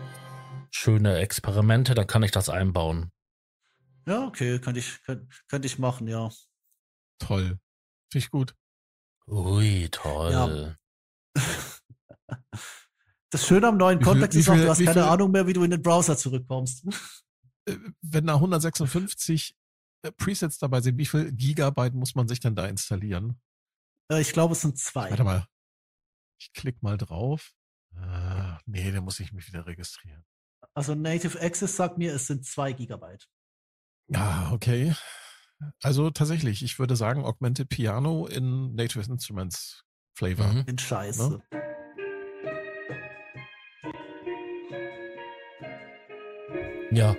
[0.71, 3.11] schöne Experimente, dann kann ich das einbauen.
[4.07, 6.29] Ja, okay, könnte ich, könnte, könnte ich machen, ja.
[7.19, 7.59] Toll.
[8.11, 8.55] Finde ich gut.
[9.27, 10.31] Ui, toll.
[10.31, 10.75] Ja.
[13.31, 15.63] Das Schöne am neuen Kontext ist auch, du hast keine viel- Ahnung mehr, wie du
[15.63, 16.85] in den Browser zurückkommst.
[17.65, 19.55] Äh, Wenn da 156
[20.01, 23.39] äh, Presets dabei sind, wie viel Gigabyte muss man sich denn da installieren?
[24.11, 25.11] Äh, Ich glaube, es sind zwei.
[25.11, 25.45] Warte mal.
[26.41, 27.51] Ich klicke mal drauf.
[27.95, 30.25] Äh, nee, da muss ich mich wieder registrieren.
[30.73, 33.27] Also Native Access sagt mir, es sind zwei Gigabyte.
[34.07, 34.93] Ja, okay.
[35.83, 39.83] Also tatsächlich, ich würde sagen Augmented Piano in Native Instruments
[40.15, 40.47] Flavor.
[40.47, 40.63] Mhm.
[40.67, 41.41] In Scheiße.
[46.91, 47.15] Ja,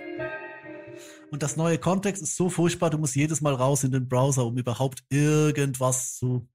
[1.30, 4.44] Und das neue Kontext ist so furchtbar, du musst jedes Mal raus in den Browser,
[4.44, 6.48] um überhaupt irgendwas zu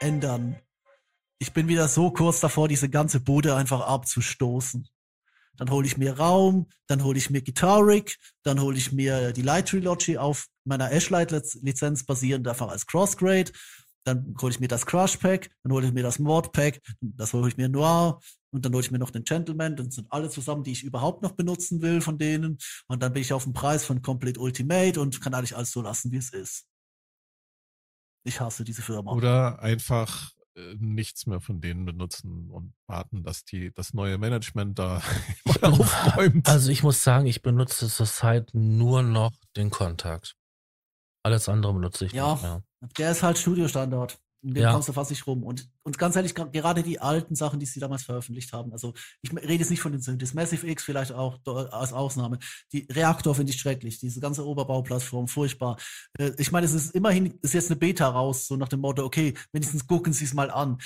[0.00, 0.56] ändern.
[1.38, 4.88] Ich bin wieder so kurz davor, diese ganze Bude einfach abzustoßen.
[5.56, 9.42] Dann hole ich mir Raum, dann hole ich mir Guitaric, dann hole ich mir die
[9.42, 13.52] Light Trilogy auf meiner Ashlight-Lizenz basierend einfach als Crossgrade.
[14.04, 17.32] Dann hole ich mir das Crush Pack, dann hole ich mir das Mod Pack, das
[17.32, 18.20] hole ich mir Noir
[18.50, 19.76] und dann hole ich mir noch den Gentleman.
[19.76, 22.58] Das sind alle zusammen, die ich überhaupt noch benutzen will von denen.
[22.86, 25.80] Und dann bin ich auf dem Preis von Complete Ultimate und kann eigentlich alles so
[25.80, 26.66] lassen, wie es ist.
[28.24, 29.12] Ich hasse diese Firma.
[29.12, 30.32] Oder einfach
[30.78, 35.02] nichts mehr von denen benutzen und warten, dass die das neue Management da
[35.62, 36.48] aufräumt.
[36.48, 40.34] also ich muss sagen, ich benutze zurzeit nur noch den Kontakt.
[41.24, 42.32] Alles andere benutze ich Ja.
[42.34, 42.62] nicht mehr.
[42.98, 44.18] Der ist halt Studiostandard.
[44.52, 44.72] Den Ja.
[44.72, 45.42] kommst du fast nicht rum.
[45.42, 48.92] Und, und ganz ehrlich, gerade die alten Sachen, die sie damals veröffentlicht haben, also
[49.22, 51.38] ich rede jetzt nicht von den Synthes, Massive X vielleicht auch
[51.72, 52.38] als Ausnahme.
[52.72, 55.78] Die Reaktor finde ich schrecklich, diese ganze Oberbauplattform, furchtbar.
[56.18, 59.04] Äh, Ich meine, es ist immerhin, ist jetzt eine Beta raus, so nach dem Motto,
[59.04, 60.78] okay, wenigstens gucken Sie es mal an.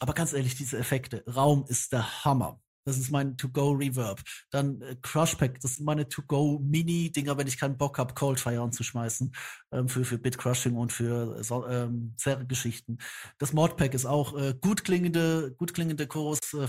[0.00, 2.60] Aber ganz ehrlich, diese Effekte, Raum ist der Hammer.
[2.88, 4.20] Das ist mein To-Go-Reverb.
[4.50, 9.32] Dann äh, Crush-Pack, das sind meine To-Go-Mini-Dinger, wenn ich keinen Bock habe, Coldfire anzuschmeißen
[9.72, 12.98] ähm, für, für Bit-Crushing und für äh, ähm, Zerre-Geschichten.
[13.38, 16.66] Das Modpack ist auch äh, gut klingende, gut klingende Chorus, äh,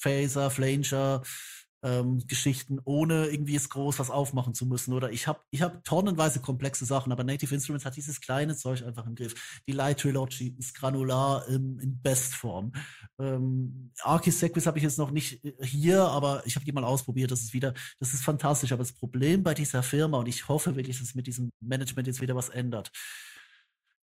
[0.00, 1.22] Phaser, Flanger,
[1.82, 4.92] ähm, Geschichten, ohne irgendwie jetzt groß was aufmachen zu müssen.
[4.92, 8.84] Oder ich habe ich hab tonnenweise komplexe Sachen, aber Native Instruments hat dieses kleine Zeug
[8.84, 9.60] einfach im Griff.
[9.66, 12.72] Die Light Trilogy ist granular ähm, in Bestform.
[13.18, 17.30] Ähm, Archisequis habe ich jetzt noch nicht äh, hier, aber ich habe die mal ausprobiert.
[17.30, 18.72] Das ist wieder, das ist fantastisch.
[18.72, 22.06] Aber das Problem bei dieser Firma, und ich hoffe wirklich, dass es mit diesem Management
[22.06, 22.90] jetzt wieder was ändert,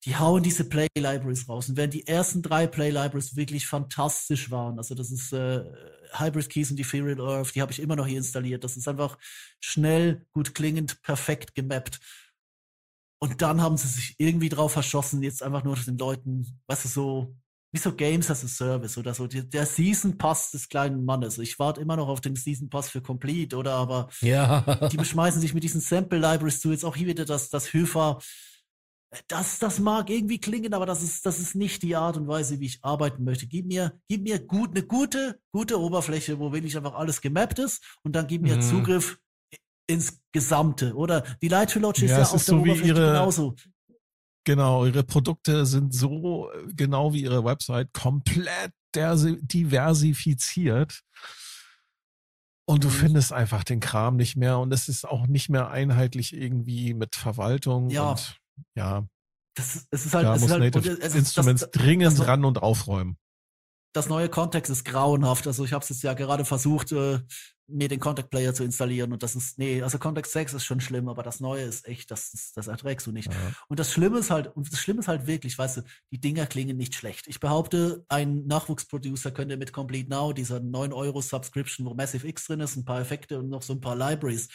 [0.07, 1.69] die hauen diese Play Libraries raus.
[1.69, 5.65] Und während die ersten drei Play Libraries wirklich fantastisch waren, also das ist äh,
[6.13, 8.63] Hybrid Keys und Ethereal Earth, die habe ich immer noch hier installiert.
[8.63, 9.19] Das ist einfach
[9.61, 11.99] schnell, gut klingend, perfekt gemappt.
[13.19, 16.89] Und dann haben sie sich irgendwie drauf verschossen, jetzt einfach nur den Leuten, weißt du,
[16.89, 17.37] so,
[17.73, 21.39] wie so Games as a Service oder so, der Season Pass des kleinen Mannes.
[21.39, 24.61] Ich warte immer noch auf den Season Pass für Complete oder aber Ja.
[24.93, 26.71] die beschmeißen sich mit diesen Sample Libraries zu.
[26.71, 28.21] Jetzt auch hier wieder das, das Höfer.
[29.29, 32.61] Das, das mag irgendwie klingen, aber das ist, das ist nicht die Art und Weise,
[32.61, 33.47] wie ich arbeiten möchte.
[33.47, 37.83] Gib mir, gib mir gut, eine gute, gute Oberfläche, wo wirklich einfach alles gemappt ist
[38.03, 38.63] und dann gib mir Mhm.
[38.63, 39.19] Zugriff
[39.89, 41.23] ins Gesamte, oder?
[41.43, 43.55] Die Light Trilogy ist Ja, ja auf ist der so wie Oberfläche ihre- genauso.
[44.45, 51.03] Genau, ihre Produkte sind so äh, genau wie ihre Website komplett diversifiziert.
[52.69, 52.93] Und du Mhm.
[52.93, 57.15] findest einfach den Kram nicht mehr und es ist auch nicht mehr einheitlich irgendwie mit
[57.15, 58.11] Verwaltung Ja.
[58.13, 58.41] und
[58.75, 59.07] ja,
[59.55, 62.27] Das, es ist halt, da es muss ist halt Native es Instruments das, dringend das-
[62.27, 63.17] ran und aufräumen.
[63.95, 65.47] das neue Kontext ist grauenhaft.
[65.47, 67.21] Also ich habe es jetzt ja gerade versucht, äh,
[67.69, 70.81] mir den Contact Player zu installieren und das ist, nee, also Contact 6 ist schon
[70.81, 73.33] schlimm, aber das neue ist echt, das, ist, das erträgst du nicht.
[73.33, 73.39] Ja.
[73.67, 75.83] Und das Schlimme ist halt, und das Schlimme ist halt wirklich, weißt du,
[76.13, 77.27] die Dinger klingen nicht schlecht.
[77.27, 82.47] Ich behaupte, ein Nachwuchsproducer könnte mit Complete Now, dieser 9 Euro Subscription, wo Massive X
[82.47, 84.47] drin ist, ein paar Effekte und noch so ein paar Libraries,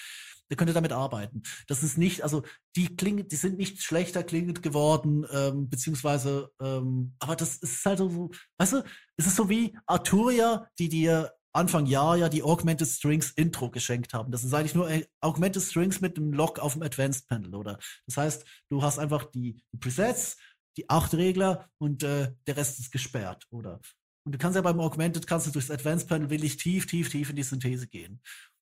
[0.51, 1.43] der könnte damit arbeiten.
[1.67, 2.43] Das ist nicht, also
[2.75, 7.99] die klingen, die sind nicht schlechter klingend geworden, ähm, beziehungsweise, ähm, aber das ist halt
[7.99, 8.83] so, weißt du,
[9.15, 14.13] es ist so wie Arturia, die dir Anfang Jahr ja die Augmented Strings Intro geschenkt
[14.13, 14.31] haben.
[14.31, 17.79] Das ist eigentlich nur äh, Augmented Strings mit einem Lock auf dem Advanced Panel, oder?
[18.07, 20.37] Das heißt, du hast einfach die, Presets,
[20.77, 23.79] die acht Regler und äh, der Rest ist gesperrt, oder?
[24.23, 27.31] Und du kannst ja beim Augmented kannst du durchs Advanced Panel willig tief, tief, tief
[27.31, 28.21] in die Synthese gehen.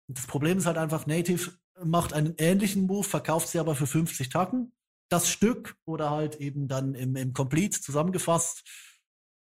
[0.08, 1.52] Das Problem ist halt einfach, Native
[1.82, 4.72] macht einen ähnlichen Move, verkauft sie aber für 50 Tacken.
[5.10, 8.62] Das Stück oder halt eben dann im, im Complete zusammengefasst.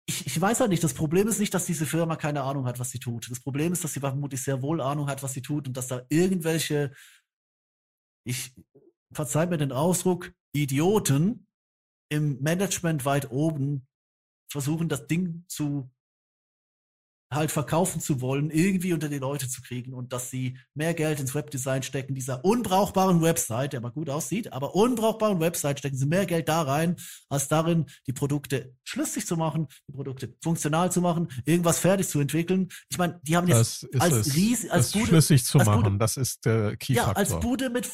[0.08, 2.80] Ich, ich weiß halt nicht, das Problem ist nicht, dass diese Firma keine Ahnung hat,
[2.80, 3.30] was sie tut.
[3.30, 5.88] Das Problem ist, dass sie vermutlich sehr wohl Ahnung hat, was sie tut und dass
[5.88, 6.94] da irgendwelche,
[8.26, 8.54] ich
[9.14, 11.48] verzeiht mir den Ausdruck, Idioten
[12.12, 13.88] im Management weit oben
[14.52, 15.90] versuchen, das Ding zu
[17.36, 21.20] halt verkaufen zu wollen, irgendwie unter die Leute zu kriegen und dass sie mehr Geld
[21.20, 26.06] ins Webdesign stecken, dieser unbrauchbaren Website, der mal gut aussieht, aber unbrauchbaren Website stecken sie
[26.06, 26.96] mehr Geld da rein,
[27.30, 32.20] als darin, die Produkte schlüssig zu machen, die Produkte funktional zu machen, irgendwas fertig zu
[32.20, 32.70] entwickeln.
[32.90, 36.46] Ich meine, die haben jetzt als Ries, als Bude, schlüssig zu machen, Bude, das ist
[36.46, 37.90] der Key Ja, als Bude mit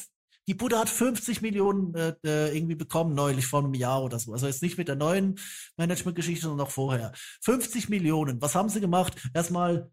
[0.50, 4.32] die Bude hat 50 Millionen äh, äh, irgendwie bekommen neulich vor einem Jahr oder so.
[4.32, 5.38] Also jetzt nicht mit der neuen
[5.76, 7.12] Management-Geschichte, sondern noch vorher.
[7.42, 8.42] 50 Millionen.
[8.42, 9.14] Was haben sie gemacht?
[9.32, 9.92] Erstmal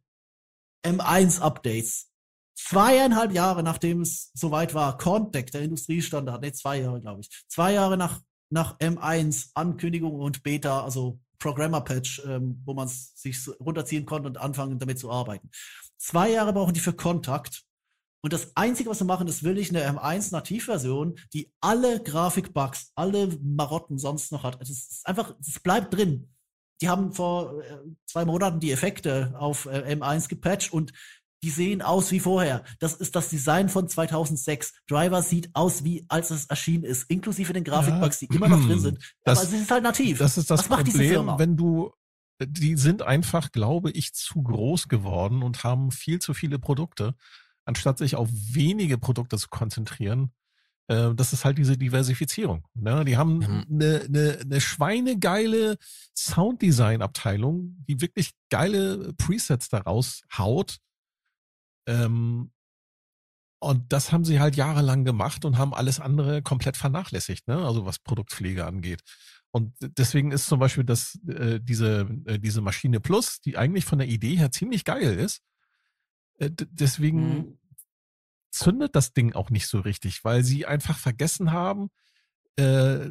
[0.83, 2.07] M1-Updates.
[2.55, 7.29] Zweieinhalb Jahre nachdem es soweit war, Contact, der Industriestandard, ne, zwei Jahre, glaube ich.
[7.47, 14.07] Zwei Jahre nach, nach M1, Ankündigung und Beta, also Programmer-Patch, ähm, wo man sich runterziehen
[14.07, 15.51] konnte und anfangen damit zu arbeiten.
[15.99, 17.66] Zwei Jahre brauchen die für Kontakt
[18.21, 23.29] und das Einzige, was wir machen, ist wirklich eine M1 Nativversion, die alle Grafikbugs, alle
[23.41, 24.59] Marotten sonst noch hat.
[24.61, 26.29] Es ist einfach, es bleibt drin.
[26.81, 30.93] Die haben vor äh, zwei Monaten die Effekte auf äh, M1 gepatcht und
[31.43, 32.63] die sehen aus wie vorher.
[32.79, 34.73] Das ist das Design von 2006.
[34.87, 38.79] Driver sieht aus wie als es erschienen ist, inklusive den Grafikbugs, die immer noch drin
[38.79, 39.15] sind.
[39.23, 40.17] Das, Aber es ist halt nativ.
[40.17, 41.91] Das ist das Was Problem, wenn du
[42.39, 47.15] die sind einfach, glaube ich, zu groß geworden und haben viel zu viele Produkte
[47.67, 50.31] anstatt sich auf wenige Produkte zu konzentrieren,
[50.87, 52.65] äh, das ist halt diese Diversifizierung.
[52.73, 53.05] Ne?
[53.05, 54.15] Die haben eine, mhm.
[54.15, 55.77] eine, eine schweinegeile
[56.15, 60.77] Sounddesign-Abteilung, die wirklich geile Presets daraus haut.
[61.87, 62.51] Ähm,
[63.59, 67.65] und das haben sie halt jahrelang gemacht und haben alles andere komplett vernachlässigt, ne?
[67.65, 69.01] also was Produktpflege angeht.
[69.51, 73.97] Und deswegen ist zum Beispiel das, äh, diese, äh, diese Maschine Plus, die eigentlich von
[73.97, 75.41] der Idee her ziemlich geil ist,
[76.39, 77.57] deswegen mhm.
[78.51, 81.89] zündet das Ding auch nicht so richtig, weil sie einfach vergessen haben,
[82.57, 83.09] äh,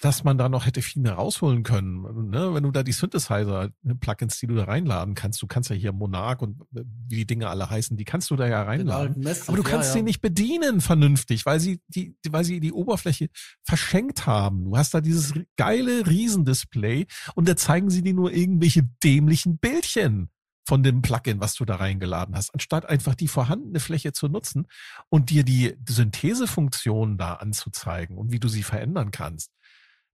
[0.00, 2.30] dass man da noch hätte viel mehr rausholen können.
[2.30, 2.54] Ne?
[2.54, 6.40] Wenn du da die Synthesizer-Plugins, die du da reinladen kannst, du kannst ja hier Monarch
[6.40, 9.26] und äh, wie die Dinge alle heißen, die kannst du da ja reinladen.
[9.46, 13.28] Aber du kannst ja, sie nicht bedienen vernünftig, weil sie die, weil sie die Oberfläche
[13.62, 14.64] verschenkt haben.
[14.64, 20.30] Du hast da dieses geile Riesendisplay und da zeigen sie dir nur irgendwelche dämlichen Bildchen
[20.66, 24.66] von dem Plugin, was du da reingeladen hast, anstatt einfach die vorhandene Fläche zu nutzen
[25.08, 29.50] und dir die Synthesefunktionen da anzuzeigen und wie du sie verändern kannst.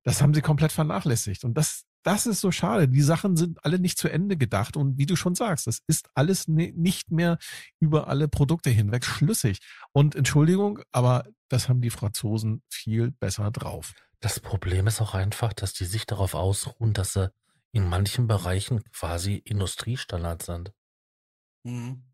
[0.07, 1.45] Das haben sie komplett vernachlässigt.
[1.45, 2.87] Und das, das ist so schade.
[2.87, 4.77] Die Sachen sind alle nicht zu Ende gedacht.
[4.77, 7.39] Und wie du schon sagst, das ist alles nicht mehr
[7.81, 9.59] über alle Produkte hinweg schlüssig.
[9.93, 13.95] Und Entschuldigung, aber das haben die Franzosen viel besser drauf.
[14.21, 17.33] Das Problem ist auch einfach, dass die sich darauf ausruhen, dass sie
[17.73, 20.73] in manchen Bereichen quasi Industriestandard sind.
[21.65, 22.05] Mhm.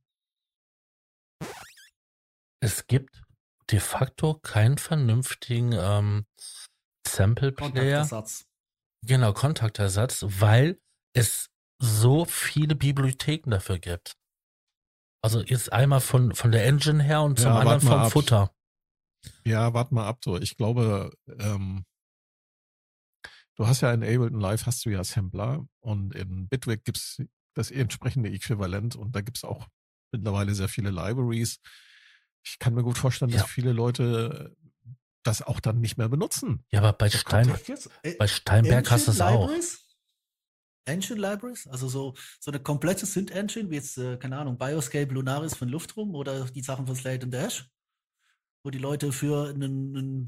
[2.61, 3.23] Es gibt
[3.71, 6.27] de facto keinen vernünftigen ähm,
[7.07, 8.09] Sample-Player.
[9.05, 10.81] Genau, Kontaktersatz, weil
[11.13, 11.51] es
[11.81, 14.17] so viele Bibliotheken dafür gibt.
[15.25, 18.13] Also jetzt einmal von, von der Engine her und zum anderen vom ab.
[18.13, 18.55] Futter.
[19.45, 20.37] Ja, warte mal ab so.
[20.37, 21.85] Ich glaube, ähm,
[23.57, 27.19] Du hast ja in Ableton Live hast du ja Sampler und in Bitwig gibt's
[27.55, 29.69] das entsprechende Äquivalent und da gibt's auch
[30.11, 31.61] mittlerweile sehr viele Libraries.
[32.45, 33.41] Ich kann mir gut vorstellen, ja.
[33.41, 34.57] dass viele Leute
[35.23, 36.65] das auch dann nicht mehr benutzen.
[36.71, 37.49] Ja, aber bei, Stein,
[38.03, 39.51] äh, bei Steinberg hast du es auch.
[40.85, 45.55] Engine Libraries, also so, so eine komplette Synth-Engine, wie jetzt, äh, keine Ahnung, Bioscape Lunaris
[45.55, 47.71] von Luftrum oder die Sachen von Slate und Dash,
[48.65, 50.27] wo die Leute für einen, einen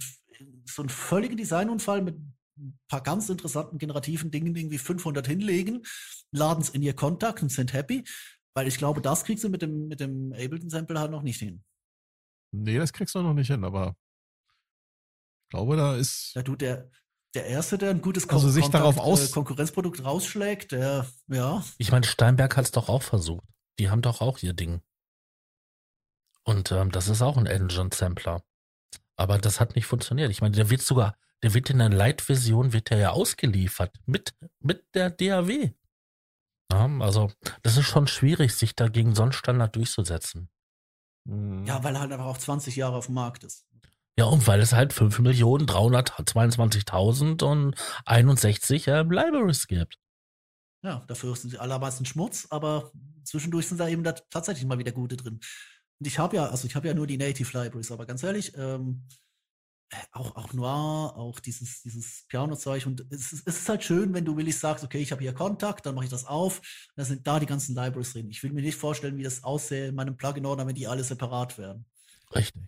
[0.64, 2.16] so einen völligen Designunfall mit
[2.56, 5.82] ein paar ganz interessanten generativen Dingen irgendwie 500 hinlegen,
[6.30, 8.04] laden es in ihr Kontakt und sind happy,
[8.54, 11.64] weil ich glaube, das kriegst du mit dem, mit dem Ableton-Sample halt noch nicht hin.
[12.52, 13.96] Nee, das kriegst du noch nicht hin, aber
[15.44, 16.32] ich glaube, da ist.
[16.34, 16.90] Ja, du, der,
[17.34, 21.64] der Erste, der ein gutes also sich Kontakt, darauf aus äh, Konkurrenzprodukt rausschlägt, der, ja.
[21.78, 23.44] Ich meine, Steinberg hat es doch auch versucht.
[23.78, 24.82] Die haben doch auch ihr Ding.
[26.44, 28.42] Und ähm, das ist auch ein Engine-Sampler.
[29.16, 30.30] Aber das hat nicht funktioniert.
[30.30, 34.32] Ich meine, der wird sogar, der wird in der Light-Version wird der ja ausgeliefert mit,
[34.60, 35.74] mit der DAW.
[36.72, 37.30] Ja, also,
[37.62, 40.48] das ist schon schwierig, sich da gegen so einen Standard durchzusetzen.
[41.28, 41.66] Mhm.
[41.66, 43.66] Ja, weil er halt einfach auch 20 Jahre auf dem Markt ist.
[44.18, 47.74] Ja, und weil es halt 5.322.000 und
[48.06, 49.98] 61 äh, Libraries gibt.
[50.82, 52.90] Ja, dafür sind sie allermeisten Schmutz, aber
[53.24, 55.40] zwischendurch sind da eben da tatsächlich mal wieder gute drin.
[55.98, 58.56] Und ich habe ja, also ich habe ja nur die Native Libraries, aber ganz ehrlich,
[58.56, 59.06] ähm,
[60.12, 62.86] auch, auch Noir, auch dieses, dieses Piano-Zeug.
[62.86, 65.34] Und es ist, es ist halt schön, wenn du willig sagst, okay, ich habe hier
[65.34, 66.60] Kontakt, dann mache ich das auf.
[66.96, 68.30] Da sind da die ganzen Libraries drin.
[68.30, 71.58] Ich will mir nicht vorstellen, wie das aussähe in meinem Plugin-Ordner, wenn die alle separat
[71.58, 71.84] wären.
[72.34, 72.62] Richtig.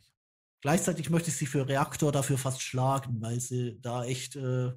[0.61, 4.73] gleichzeitig möchte ich sie für Reaktor dafür fast schlagen, weil sie da echt, äh,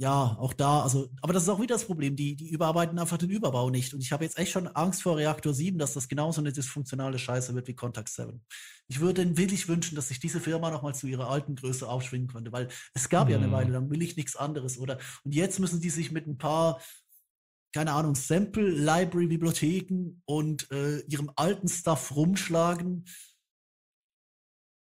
[0.00, 3.18] ja, auch da, also, aber das ist auch wieder das Problem, die, die überarbeiten einfach
[3.18, 3.92] den Überbau nicht.
[3.92, 7.18] Und ich habe jetzt echt schon Angst vor Reaktor 7, dass das genauso eine dysfunktionale
[7.18, 8.42] Scheiße wird wie Contact 7.
[8.88, 12.50] Ich würde wirklich wünschen, dass sich diese Firma nochmal zu ihrer alten Größe aufschwingen könnte,
[12.50, 13.32] weil es gab mhm.
[13.32, 13.52] ja eine mhm.
[13.52, 14.96] Weile, dann will ich nichts anderes, oder?
[15.22, 16.80] Und jetzt müssen die sich mit ein paar
[17.72, 23.04] keine Ahnung, Sample, Library, Bibliotheken und äh, ihrem alten Stuff rumschlagen.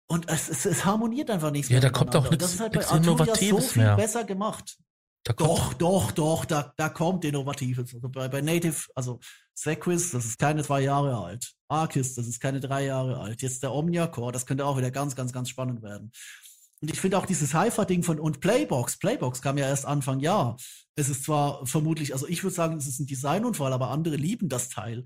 [0.06, 1.78] Und es, es, es harmoniert einfach nichts mehr.
[1.78, 3.96] Ja, da kommt auch nichts, halt nichts Innovatives so viel mehr.
[3.96, 4.76] besser gemacht.
[5.32, 7.94] Doch, doch, doch, da, da kommt Innovatives.
[7.94, 9.20] Also bei, bei Native, also
[9.54, 11.54] Sequis, das ist keine zwei Jahre alt.
[11.68, 13.40] Arcis, das ist keine drei Jahre alt.
[13.40, 16.12] Jetzt der Omnia Core, das könnte auch wieder ganz, ganz, ganz spannend werden.
[16.82, 20.58] Und ich finde auch dieses Hyper-Ding von und Playbox, Playbox kam ja erst Anfang Jahr.
[20.96, 24.50] Es ist zwar vermutlich, also ich würde sagen, es ist ein Designunfall, aber andere lieben
[24.50, 25.04] das Teil.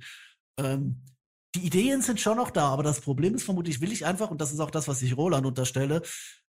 [0.59, 1.05] Ähm,
[1.55, 4.41] die Ideen sind schon noch da, aber das Problem ist vermutlich, will ich einfach, und
[4.41, 6.03] das ist auch das, was ich Roland unterstelle,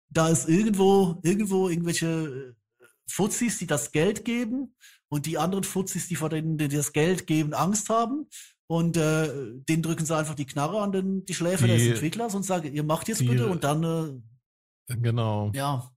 [0.10, 2.54] da ist irgendwo, irgendwo irgendwelche äh,
[3.10, 4.76] Fuzis, die das Geld geben
[5.10, 8.27] und die anderen Fuzis, die vor denen, die das Geld geben, Angst haben.
[8.68, 9.27] Und äh,
[9.68, 12.72] denen drücken sie einfach die Knarre an den, die Schläfe die, des Entwicklers und sagen,
[12.72, 14.22] ihr macht jetzt die, bitte und dann äh,
[14.95, 15.52] Genau.
[15.53, 15.91] Ja.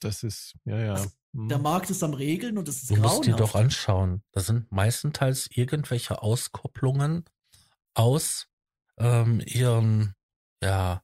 [0.00, 0.92] Das ist, ja, ja.
[0.94, 1.58] Also, der.
[1.58, 4.22] Markt ist am Regeln und das ist Du musst dir doch anschauen.
[4.32, 7.24] Das sind meistenteils irgendwelche Auskopplungen
[7.94, 8.48] aus
[8.98, 10.14] ähm, ihren
[10.62, 11.02] ja,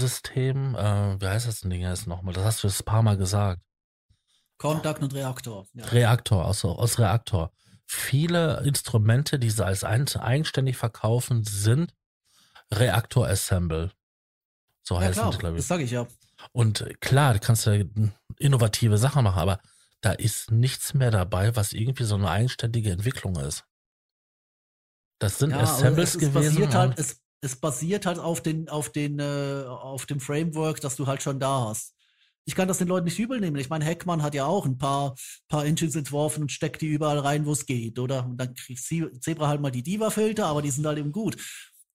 [0.00, 0.74] Baukastensystem.
[0.74, 2.34] Äh, wie heißt das Ding jetzt nochmal?
[2.34, 3.62] Das hast du jetzt ein paar Mal gesagt.
[4.58, 5.66] Kontakt und Reaktor.
[5.74, 5.86] Ja.
[5.86, 7.52] Reaktor, also aus Reaktor.
[7.86, 11.94] Viele Instrumente, die sie als eigenständig verkaufen, sind
[12.72, 13.90] Reaktor Assemble.
[14.82, 15.62] So ja, heißt es, glaube ich.
[15.62, 16.06] Das sage ich ja.
[16.52, 17.82] Und klar, du kannst ja
[18.38, 19.60] innovative Sachen machen, aber
[20.02, 23.64] da ist nichts mehr dabei, was irgendwie so eine eigenständige Entwicklung ist.
[25.18, 26.72] Das sind ja, Assembles es, es gewesen.
[26.72, 31.06] Halt, es, es basiert halt auf den, auf den, äh, auf dem Framework, das du
[31.06, 31.94] halt schon da hast.
[32.44, 33.56] Ich kann das den Leuten nicht übel nehmen.
[33.56, 35.14] Ich meine, Heckmann hat ja auch ein paar,
[35.48, 38.24] paar Engines entworfen und steckt die überall rein, wo es geht, oder?
[38.24, 41.36] Und dann kriegt Zebra halt mal die Diva-Filter, aber die sind halt eben gut.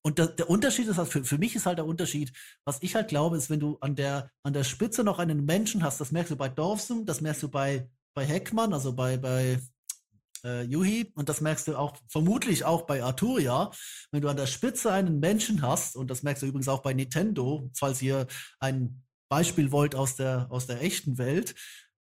[0.03, 2.31] Und der, der Unterschied ist halt, für, für mich ist halt der Unterschied,
[2.63, 5.83] was ich halt glaube, ist, wenn du an der, an der Spitze noch einen Menschen
[5.83, 9.59] hast, das merkst du bei Dorfsum, das merkst du bei, bei Heckmann, also bei, bei
[10.45, 13.71] äh, Yuhi, und das merkst du auch vermutlich auch bei Arturia,
[14.11, 16.93] wenn du an der Spitze einen Menschen hast, und das merkst du übrigens auch bei
[16.93, 18.27] Nintendo, falls ihr
[18.59, 21.55] ein Beispiel wollt aus der, aus der echten Welt,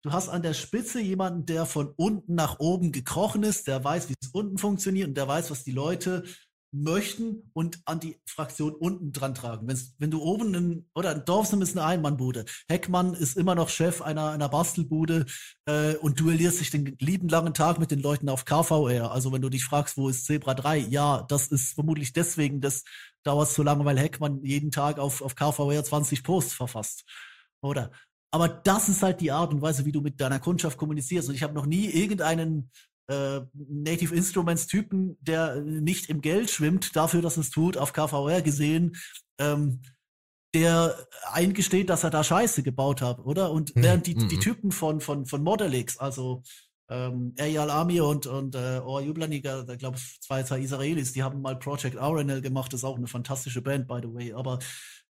[0.06, 4.08] Du hast an der Spitze jemanden, der von unten nach oben gekrochen ist, der weiß,
[4.08, 6.22] wie es unten funktioniert und der weiß, was die Leute
[6.72, 9.66] möchten und an die Fraktion unten dran tragen.
[9.68, 13.68] Wenn's, wenn du oben in, oder ein Dorfsum ist eine Einmannbude, Heckmann ist immer noch
[13.68, 15.26] Chef einer, einer Bastelbude
[15.66, 19.10] äh, und duellierst dich den lieben langen Tag mit den Leuten auf KVR.
[19.12, 20.78] Also wenn du dich fragst, wo ist Zebra 3?
[20.78, 22.84] Ja, das ist vermutlich deswegen, das
[23.22, 27.04] dauert so lange, weil Heckmann jeden Tag auf, auf KVR 20 Posts verfasst.
[27.62, 27.90] Oder?
[28.30, 31.28] Aber das ist halt die Art und Weise, wie du mit deiner Kundschaft kommunizierst.
[31.28, 32.70] Und ich habe noch nie irgendeinen
[33.08, 38.42] äh, Native Instruments Typen, der nicht im Geld schwimmt, dafür, dass es tut, auf KVR
[38.42, 38.96] gesehen,
[39.38, 39.82] ähm,
[40.54, 43.50] der eingesteht, dass er da Scheiße gebaut hat, oder?
[43.50, 44.40] Und hm, während die, die hm, hm.
[44.40, 46.42] Typen von, von, von Modelix, also
[46.88, 51.22] ähm, Eyal Amir und, und äh, Or Jublaniga, da glaube ich, zwei, zwei Israelis, die
[51.22, 54.58] haben mal Project RNL gemacht, das ist auch eine fantastische Band, by the way, aber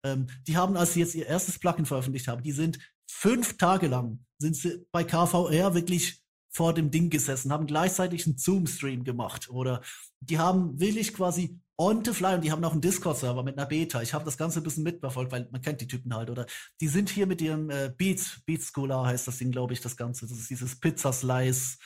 [0.03, 2.80] ähm, die haben, als sie jetzt ihr erstes Plugin veröffentlicht haben, die sind
[3.10, 8.38] fünf Tage lang, sind sie bei KVR wirklich vor dem Ding gesessen, haben gleichzeitig einen
[8.38, 9.81] Zoom-Stream gemacht oder
[10.19, 13.67] die haben wirklich quasi on the fly und die haben auch einen Discord-Server mit einer
[13.67, 14.01] Beta.
[14.01, 16.45] Ich habe das Ganze ein bisschen mitverfolgt, weil man kennt die Typen halt, oder?
[16.81, 19.95] Die sind hier mit ihrem äh, Beats, Beats Scholar heißt das Ding, glaube ich, das
[19.95, 20.27] Ganze.
[20.27, 21.77] Das ist dieses Pizza-Slice,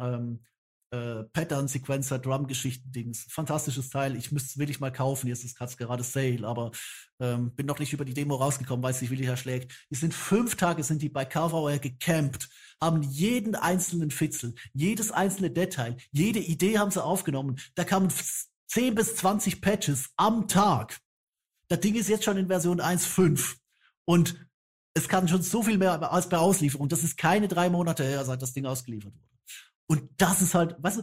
[0.00, 0.44] ähm,
[0.92, 3.26] äh, Pattern-Sequencer, Drum-Geschichten-Dings.
[3.28, 4.16] Fantastisches Teil.
[4.16, 5.28] Ich müsste es wirklich mal kaufen.
[5.28, 6.72] Jetzt ist es gerade Sale, aber
[7.20, 9.86] ähm, bin noch nicht über die Demo rausgekommen, weil es sich wirklich erschlägt.
[9.90, 12.48] Die sind fünf Tage, sind die bei KVR gecampt,
[12.80, 17.60] haben jeden einzelnen Fitzel, jedes einzelne Detail, jede Idee haben sie aufgenommen.
[17.74, 18.12] Da kamen
[18.66, 20.98] 10 bis 20 Patches am Tag.
[21.68, 23.56] Das Ding ist jetzt schon in Version 1.5
[24.04, 24.48] und
[24.94, 26.88] es kann schon so viel mehr als bei Auslieferung.
[26.88, 29.29] Das ist keine drei Monate her, seit das Ding ausgeliefert wurde.
[29.90, 31.02] Und das ist halt, weißt du,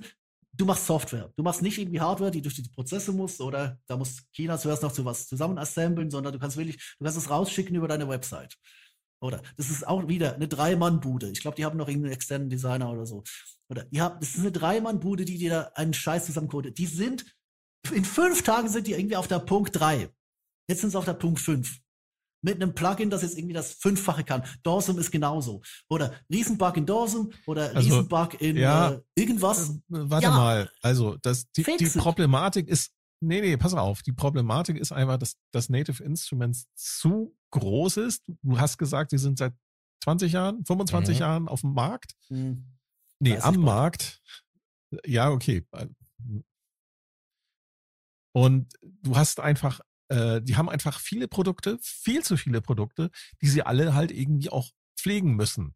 [0.53, 1.33] du machst Software.
[1.35, 4.81] Du machst nicht irgendwie Hardware, die durch die Prozesse muss oder da muss China zuerst
[4.81, 8.07] noch zu was zusammen assemblen, sondern du kannst wirklich, du kannst es rausschicken über deine
[8.07, 8.55] Website.
[9.21, 11.29] Oder das ist auch wieder eine Drei-Mann-Bude.
[11.31, 13.23] Ich glaube, die haben noch irgendeinen externen Designer oder so.
[13.69, 16.77] Oder ja, das ist eine Drei-Mann-Bude, die dir da einen Scheiß zusammencodet.
[16.77, 17.25] Die sind,
[17.91, 20.09] in fünf Tagen sind die irgendwie auf der Punkt drei.
[20.69, 21.77] Jetzt sind sie auf der Punkt fünf
[22.47, 24.41] mit einem Plugin, das jetzt irgendwie das Fünffache kann.
[24.63, 25.61] Dorsum ist genauso.
[25.89, 29.69] Oder Riesenbug in Dorsum oder also, Riesenbug in ja, äh, irgendwas.
[29.69, 30.31] Äh, warte ja.
[30.31, 34.03] mal, also das, die, die Problematik ist Nee, nee, pass auf.
[34.03, 38.23] Die Problematik ist einfach, dass das Native Instruments zu groß ist.
[38.43, 39.53] Du hast gesagt, die sind seit
[40.03, 41.19] 20 Jahren, 25 Mhm.
[41.19, 42.13] Jahren auf dem Markt.
[42.27, 42.63] Hm.
[43.19, 43.55] Nee, 30 am.
[43.61, 44.21] Markt.
[45.03, 45.65] Ja, okay.
[48.33, 53.09] Und du hast einfach, äh, die haben einfach viele Produkte, viel zu viele Produkte,
[53.41, 55.75] die sie alle halt irgendwie auch pflegen müssen.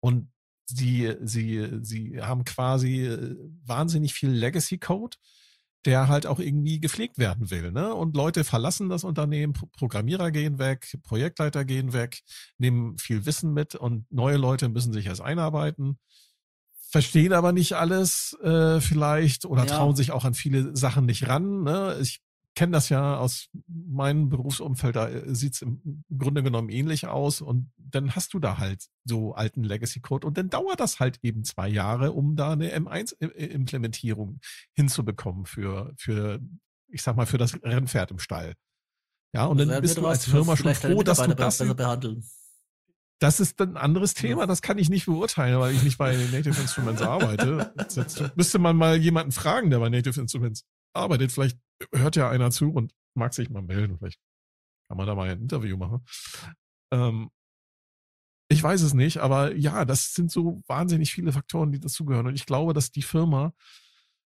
[0.00, 0.32] Und
[0.66, 5.16] sie, sie, sie haben quasi äh, wahnsinnig viel Legacy Code,
[5.84, 7.72] der halt auch irgendwie gepflegt werden will.
[7.72, 7.92] Ne?
[7.92, 12.22] Und Leute verlassen das Unternehmen, Pro- Programmierer gehen weg, Projektleiter gehen weg,
[12.58, 15.98] nehmen viel Wissen mit und neue Leute müssen sich erst einarbeiten,
[16.88, 19.76] verstehen aber nicht alles äh, vielleicht oder Ja.
[19.76, 21.64] trauen sich auch an viele Sachen nicht ran.
[21.64, 21.98] Ne?
[22.00, 22.20] Ich
[22.54, 27.70] kenne das ja aus meinem Berufsumfeld, da sieht es im Grunde genommen ähnlich aus und
[27.76, 31.68] dann hast du da halt so alten Legacy-Code und dann dauert das halt eben zwei
[31.68, 34.40] Jahre, um da eine M1-Implementierung
[34.74, 36.40] hinzubekommen für, für,
[36.88, 38.54] ich sag mal, für das Rennpferd im Stall.
[39.34, 42.22] Ja, und Da dann bist du als Firma schon froh, dass du das, behandeln.
[43.18, 46.60] das ist ein anderes Thema, das kann ich nicht beurteilen, weil ich nicht bei Native
[46.60, 47.72] Instruments arbeite.
[47.96, 51.32] Jetzt müsste man mal jemanden fragen, der bei Native Instruments arbeitet.
[51.32, 51.58] Vielleicht
[51.92, 53.98] hört ja einer zu und mag sich mal melden.
[53.98, 54.20] Vielleicht
[54.88, 56.04] kann man da mal ein Interview machen.
[56.92, 57.30] Ähm,
[58.48, 62.26] ich weiß es nicht, aber ja, das sind so wahnsinnig viele Faktoren, die dazugehören.
[62.26, 63.54] Und ich glaube, dass die Firma,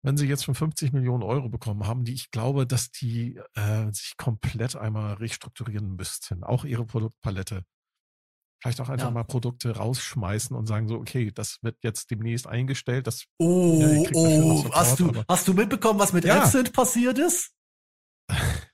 [0.03, 3.91] wenn sie jetzt schon 50 Millionen Euro bekommen haben, die ich glaube, dass die äh,
[3.91, 6.43] sich komplett einmal restrukturieren müssten.
[6.43, 7.65] Auch ihre Produktpalette.
[8.65, 9.11] Vielleicht auch einfach Ja.
[9.11, 13.05] mal Produkte rausschmeißen und sagen so, okay, das wird jetzt demnächst eingestellt.
[13.05, 16.41] Das Oh, Ja, oh, Support, hast du, aber- hast du mitbekommen, was mit Ja.
[16.41, 17.51] Absinthe passiert ist?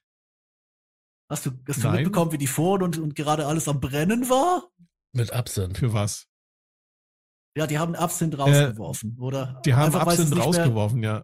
[1.30, 1.96] Hast du, hast du Nein.
[2.04, 4.70] mitbekommen, wie die vor und, und gerade alles am Brennen war?
[5.14, 5.78] Mit Absinth.
[5.78, 6.28] für was?
[7.58, 9.58] Ja, die haben Absinthe rausgeworfen, oder?
[9.58, 11.24] Äh, Die haben Einfach, weil sie es Absinth nicht mehr- rausgeworfen, ja.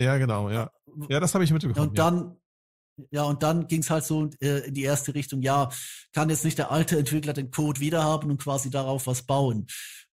[0.00, 0.70] Ja, genau, ja.
[1.08, 1.88] Ja, das habe ich mitbekommen.
[1.88, 2.39] Und dann,
[3.10, 5.70] ja, und dann ging es halt so äh, in die erste Richtung, ja,
[6.12, 9.66] kann jetzt nicht der alte Entwickler den Code wiederhaben und quasi darauf was bauen.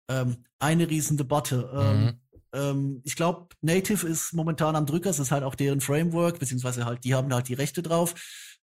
[0.09, 1.69] Ähm, eine riesen Debatte.
[1.73, 2.19] Ähm, Mhm.
[2.53, 6.85] ähm, ich glaube, Native ist momentan am Drücker, es ist halt auch deren Framework, beziehungsweise
[6.85, 8.13] halt, die haben halt die Rechte drauf.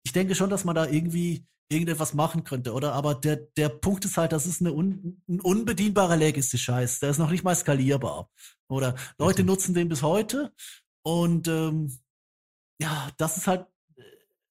[0.03, 2.94] Ich denke schon, dass man da irgendwie irgendetwas machen könnte, oder?
[2.94, 6.99] Aber der, der Punkt ist halt, das ist eine un, ein unbedienbarer Legacy-Scheiß.
[6.99, 8.30] Der ist noch nicht mal skalierbar.
[8.69, 10.52] Oder Leute nutzen den bis heute
[11.03, 11.99] und ähm,
[12.81, 13.68] ja, das ist halt.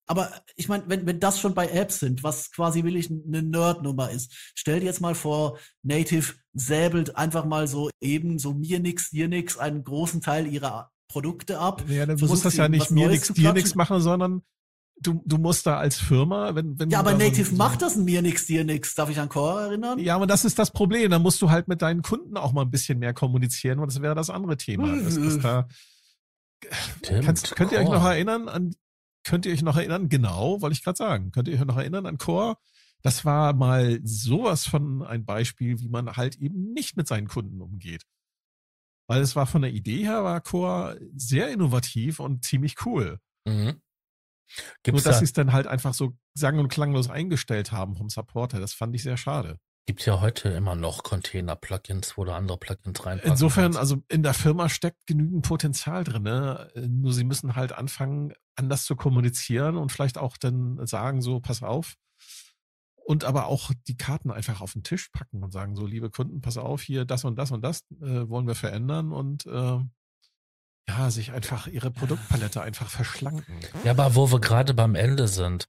[0.09, 4.11] Aber ich meine, wenn, wenn das schon bei Apps sind, was quasi wirklich eine Nerd-Nummer
[4.11, 9.11] ist, stell dir jetzt mal vor, Native säbelt einfach mal so eben so mir nix,
[9.11, 11.85] dir nix einen großen Teil ihrer Produkte ab.
[11.89, 14.43] ja, dann muss das ja nicht mir zu dir nichts machen, sondern
[15.01, 18.23] du, du musst da als Firma, wenn, wenn Ja, aber Native so, macht das mir
[18.23, 18.95] nix, dir nix.
[18.95, 19.99] Darf ich an Core erinnern?
[19.99, 21.11] Ja, aber das ist das Problem.
[21.11, 24.01] Da musst du halt mit deinen Kunden auch mal ein bisschen mehr kommunizieren, weil das
[24.01, 24.95] wäre das andere Thema.
[24.97, 25.69] Das ist da,
[27.05, 28.75] Stimmt, kannst, könnt ihr euch noch erinnern an,
[29.29, 32.07] könnt ihr euch noch erinnern, genau, wollte ich gerade sagen, könnt ihr euch noch erinnern
[32.07, 32.57] an Core?
[33.03, 37.61] Das war mal sowas von ein Beispiel, wie man halt eben nicht mit seinen Kunden
[37.61, 38.05] umgeht.
[39.07, 43.21] Weil es war von der Idee her, war Core sehr innovativ und ziemlich cool.
[43.47, 43.65] Mhm.
[43.65, 43.75] Nur,
[44.83, 48.09] Gibt's dass da, sie es dann halt einfach so sang- und klanglos eingestellt haben vom
[48.09, 48.61] Supporter.
[48.61, 49.59] Das fand ich sehr schade.
[49.87, 53.79] gibt's ja heute immer noch Container-Plugins, wo du andere Plugins reinpacken Insofern, kannst.
[53.79, 56.23] also in der Firma steckt genügend Potenzial drin.
[56.23, 56.71] Ne?
[56.89, 61.63] Nur sie müssen halt anfangen, anders zu kommunizieren und vielleicht auch dann sagen, so, pass
[61.63, 61.95] auf.
[63.05, 66.43] Und aber auch die Karten einfach auf den Tisch packen und sagen, so, liebe Kunden,
[66.43, 69.79] pass auf, hier das und das und das äh, wollen wir verändern und äh,
[70.89, 73.61] ja, sich einfach ihre Produktpalette einfach verschlanken.
[73.85, 75.69] Ja, aber wo wir gerade beim Ende sind,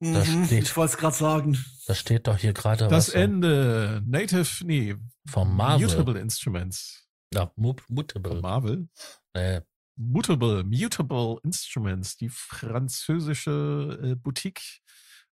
[0.00, 1.64] Da Mhm, steht- ich wollte es gerade sagen.
[1.86, 4.96] da steht doch hier gerade Das was Ende, Native, nee,
[5.28, 5.86] vom Marvel.
[5.86, 7.06] Mutable Instruments.
[7.32, 8.40] Ja, Mu- Von Mutable.
[8.40, 8.88] Marvel.
[9.32, 9.60] Äh,
[9.96, 14.80] Mutable, Mutable Instruments, die französische äh, Boutique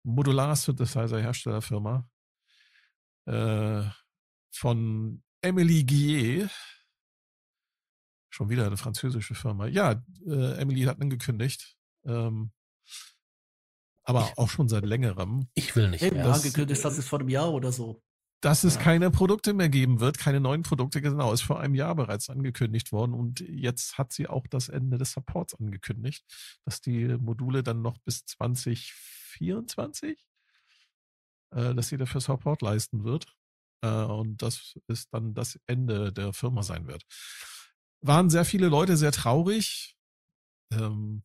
[0.03, 2.09] Modular Synthesizer Herstellerfirma
[3.27, 3.83] äh,
[4.53, 6.51] von Emily Guillet.
[8.31, 9.67] Schon wieder eine französische Firma.
[9.67, 11.77] Ja, äh, Emily hat angekündigt.
[12.05, 12.53] Ähm,
[14.05, 16.27] aber auch schon seit längerem, ich will nicht Eben mehr.
[16.27, 18.03] das- angekündigt, das ist vor einem Jahr oder so.
[18.41, 18.83] Dass es Ja.
[18.83, 22.93] keine Produkte mehr geben wird, keine neuen Produkte, genau, ist vor einem Jahr bereits angekündigt
[22.93, 26.25] worden und jetzt hat sie auch das Ende des Supports angekündigt,
[26.65, 30.25] dass die Module dann noch bis 2024,
[31.53, 33.27] äh, dass sie dafür Support leisten wird
[33.83, 37.05] äh, und das ist dann das Ende der Firma sein wird.
[38.03, 39.97] Waren sehr viele Leute sehr traurig.
[40.73, 41.25] Ähm,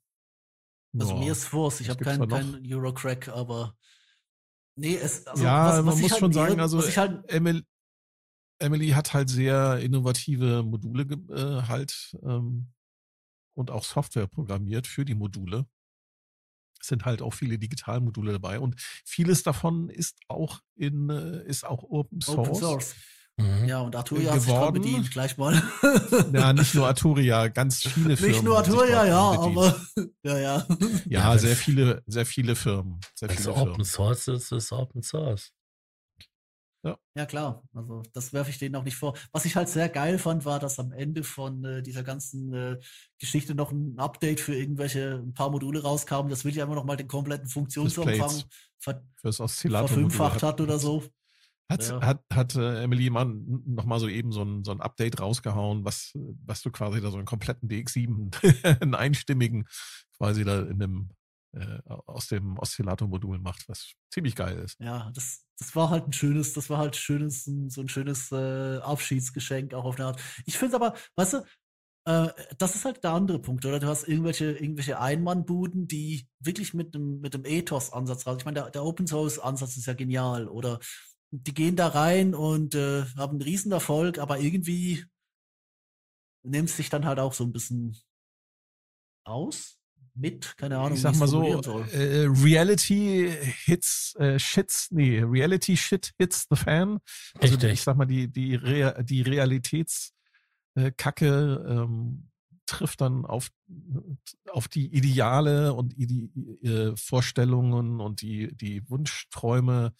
[0.97, 1.19] Also ja.
[1.19, 3.75] mir ist Wurst, ich habe keinen kein Eurocrack, aber
[4.75, 7.63] nee, es also Ja, man ich muss halt schon sagen, also was halt Emily,
[8.59, 12.71] Emily hat halt sehr innovative Module äh, halt ähm,
[13.53, 15.65] und auch Software programmiert für die Module.
[16.79, 18.75] Es sind halt auch viele Digitalmodule dabei und
[19.05, 22.37] vieles davon ist auch in äh, ist auch Open Source.
[22.37, 22.95] Open Source.
[23.41, 23.67] Mhm.
[23.67, 25.61] Ja, und Arturia hat sich dran bedient, gleich mal.
[26.33, 28.33] ja, nicht nur Arturia, ganz viele Firmen.
[28.33, 29.75] Nicht nur Arturia, ja, aber
[30.23, 30.67] ja, ja.
[31.07, 32.99] Ja, sehr viele, sehr viele Firmen.
[33.15, 35.51] Sehr also viele Open Source ist, ist Open Source.
[36.83, 36.97] Ja.
[37.15, 37.63] ja, klar.
[37.75, 39.15] Also das werfe ich denen auch nicht vor.
[39.31, 42.79] Was ich halt sehr geil fand, war, dass am Ende von äh, dieser ganzen äh,
[43.19, 46.29] Geschichte noch ein Update für irgendwelche ein paar Module rauskam.
[46.29, 48.43] Das will ich einfach noch mal den kompletten Funktionsumfang
[48.79, 51.03] ver verfünffacht hat oder so.
[51.71, 52.01] Hat, ja.
[52.01, 55.85] hat, hat äh, Emily Mann noch mal so eben so ein, so ein Update rausgehauen,
[55.85, 56.11] was,
[56.45, 59.67] was du quasi da so einen kompletten DX7, einen einstimmigen,
[60.17, 61.09] quasi da in dem
[61.53, 64.79] äh, aus dem Oszillator-Modul macht, was ziemlich geil ist.
[64.79, 68.77] Ja, das, das war halt ein schönes, das war halt schönes, so ein schönes äh,
[68.77, 70.21] Abschiedsgeschenk auch auf eine Art.
[70.45, 71.43] Ich finde aber, weißt du,
[72.05, 73.79] äh, das ist halt der andere Punkt, oder?
[73.79, 78.37] Du hast irgendwelche, irgendwelche Einmannbuden, die wirklich mit dem, mit Ethos-Ansatz raus.
[78.39, 80.79] Ich meine, der, der Open Source-Ansatz ist ja genial, oder?
[81.31, 85.05] Die gehen da rein und äh, haben einen riesen Erfolg, aber irgendwie
[86.43, 87.97] nimmt es sich dann halt auch so ein bisschen
[89.23, 89.81] aus
[90.13, 90.93] mit, keine Ahnung.
[90.93, 93.33] Ich sag mal so, äh, Reality
[93.65, 96.99] hits, äh, shits, nee, Reality shit hits the fan.
[97.39, 97.73] Also Richtig.
[97.73, 100.13] ich sag mal, die, die, Re die Realitätskacke
[100.75, 102.27] äh, ähm,
[102.65, 103.49] trifft dann auf,
[104.49, 106.29] auf die Ideale und die
[106.63, 109.93] äh, Vorstellungen und die, die Wunschträume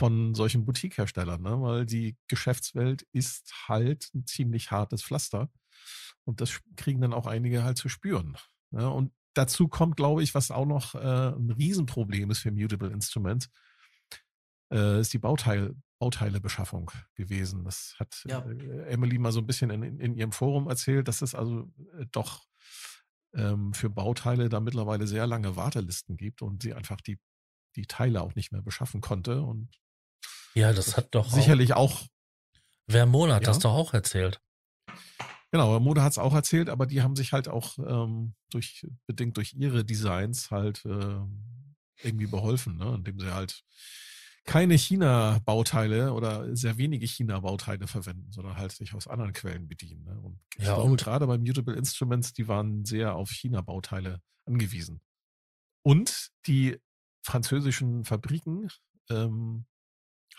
[0.00, 1.60] von solchen Boutique-Herstellern, ne?
[1.60, 5.50] weil die Geschäftswelt ist halt ein ziemlich hartes Pflaster.
[6.24, 8.38] Und das kriegen dann auch einige halt zu spüren.
[8.70, 8.88] Ne?
[8.88, 13.50] und dazu kommt, glaube ich, was auch noch äh, ein Riesenproblem ist für Mutable Instruments,
[14.72, 17.64] äh, ist die Bauteil, Bauteilebeschaffung gewesen.
[17.64, 18.40] Das hat ja.
[18.40, 22.06] äh, Emily mal so ein bisschen in, in, ihrem Forum erzählt, dass es also äh,
[22.10, 22.46] doch
[23.34, 27.18] ähm, für Bauteile da mittlerweile sehr lange Wartelisten gibt und sie einfach die,
[27.76, 29.42] die Teile auch nicht mehr beschaffen konnte.
[29.42, 29.68] Und
[30.54, 32.02] ja, das hat doch sicherlich auch.
[32.02, 32.06] auch
[32.86, 33.48] Vermona hat ja?
[33.48, 34.40] das doch auch erzählt.
[35.52, 39.36] Genau, Mode hat es auch erzählt, aber die haben sich halt auch ähm, durch, bedingt
[39.36, 41.18] durch ihre Designs halt äh,
[42.02, 42.94] irgendwie beholfen, ne?
[42.94, 43.64] indem sie halt
[44.44, 50.04] keine China-Bauteile oder sehr wenige China-Bauteile verwenden, sondern halt sich aus anderen Quellen bedienen.
[50.04, 50.20] Ne?
[50.20, 55.00] Und ich ja, glaube, gerade bei Mutable Instruments, die waren sehr auf China-Bauteile angewiesen.
[55.82, 56.78] Und die
[57.22, 58.68] französischen Fabriken
[59.10, 59.66] ähm,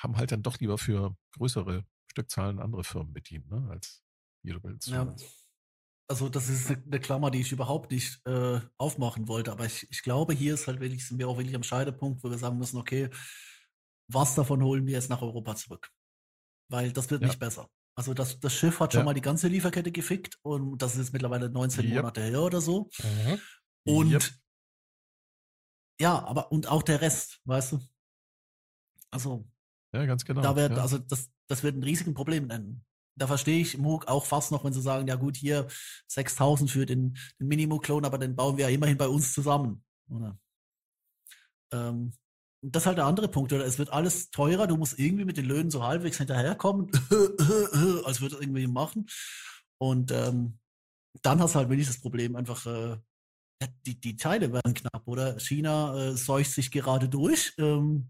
[0.02, 3.68] haben halt dann doch lieber für größere Stückzahlen andere Firmen bedient, ne?
[3.70, 4.04] als
[4.44, 5.16] ja.
[6.08, 9.52] Also das ist eine Klammer, die ich überhaupt nicht äh, aufmachen wollte.
[9.52, 12.30] Aber ich, ich glaube, hier ist halt wirklich, sind wir auch wirklich am Scheidepunkt, wo
[12.30, 13.10] wir sagen müssen, okay,
[14.08, 15.90] was davon holen wir jetzt nach Europa zurück?
[16.70, 17.28] Weil das wird ja.
[17.28, 17.70] nicht besser.
[17.96, 19.06] Also das, das Schiff hat schon ja.
[19.06, 21.96] mal die ganze Lieferkette gefickt und das ist jetzt mittlerweile 19 yep.
[21.96, 22.90] Monate her oder so.
[23.04, 23.40] Mhm.
[23.86, 24.24] Und yep.
[26.00, 27.80] ja, aber und auch der Rest, weißt du?
[29.12, 29.46] Also
[29.94, 30.42] ja, ganz genau.
[30.42, 30.82] Da wird, ja.
[30.82, 32.86] also das, das wird ein riesiges Problem nennen
[33.16, 35.68] da verstehe ich Moog auch fast noch, wenn sie sagen, ja gut, hier
[36.08, 39.84] 6000 für den, den Minimo-Clone, aber den bauen wir ja immerhin bei uns zusammen.
[40.10, 40.40] Oder?
[41.72, 42.14] Ähm,
[42.64, 43.66] das ist halt der andere Punkt, oder?
[43.66, 46.92] Es wird alles teurer, du musst irgendwie mit den Löhnen so halbwegs hinterherkommen,
[48.06, 49.08] als würde das irgendwie machen.
[49.80, 50.60] Und ähm,
[51.22, 52.98] dann hast du halt wirklich das Problem, einfach, äh,
[53.86, 55.40] die, die Teile werden knapp, oder?
[55.40, 57.54] China äh, seucht sich gerade durch.
[57.58, 58.10] Ähm,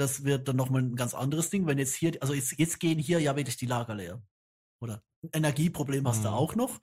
[0.00, 2.98] das wird dann nochmal ein ganz anderes Ding, wenn jetzt hier, also jetzt, jetzt gehen
[2.98, 4.22] hier ja wirklich die Lager leer.
[4.80, 6.24] Oder ein Energieproblem hast mhm.
[6.24, 6.80] du auch noch.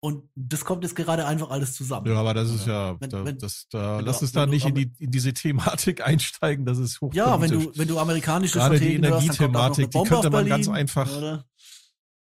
[0.00, 2.06] Und das kommt jetzt gerade einfach alles zusammen.
[2.06, 4.74] Ja, aber das ist ja, wenn, da, wenn, das, da, lass uns da nicht in,
[4.74, 7.26] die, in diese Thematik einsteigen, das ist hochpolitisch.
[7.26, 11.44] Ja, wenn du, wenn du amerikanische Gerade die Energiethematik, die könnte man ganz einfach, oder?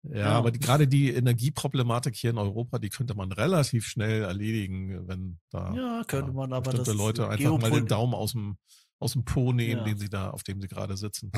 [0.03, 4.23] Ja, ja, aber die, gerade die Energieproblematik hier in Europa, die könnte man relativ schnell
[4.23, 8.57] erledigen, wenn da ja, könnte man, aber bestimmte Leute einfach mal den Daumen aus dem,
[9.01, 9.83] aus dem Po nehmen, ja.
[9.85, 11.31] den sie da, auf dem sie gerade sitzen.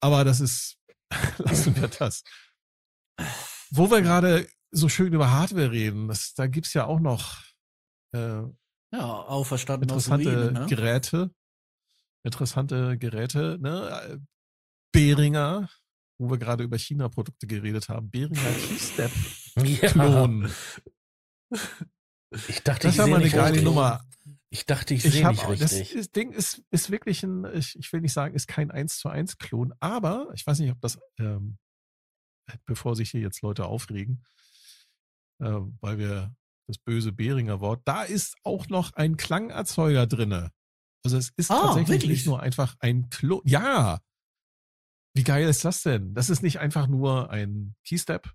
[0.00, 0.78] Aber das ist,
[1.38, 2.22] lassen wir das.
[3.70, 7.42] Wo wir gerade so schön über Hardware reden, das, da gibt's ja auch noch
[8.12, 8.42] äh,
[8.92, 10.66] ja, auferstanden interessante Ruinen, ne?
[10.66, 11.30] Geräte.
[12.24, 14.20] Interessante Geräte, ne?
[14.92, 15.68] Behringer,
[16.18, 18.10] wo wir gerade über China-Produkte geredet haben.
[18.10, 20.50] Behringer Keystep-Klon.
[21.48, 21.60] Ja.
[22.48, 24.04] Ich dachte, das ich ist aber eine geile Nummer.
[24.50, 25.92] Ich dachte, ich, sehe nicht richtig.
[25.94, 29.08] Das Ding ist, ist wirklich ein, ich, ich will nicht sagen, ist kein 1 zu
[29.08, 31.58] 1 Klon, aber ich weiß nicht, ob das ähm,
[32.64, 34.22] bevor sich hier jetzt Leute aufregen,
[35.40, 36.34] äh, weil wir
[36.68, 40.50] das böse Behringer Wort, da ist auch noch ein Klangerzeuger drinne.
[41.04, 42.10] Also es ist ah, tatsächlich wirklich?
[42.10, 43.40] nicht nur einfach ein Klo.
[43.44, 44.00] Ja.
[45.14, 46.14] Wie geil ist das denn?
[46.14, 48.32] Das ist nicht einfach nur ein Keystep,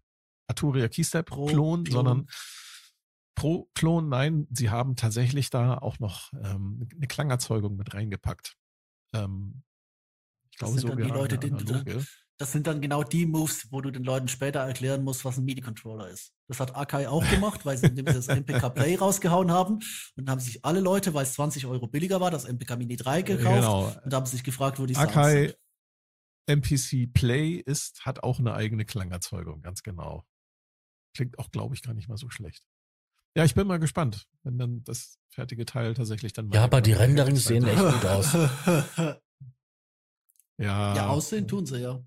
[0.48, 2.28] Arturia Keystep Klon, Klon, sondern
[3.36, 8.56] Pro Klon, nein, sie haben tatsächlich da auch noch ähm, eine Klangerzeugung mit reingepackt.
[9.16, 9.64] Ähm,
[10.52, 12.06] ich Das glaube sind dann die Leute, die- analoge.
[12.38, 15.46] Das sind dann genau die Moves, wo du den Leuten später erklären musst, was ein
[15.46, 16.34] MIDI-Controller ist.
[16.48, 19.78] Das hat Akai auch gemacht, weil sie das MPK Play rausgehauen haben.
[20.16, 23.22] Und haben sich alle Leute, weil es 20 Euro billiger war, das MPK Mini 3
[23.22, 23.46] gekauft.
[23.58, 23.96] Genau.
[24.04, 25.58] Und haben sich gefragt, wo die Sounds Akai sind.
[26.48, 30.26] MPC Play ist, hat auch eine eigene Klangerzeugung, ganz genau.
[31.16, 32.64] Klingt auch, glaube ich, gar nicht mal so schlecht.
[33.36, 36.82] Ja, ich bin mal gespannt, wenn dann das fertige Teil tatsächlich dann mal Ja, aber
[36.82, 38.34] die Renderings sehen echt gut aus.
[40.58, 42.00] Ja, ja, aussehen tun sie ja.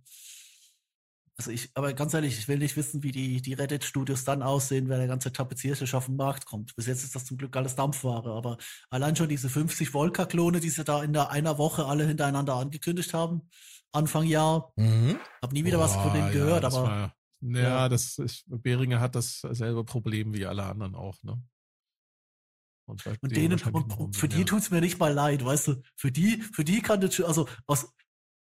[1.36, 4.88] Also ich, aber ganz ehrlich, ich will nicht wissen, wie die, die Reddit-Studios dann aussehen,
[4.88, 6.76] wenn der ganze Tapeziertisch auf den Markt kommt.
[6.76, 8.56] Bis jetzt ist das zum Glück alles Dampfware, aber
[8.90, 13.12] allein schon diese 50 Volca-Klone, die sie da in der einer Woche alle hintereinander angekündigt
[13.14, 13.48] haben,
[13.90, 15.18] Anfang Jahr, Mhm.
[15.42, 17.16] hab nie wieder was von Boah, denen ja, gehört, aber War,
[17.52, 17.88] ja, Ja.
[17.88, 21.42] das ist, Beringer hat dasselbe Problem wie alle anderen auch, ne?
[22.86, 24.46] Und, und denen und, für die mehr.
[24.46, 27.88] tut's mir nicht mal leid, weißt du, für die, für die kann das, also aus,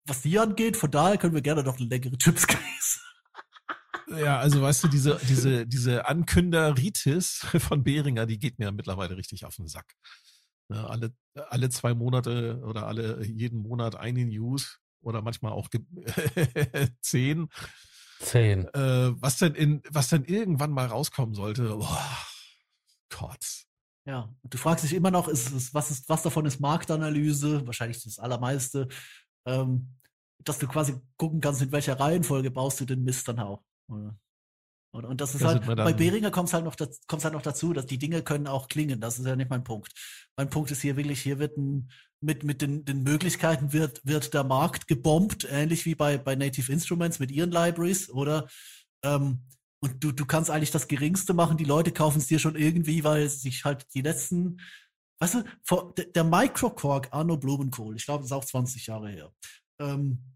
[0.05, 2.59] was die angeht, von daher können wir gerne noch eine längere Chips-Case.
[4.09, 9.45] Ja, also weißt du, diese, diese, diese Ankünderitis von Beringer, die geht mir mittlerweile richtig
[9.45, 9.95] auf den Sack.
[10.69, 11.15] Ne, alle,
[11.49, 15.69] alle zwei Monate oder alle jeden Monat eine News oder manchmal auch
[17.01, 17.47] zehn,
[18.23, 18.67] Zehn.
[18.73, 21.75] äh, was denn in, was dann irgendwann mal rauskommen sollte.
[21.75, 22.17] Boah,
[23.09, 23.65] Gott.
[24.05, 27.65] Ja, und du fragst dich immer noch, ist es, was ist, was davon ist Marktanalyse?
[27.65, 28.87] Wahrscheinlich das Allermeiste.
[29.45, 29.95] Ähm,
[30.43, 33.63] dass du quasi gucken kannst, in welcher Reihenfolge baust du den Mist dann auch.
[33.87, 34.17] Oder?
[34.93, 36.75] Und, und das ist Da halt, bei Behringer kommt es halt noch,
[37.07, 39.01] kommt's halt noch dazu, dass die Dinge können auch klingen.
[39.01, 39.91] Das ist ja nicht mein Punkt.
[40.37, 41.89] Mein Punkt ist hier wirklich, hier wird ein,
[42.21, 46.71] mit, mit den, den Möglichkeiten wird, wird der Markt gebombt, ähnlich wie bei, bei Native
[46.71, 48.47] Instruments mit ihren Libraries, oder?
[49.03, 49.41] Ähm,
[49.81, 51.57] und du, du kannst eigentlich das Geringste machen.
[51.57, 54.61] Die Leute kaufen es dir schon irgendwie, weil sich halt die letzten,
[55.19, 59.09] weißt du, vor, der, der Microcork Arno Blumenkohl, ich glaube, das ist auch 20 Jahre
[59.09, 59.33] her.
[59.79, 60.32] Ähm,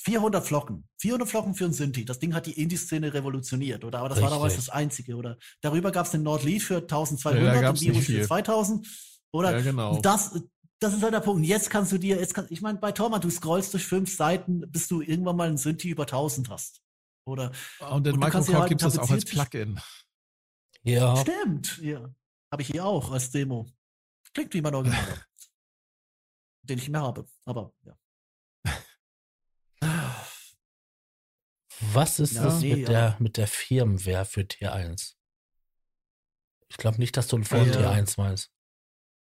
[0.00, 0.88] 400 Flocken.
[0.98, 2.04] 400 Flocken für ein Synthi.
[2.04, 3.98] Das Ding hat die Indie-Szene revolutioniert, oder?
[3.98, 4.66] Aber das war damals Richtig.
[4.66, 5.38] das Einzige, oder?
[5.60, 8.26] Darüber gab es den Nordlead für 1200 Ja, und Virus für viel.
[8.26, 8.86] 2000,
[9.32, 9.56] oder?
[9.56, 9.96] Ja, genau.
[9.96, 10.40] Und das,
[10.78, 11.44] das ist halt der Punkt.
[11.44, 14.60] Jetzt kannst du dir, jetzt kann, ich meine, bei Torma, du scrollst durch fünf Seiten,
[14.70, 16.80] bis du irgendwann mal einen Synthi über 1000 hast.
[17.26, 17.50] Oder?
[17.80, 19.80] Und in und dir Microcore halt gibt es das auch als Plugin.
[20.84, 21.16] Ja.
[21.16, 22.08] Stimmt, ja.
[22.52, 23.66] Habe ich hier auch als Demo.
[24.32, 25.04] Klingt wie mein Original.
[26.62, 27.26] den ich mehr habe.
[27.44, 27.97] Aber ja.
[31.80, 35.14] Was ist Ja, das nee, mit, der, mit der Firmware für T1?
[36.68, 37.92] Ich glaube nicht, dass du von Ja.
[37.92, 38.50] T1 meinst.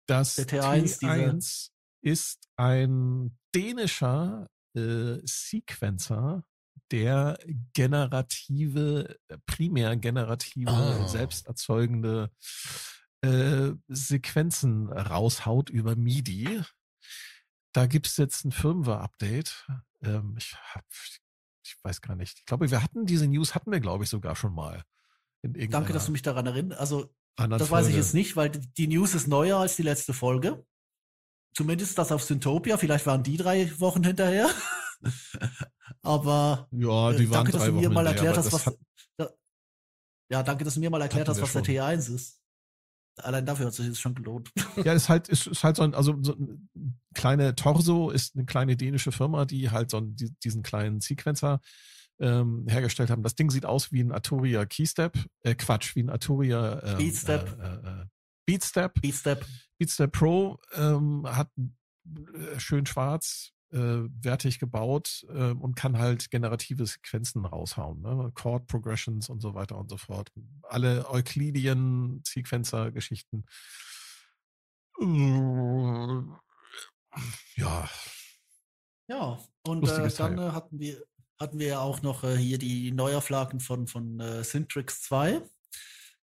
[0.07, 1.69] Das Der T1, T1
[2.01, 6.43] ist ein dänischer äh, Sequencer,
[6.91, 7.38] der
[7.73, 11.07] generative, äh, primär generative, Ah.
[11.07, 12.31] selbst erzeugende
[13.22, 16.61] äh, Sequenzen raushaut über MIDI.
[17.73, 19.68] Da gibt es jetzt ein Firmware-Update.
[20.03, 20.85] Ähm, ich, hab,
[21.63, 22.39] ich weiß gar nicht.
[22.39, 24.83] Ich glaube, wir hatten diese News, hatten wir, glaube ich, sogar schon mal.
[25.43, 26.79] In Danke, dass du mich daran erinnerst.
[26.79, 27.97] Also, das weiß ich Folge.
[27.97, 30.65] jetzt nicht, weil die News ist neuer als die letzte Folge.
[31.53, 32.77] Zumindest das auf Syntopia.
[32.77, 34.49] Vielleicht waren die drei Wochen hinterher.
[36.01, 38.65] Aber Ja, äh, die waren danke, dass drei du mir Wochen mal erklärt hast, was.
[38.67, 38.77] hat-
[40.29, 42.40] ja, danke, dass du mir mal erklärt hast, was der T1 ist.
[43.17, 44.51] Allein dafür hat sich das schon gelohnt.
[44.85, 46.69] Ja, ist halt, ist, ist halt so ein, also so ein
[47.13, 51.59] kleine Torso ist eine kleine dänische Firma, die halt so einen, die, diesen kleinen Sequencer
[52.19, 53.23] ähm, hergestellt haben.
[53.23, 57.59] Das Ding sieht aus wie ein Arturia Keystep, äh, Quatsch, wie ein Arturia ähm, Beatstep.
[57.59, 58.05] Äh, äh, äh,
[58.45, 59.01] Beatstep.
[59.01, 59.45] Beatstep.
[59.77, 66.85] Beatstep Pro ähm, hat äh, schön schwarz, äh, wertig gebaut äh, und kann halt generative
[66.85, 68.31] Sequenzen raushauen, ne?
[68.34, 70.31] Chord Progressions und so weiter und so fort.
[70.64, 73.45] Alle Euclidean Sequencer Geschichten.
[74.99, 76.22] Äh,
[77.56, 77.89] Ja,
[79.07, 81.03] Ja, und äh, dann äh, hatten wir
[81.39, 85.41] hatten wir ja auch noch äh, hier die Neuauflagen von von äh, Syntrix 2.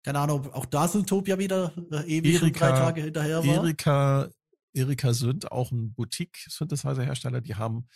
[0.01, 3.53] Keine Ahnung, auch da Syntopia wieder äh, ewig schon drei Erika- Tage hinterher war.
[3.55, 4.29] Erika,
[4.73, 7.87] Erika Sünd, auch ein Boutique-Synthesizer-Hersteller, die haben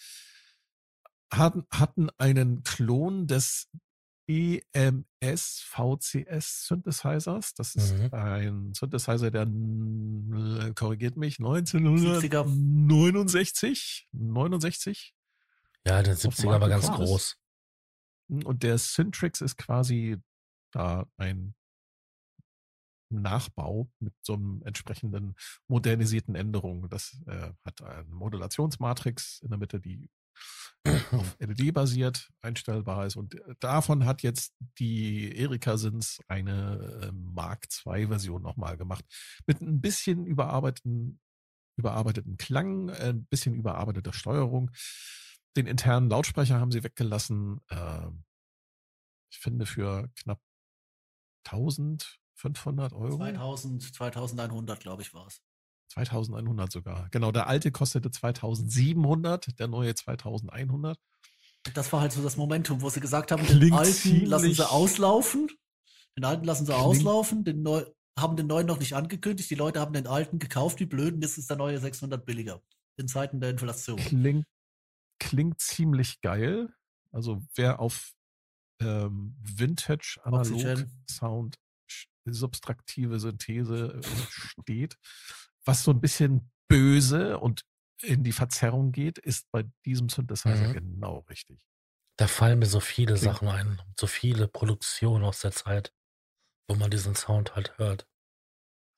[1.32, 3.70] hatten, hatten einen Klon des
[4.28, 7.54] EMS VCS Synthesizers.
[7.56, 8.14] Das ist Mhm.
[8.14, 9.46] ein Synthesizer, der
[10.76, 12.44] korrigiert mich 70er.
[12.46, 15.14] 1969 69
[15.86, 17.36] Ja, der Auf 70er Markt war ganz groß.
[18.30, 20.18] und der Syntrix ist quasi
[20.72, 21.54] da ein
[23.22, 25.36] Nachbau mit so einem entsprechenden
[25.68, 26.90] modernisierten Änderungen.
[26.90, 30.10] Das äh, hat eine Modulationsmatrix in der Mitte, die
[31.12, 33.16] auf LED basiert, einstellbar ist.
[33.16, 39.06] Und davon hat jetzt die Erika Sins eine äh, Mark II Version nochmal gemacht.
[39.48, 41.20] Mit ein bisschen überarbeiteten,
[41.78, 44.72] überarbeiteten Klang, ein bisschen überarbeiteter Steuerung.
[45.56, 47.62] Den internen Lautsprecher haben sie weggelassen.
[47.70, 48.10] Äh,
[49.32, 50.42] ich finde für knapp
[52.38, 53.18] 1500 Euro.
[53.18, 55.42] 2000, 2100, glaube ich, war es.
[55.90, 57.08] 2100 sogar.
[57.12, 60.98] Genau, der alte kostete 2700, der neue 2100.
[61.74, 64.70] Das war halt so das Momentum, wo sie gesagt haben, Klingt den alten lassen sie
[64.70, 65.48] auslaufen.
[66.18, 67.86] Den alten lassen sie Klingt- auslaufen, den neu,
[68.20, 69.50] haben den neuen noch nicht angekündigt.
[69.50, 71.22] Die Leute haben den alten gekauft, die Blöden.
[71.22, 72.62] Jetzt ist der neue 600 billiger.
[72.98, 73.98] In Zeiten der Inflation.
[73.98, 74.46] Klingt,
[75.20, 76.74] klingt ziemlich geil.
[77.12, 78.14] Also wer auf
[78.80, 80.92] ähm, Vintage Analog Oxygen.
[81.10, 81.60] Sound sch-
[82.26, 84.98] subtraktive Synthese äh, steht,
[85.66, 87.66] was so ein bisschen böse und
[88.02, 90.74] in die Verzerrung geht, ist bei diesem Synthesizer Mhm.
[90.74, 91.60] genau richtig.
[92.18, 95.94] Da fallen mir so viele Klingt- Sachen ein, so viele Produktionen aus der Zeit,
[96.70, 98.08] wo man diesen Sound halt hört.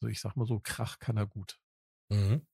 [0.02, 1.60] Also ich sag mal so, Krach kann er gut.
[2.12, 2.46] Mhm.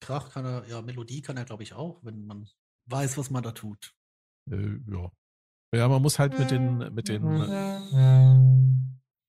[0.00, 2.48] Krach kann er, ja, Melodie kann er, glaube ich, auch, wenn man
[2.90, 3.94] weiß, was man da tut.
[4.50, 5.10] Äh, ja.
[5.74, 7.22] Ja, man muss halt mit den, mit den,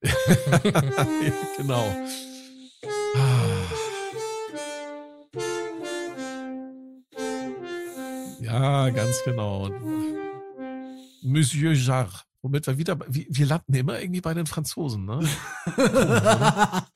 [1.57, 1.93] genau.
[8.41, 9.69] Ja, ganz genau.
[11.23, 12.21] Monsieur Jarre.
[12.43, 15.27] Womit wir wieder, wir, wir landen immer irgendwie bei den Franzosen, ne?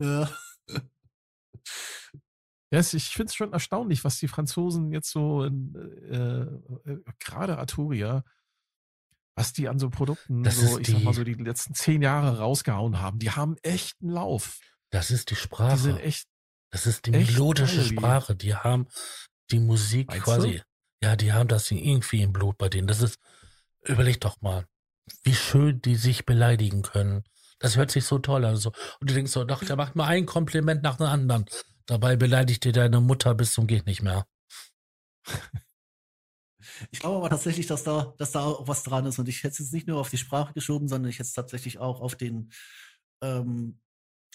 [0.00, 0.28] ja.
[2.70, 5.74] Ja, es- ich finde es schon erstaunlich, was die Franzosen jetzt so, in,
[6.10, 6.42] äh,
[6.90, 8.24] äh, gerade Arturia,
[9.38, 12.02] was die an so Produkten, Das so, ich sag mal die- so, die letzten zehn
[12.02, 13.18] Jahre rausgehauen haben.
[13.18, 14.58] Die haben echt einen Lauf.
[14.90, 16.02] Das ist die Die sind Sprache.
[16.02, 16.26] echt,
[16.70, 18.34] Das ist die melodische die- Sprache.
[18.36, 18.88] Die haben
[19.50, 20.62] die Musik Meinst quasi.
[21.02, 22.86] Ja, die haben das irgendwie im Blut bei denen.
[22.88, 23.18] Das ist,
[23.84, 24.66] überleg doch mal,
[25.22, 27.24] wie schön die sich beleidigen können.
[27.60, 28.56] Das hört sich so toll an.
[28.56, 28.72] So.
[29.00, 31.44] Und du denkst so, doch, der macht mal ein Kompliment nach dem anderen.
[31.86, 34.26] Dabei beleidigt dir deine Mutter bis zum geht nicht mehr.
[36.90, 39.18] Ich glaube aber tatsächlich, dass da, dass da auch was dran ist.
[39.18, 41.32] Und ich hätte es jetzt nicht nur auf die Sprache geschoben, sondern ich hätte es
[41.32, 42.50] tatsächlich auch auf den,
[43.22, 43.78] ähm,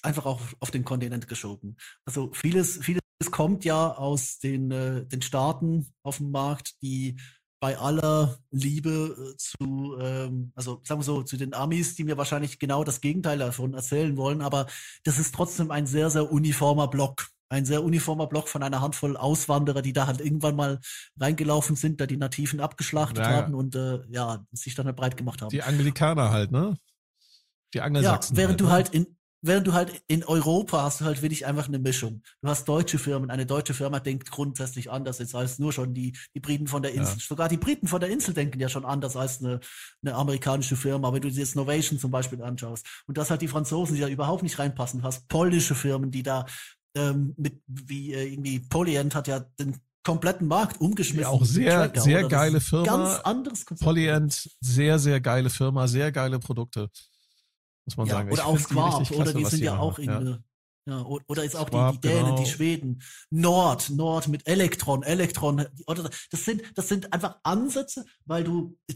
[0.01, 1.77] einfach auch auf den Kontinent geschoben.
[2.05, 3.01] Also vieles, vieles
[3.31, 7.17] kommt ja aus den, äh, den Staaten auf dem Markt, die
[7.63, 12.17] bei aller Liebe äh, zu, ähm, also sagen wir so, zu den Amis, die mir
[12.17, 14.67] wahrscheinlich genau das Gegenteil davon erzählen wollen, aber
[15.05, 17.29] das ist trotzdem ein sehr, sehr uniformer Block.
[17.53, 20.79] Ein sehr uniformer Block von einer Handvoll Auswanderer, die da halt irgendwann mal
[21.19, 23.37] reingelaufen sind, da die Nativen abgeschlachtet Ja, ja.
[23.37, 25.49] haben und äh, ja, sich dann halt breit gemacht haben.
[25.49, 26.75] die Anglikaner halt, ne?
[27.73, 28.35] Die Ja, Angelsachsen.
[28.37, 28.71] während du ne?
[28.71, 32.21] halt in, während du halt in Europa hast du halt wirklich einfach eine Mischung.
[32.41, 33.29] Du hast deutsche Firmen.
[33.29, 36.93] Eine deutsche Firma denkt grundsätzlich anders jetzt als nur schon die, die Briten von der
[36.95, 37.01] Ja.
[37.01, 37.19] Insel.
[37.19, 39.59] Sogar die Briten von der Insel denken ja schon anders als eine,
[40.01, 41.11] eine amerikanische Firma.
[41.13, 42.87] Wenn du dir jetzt Novation zum Beispiel anschaust.
[43.05, 45.01] Und das halt die Franzosen, die da überhaupt nicht reinpassen.
[45.01, 46.45] Du hast polnische Firmen, die da
[46.95, 51.21] ähm, mit, wie äh, irgendwie Polyend hat ja den kompletten Markt umgeschmissen.
[51.21, 52.27] Ja, auch sehr, Tracker, sehr oder?
[52.29, 52.85] Geile Firma.
[52.85, 53.85] Ganz anderes Konzept.
[53.85, 56.89] Polyend, sehr, sehr geile Firma, sehr geile Produkte.
[57.85, 58.31] Muss man Ja, sagen.
[58.31, 60.21] oder Ich auch die Squab, oder die sind ja auch in, Ja.
[60.21, 60.37] äh,
[60.85, 62.37] ja, oder ist auch die, Squab, die Dänen, genau.
[62.43, 68.43] die Schweden, Nord, Nord mit Elektron, Elektron, oder das sind, das sind einfach Ansätze, weil
[68.43, 68.95] du, äh,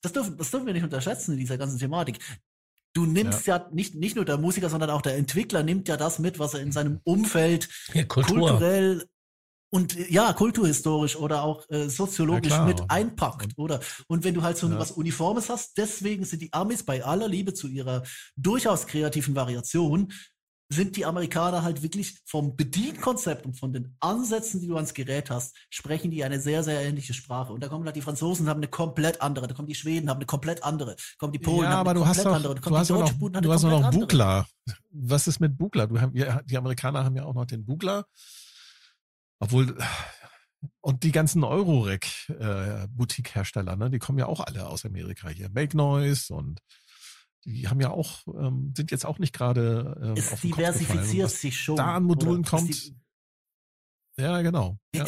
[0.00, 2.18] das dürfen, das dürfen wir nicht unterschätzen in dieser ganzen Thematik.
[2.96, 6.18] Du nimmst ja, nicht, nicht nur der Musiker, sondern auch der Entwickler nimmt ja das
[6.18, 8.38] mit, was er in seinem Umfeld Ja, Kultur.
[8.48, 9.04] kulturell
[9.70, 13.80] und ja, kulturhistorisch oder auch äh, soziologisch Ja, mit einpackt, Und- oder?
[14.08, 14.78] Und wenn du halt so Ja.
[14.78, 18.02] was Uniformes hast, deswegen sind die Amis bei aller Liebe zu ihrer
[18.34, 20.10] durchaus kreativen Variation,
[20.68, 25.30] sind die Amerikaner halt wirklich vom Bedienkonzept und von den Ansätzen, die du ans Gerät
[25.30, 27.52] hast, sprechen die eine sehr, sehr ähnliche Sprache.
[27.52, 30.18] Und da kommen halt die Franzosen, haben eine komplett andere, da kommen die Schweden, haben
[30.18, 32.54] eine komplett andere, kommen die Polen, ja, haben aber eine du hast komplett doch, andere,
[32.54, 33.90] da du kommen hast die deutschen noch, haben du hast noch.
[33.90, 34.46] Bugler.
[34.90, 35.86] Was ist mit Bugler?
[35.86, 38.06] Du, wir, die Amerikaner haben ja auch noch den Bugler.
[39.38, 39.76] Obwohl,
[40.80, 45.48] und die ganzen Eurorec äh, ne, die kommen ja auch alle aus Amerika hier.
[45.50, 46.60] Make Noise und
[47.46, 51.76] die haben ja auch, ähm, sind jetzt auch nicht gerade ähm, Es diversifiziert sich schon.
[51.76, 52.92] da an Modulen kommt,
[54.18, 54.78] Ja, genau.
[54.94, 55.06] Ja.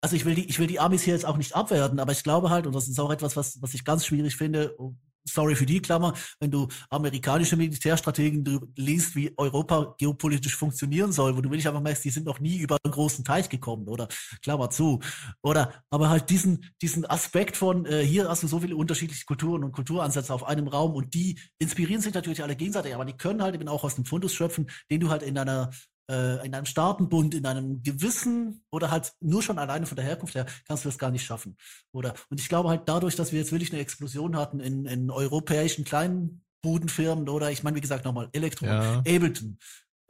[0.00, 2.24] Also ich will die, ich will die Amis hier jetzt auch nicht abwerten, aber ich
[2.24, 4.76] glaube halt, und das ist auch etwas, was, was ich ganz schwierig finde,
[5.24, 11.40] sorry für die Klammer, wenn du amerikanische Militärstrategen liest, wie Europa geopolitisch funktionieren soll, wo
[11.40, 14.08] du wirklich einfach merkst, die sind noch nie über einen großen Teich gekommen, oder
[14.42, 15.00] Klammer zu.
[15.42, 19.64] Oder aber halt diesen, diesen Aspekt von, äh, hier hast du so viele unterschiedliche Kulturen
[19.64, 23.42] und Kulturansätze auf einem Raum und die inspirieren sich natürlich alle gegenseitig, aber die können
[23.42, 25.70] halt eben auch aus dem Fundus schöpfen, den du halt in einer
[26.10, 30.34] äh, in einem Staatenbund, in einem gewissen oder halt nur schon alleine von der Herkunft
[30.34, 31.56] her, kannst du das gar nicht schaffen.
[31.92, 35.10] Oder und ich glaube halt dadurch, dass wir jetzt wirklich eine Explosion hatten in, in
[35.10, 38.98] europäischen kleinen Budenfirmen oder ich meine, wie gesagt, nochmal Elektron, Ja.
[38.98, 39.58] Ableton,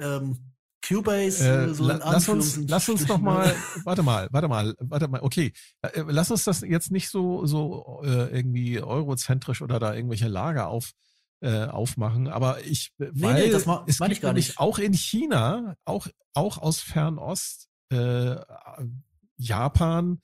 [0.01, 0.53] ähm,
[0.87, 3.55] Cubase, Äh, äh, so in lass uns, lass uns noch mal,
[3.85, 5.53] warte mal, warte mal, warte mal, okay,
[5.83, 10.69] Äh, lass uns das jetzt nicht so so äh, irgendwie eurozentrisch oder da irgendwelche Lager
[10.69, 10.91] auf
[11.43, 14.59] äh, aufmachen, aber ich, weil nee, das ma- es meine gibt ich gar nicht.
[14.59, 18.37] auch in China, auch auch aus Fernost, äh,
[19.37, 20.21] Japan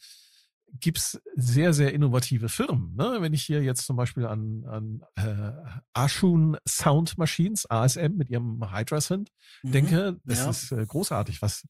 [0.80, 2.94] gibt's sehr, sehr innovative Firmen.
[2.94, 3.18] Ne?
[3.20, 5.52] Wenn ich hier jetzt zum Beispiel an, an äh,
[5.94, 9.30] Ashun Sound Machines, ASM mit ihrem Hydra Synth
[9.62, 9.72] Mhm.
[9.72, 10.50] denke, das Ja.
[10.50, 11.66] ist äh, großartig, was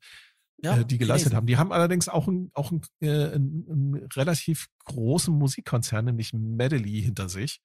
[0.61, 1.37] Ja, äh, die geleistet Chinesen.
[1.37, 1.47] haben.
[1.47, 7.29] Die haben allerdings auch einen auch äh, einen, einen relativ großen Musikkonzern, nämlich Medley hinter
[7.29, 7.61] sich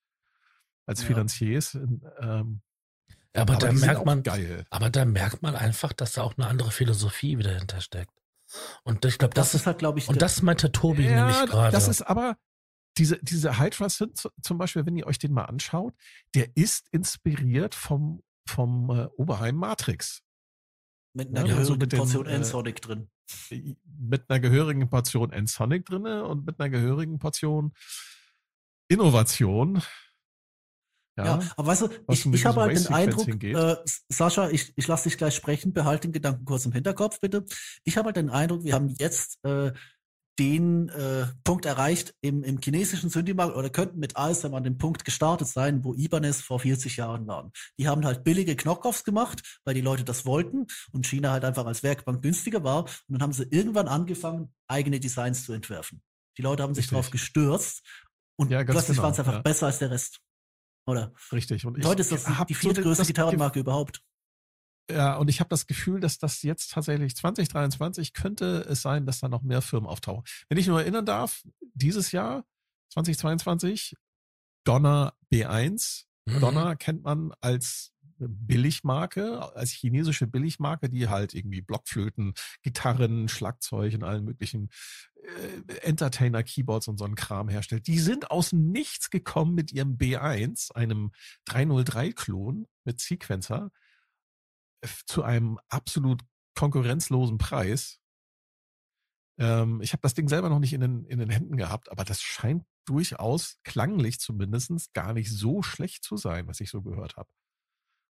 [0.86, 1.08] als Ja.
[1.08, 1.76] Finanziers.
[1.76, 2.62] Ähm,
[3.36, 4.66] Aber, da die sind merkt man, geil.
[4.70, 8.12] aber da merkt man einfach, dass da auch eine andere Philosophie wieder hintersteckt.
[8.84, 11.72] Und ich glaube, Das, das, ist halt, glaube ich, und das meinte Tobi nämlich gerade.
[11.72, 12.38] das ist aber
[13.00, 15.96] diese, diese Hydra Synth z- zum Beispiel, wenn ihr euch den mal anschaut,
[16.36, 20.22] der ist inspiriert vom, vom äh, Oberheim Matrix.
[21.16, 23.10] mit einer Ja, also gehörigen mit den, Portion äh, N-Sonic drin.
[24.00, 27.74] mit einer gehörigen Portion N-Sonic drinne und mit einer gehörigen Portion
[28.90, 29.82] Innovation.
[31.18, 33.76] Ja, Ja, aber weißt du, ich, ich habe halt den Eindruck, äh,
[34.10, 37.46] Sascha, ich, ich lasse dich gleich sprechen, behalte den Gedanken kurz im Hinterkopf, bitte.
[37.84, 39.74] Ich habe halt den Eindruck, wir haben jetzt äh,
[40.40, 45.06] den äh, Punkt erreicht im, im chinesischen Synthi-Markt oder könnten mit ASM an dem Punkt
[45.06, 47.52] gestartet sein, wo Ibanez vor 40 Jahren waren.
[47.78, 51.66] Die haben halt billige Knockoffs gemacht, weil die Leute das wollten und China halt einfach
[51.66, 52.86] als Werkbank günstiger war.
[52.86, 56.02] Und dann haben sie irgendwann angefangen, eigene Designs zu entwerfen.
[56.38, 56.96] Die Leute haben sich Richtig.
[56.96, 57.84] darauf gestürzt
[58.36, 59.42] und Ja, plötzlich genau, waren es einfach ja.
[59.42, 60.20] besser als der Rest.
[60.86, 61.14] Oder?
[61.32, 61.66] richtig.
[61.66, 64.04] Und Und heute ist das die so viertgrößte das Gitarrenmarke überhaupt.
[64.92, 69.22] Ja, und ich habe das Gefühl, dass das jetzt tatsächlich 2023 könnte es sein, dass
[69.22, 70.24] da noch mehr Firmen auftauchen.
[70.50, 71.44] Wenn ich nur erinnern darf,
[71.74, 72.46] dieses Jahr,
[72.92, 73.96] 2022,
[74.66, 76.04] Donner B1.
[76.26, 76.40] Mhm.
[76.40, 84.04] Donner kennt man als Billigmarke, als chinesische Billigmarke, die halt irgendwie Blockflöten, Gitarren, Schlagzeug und
[84.04, 84.70] allen möglichen
[85.16, 87.88] äh, Entertainer-Keyboards und so einen Kram herstellt.
[87.88, 91.12] Die sind aus dem Nichts gekommen mit ihrem B1, einem
[91.48, 93.72] 303-Klon mit Sequencer,
[95.06, 96.22] zu einem absolut
[96.56, 98.00] konkurrenzlosen Preis.
[99.40, 102.04] Ähm, ich habe das Ding selber noch nicht in den, in den Händen gehabt, aber
[102.04, 107.16] das scheint durchaus, klanglich zumindestens gar nicht so schlecht zu sein, was ich so gehört
[107.16, 107.30] habe.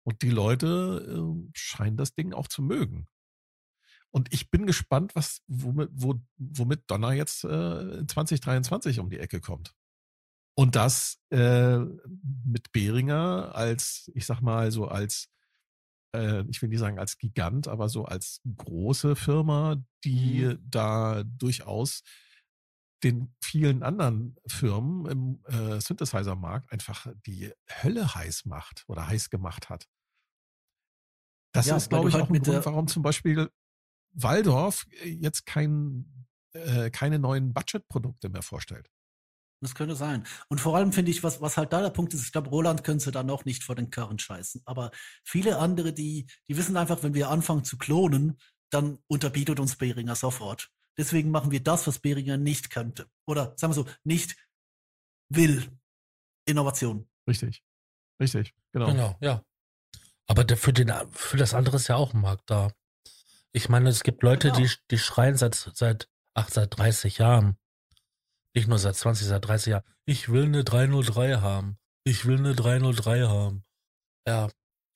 [0.07, 3.09] Und die Leute äh, scheinen das Ding auch zu mögen.
[4.09, 9.41] Und ich bin gespannt, was, womit, wo, womit Donner jetzt äh, 2023 um die Ecke
[9.41, 9.75] kommt.
[10.55, 11.79] Und das äh,
[12.45, 15.27] mit Behringer als, ich sag mal, so als,
[16.15, 19.75] äh, ich will nicht sagen als Gigant, aber so als große Firma,
[20.05, 22.03] die da durchaus
[23.03, 27.51] den vielen anderen Firmen im äh, Synthesizer-Markt einfach die
[27.83, 29.85] Hölle heiß macht oder heiß gemacht hat.
[31.57, 33.49] Das Ja, ist, glaube ich, halt auch ein mit Grund, warum zum Beispiel
[34.13, 38.91] Waldorf äh, jetzt kein, äh, keine neuen Budget-Produkte mehr vorstellt.
[39.59, 40.23] Das könnte sein.
[40.49, 42.83] Und vor allem finde ich, was, was halt da der Punkt ist, ich glaube, Roland
[42.83, 44.61] könnte da noch nicht vor den Karren scheißen.
[44.65, 44.91] Aber
[45.23, 48.37] viele andere, die, die wissen einfach, wenn wir anfangen zu klonen,
[48.69, 50.69] dann unterbietet uns Behringer sofort.
[50.95, 53.09] Deswegen machen wir das, was Behringer nicht könnte.
[53.25, 54.35] Oder sagen wir so, nicht
[55.29, 55.67] will.
[56.45, 57.09] Innovation.
[57.27, 57.63] Richtig.
[58.21, 58.87] Richtig, genau.
[58.87, 59.43] Genau, ja.
[60.27, 62.71] Aber für, den, für das andere ist ja auch ein Markt da.
[63.53, 64.59] Ich meine, es gibt Leute, Genau.
[64.59, 67.57] die, die schreien seit, seit, ach, seit 30 Jahren.
[68.53, 69.83] Nicht nur seit 20, seit 30 Jahren.
[70.05, 71.77] Ich will eine 303 haben.
[72.03, 73.63] Ich will eine 303 haben.
[74.27, 74.49] Ja.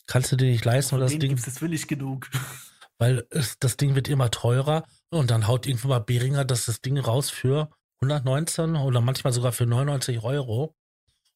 [0.07, 2.29] Kannst du dir nicht leisten, oder das Ding, gibt's jetzt willig genug.
[3.01, 6.81] weil es, das Ding wird immer teurer und dann haut irgendwann mal Behringer das, das
[6.81, 7.71] Ding raus für
[8.01, 10.75] 119 oder manchmal sogar für 99 Euro.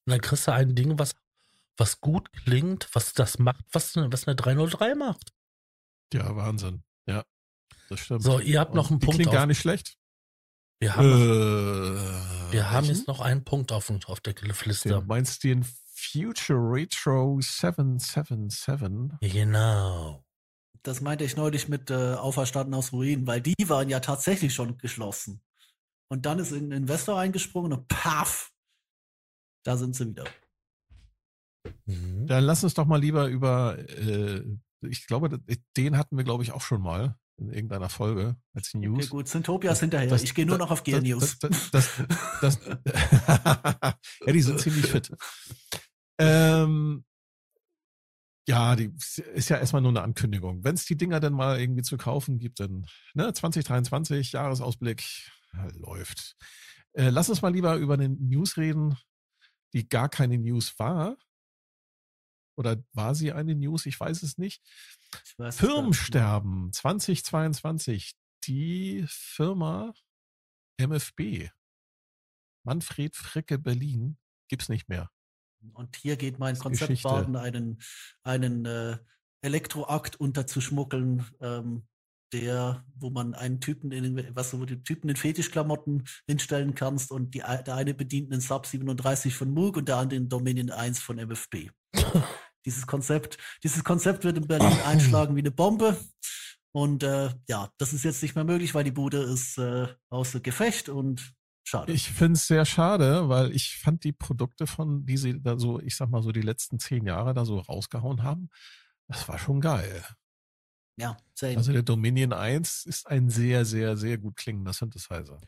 [0.06, 1.16] Und dann kriegst du ein Ding, was,
[1.78, 5.34] was gut klingt, was das macht, was, eine- was eine 303 macht.
[6.14, 6.84] Ja, Wahnsinn.
[7.08, 7.24] Ja,
[7.90, 8.24] das stimmt.
[8.24, 9.34] So, ihr habt noch einen die Punkt klingt auf.
[9.36, 9.98] gar nicht schlecht.
[10.80, 15.02] Wir haben, äh, wir haben jetzt noch einen Punkt auf, auf der Du Liste.
[15.08, 19.18] meinst den Future Retro 777?
[19.32, 20.24] Genau.
[20.84, 24.78] Das meinte ich neulich mit äh, Auferstanden aus Ruinen, weil die waren ja tatsächlich schon
[24.78, 25.42] geschlossen.
[26.10, 28.52] Und dann ist ein Investor eingesprungen und paff,
[29.64, 30.26] da sind sie wieder.
[31.86, 32.28] Mhm.
[32.28, 34.44] Dann lass uns doch mal lieber über, äh,
[34.82, 35.40] ich glaube,
[35.78, 38.98] den hatten wir, glaube ich, auch schon mal in irgendeiner Folge als News.
[38.98, 40.08] Okay, gut, Syntopia ist hinterher.
[40.08, 41.38] Das- ich gehe nur das- noch auf Gear News.
[41.72, 42.00] Das,
[44.26, 45.12] ja, die sind ziemlich fit.
[46.20, 47.04] Ähm,
[48.48, 48.94] Ja, die
[49.34, 50.64] ist ja erstmal nur eine Ankündigung.
[50.64, 52.86] Wenn es die Dinger dann mal irgendwie zu kaufen gibt, dann
[53.16, 55.04] ne, 2023, Jahresausblick,
[55.54, 56.36] ja, läuft.
[56.94, 58.98] Äh, lass uns mal lieber über eine News reden,
[59.74, 61.18] die gar keine News war.
[62.56, 63.86] Oder war sie eine News?
[63.86, 64.64] Ich weiß es nicht.
[65.38, 68.16] Weiß Firmensterben 2022.
[68.46, 69.94] Die Firma
[70.78, 71.50] MFB,
[72.64, 74.18] Manfred Fricke Berlin,
[74.48, 75.10] gibt's nicht mehr.
[75.74, 77.82] Und hier geht mein Konzept baden, einen,
[78.24, 78.98] einen äh,
[79.42, 81.88] Elektroakt unterzuschmuggeln, ähm,
[82.34, 87.34] der, wo man einen Typen in was wo du Typen in Fetischklamotten hinstellen kannst und
[87.34, 91.00] die, der eine bedient einen Sub 37 von Moog und der andere den Dominion 1
[91.00, 91.70] von MFB.
[92.66, 95.98] dieses Konzept, dieses Konzept wird in Berlin einschlagen wie eine Bombe.
[96.72, 100.42] Und äh, ja, das ist jetzt nicht mehr möglich, weil die Bude ist äh, außer
[100.42, 101.34] Gefecht und
[101.64, 101.94] schade.
[101.94, 105.80] Ich finde es sehr schade, weil ich fand die Produkte von, die sie da so,
[105.80, 108.50] ich sag mal so die letzten zehn Jahre da so rausgehauen haben,
[109.08, 110.04] das war schon geil.
[110.98, 111.58] Ja, same.
[111.58, 115.40] Also der Dominion 1 ist ein sehr, sehr, sehr gut klingender Synthesizer.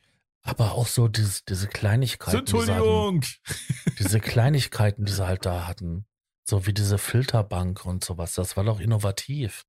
[0.43, 2.39] Aber auch so diese, diese Kleinigkeiten.
[2.39, 3.21] Entschuldigung!
[3.21, 6.05] Die diese Kleinigkeiten, die sie halt da hatten.
[6.49, 8.33] So wie diese Filterbank und sowas.
[8.33, 9.65] Das war doch innovativ.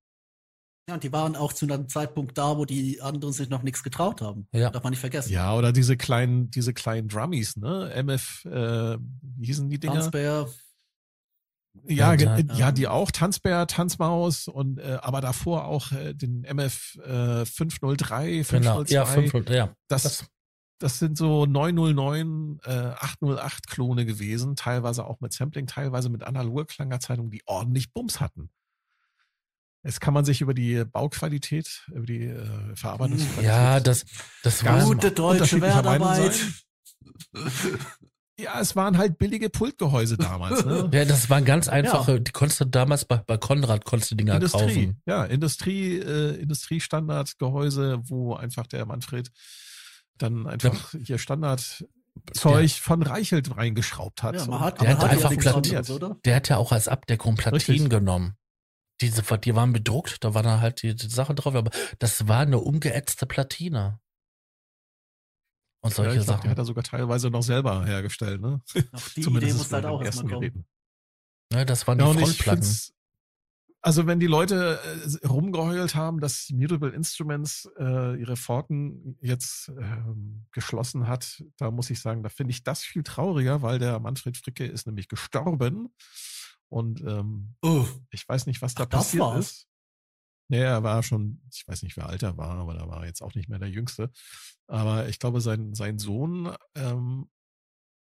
[0.88, 3.82] Ja, und die waren auch zu einem Zeitpunkt da, wo die anderen sich noch nichts
[3.82, 4.48] getraut haben.
[4.52, 4.70] Ja.
[4.70, 5.32] Darf man nicht vergessen.
[5.32, 7.90] Ja, oder diese kleinen, diese kleinen Drummies, ne?
[7.94, 8.96] MF, äh,
[9.36, 9.94] wie hießen die Dinger?
[10.00, 10.48] Tanzbär.
[11.84, 16.96] Ja, Ja, ja, die auch, Tanzbär, Tanzmaus und äh, aber davor auch äh, den MF
[17.04, 18.58] äh, 503, 502.
[18.58, 18.82] Genau.
[18.88, 19.74] Ja, 500, ja.
[19.88, 20.26] das, das-
[20.78, 26.64] das sind so 909, äh, 808 Klone gewesen, teilweise auch mit Sampling, teilweise mit analoger
[26.64, 28.50] Klangerzeichnung, die ordentlich Bums hatten.
[29.84, 33.44] Jetzt kann man sich über die Bauqualität, über die äh, Verarbeitungsqualität.
[33.44, 34.04] Ja, das,
[34.42, 34.82] das war.
[34.84, 36.34] Gute deutsche Wertarbeit.
[38.40, 40.64] Ja, es waren halt billige Pultgehäuse damals.
[40.64, 40.88] Ne?
[40.92, 44.36] Ja, das waren ganz einfache, die konntest du damals bei, bei Konrad konntest du Dinger
[44.36, 45.02] Industrie, kaufen.
[45.06, 49.32] ja, Industrie, äh, Industriestandardgehäuse, wo einfach der Manfred
[50.18, 54.36] dann einfach hier Standardzeug von Reichelt reingeschraubt hat.
[54.36, 56.20] Ja, man hat, Der hat hat einfach ja Platin-?
[56.24, 57.90] Der hat ja auch als Abdeckung Platinen Richtig.
[57.90, 58.36] genommen.
[59.00, 61.70] Diese, die waren bedruckt, da war dann halt die, die Sache drauf, aber
[62.00, 64.00] das war eine umgeätzte Platine.
[65.80, 66.50] Und ja, solche ich glaub, die Sachen.
[66.50, 68.60] hat er sogar teilweise noch selber hergestellt, ne?
[68.92, 70.66] Auf die Idee Zumindest muss halt auch erstmal kommen.
[71.52, 72.68] Ja, das waren Ja, die Frontplatten.
[73.80, 80.46] Also wenn die Leute äh, rumgeheult haben, dass Mutable Instruments äh, ihre Pforten jetzt ähm,
[80.52, 84.36] geschlossen hat, da muss ich sagen, da finde ich das viel trauriger, weil der Manfred
[84.36, 85.88] Fricke ist nämlich gestorben
[86.68, 89.46] und ähm, Oh, ich weiß nicht, was da Ach, das passiert war's?
[89.46, 89.68] ist.
[90.50, 93.06] Nee, er war schon, ich weiß nicht, wie alt er war, aber da war er
[93.06, 94.10] jetzt auch nicht mehr der Jüngste.
[94.66, 97.28] Aber ich glaube, sein, sein Sohn ähm,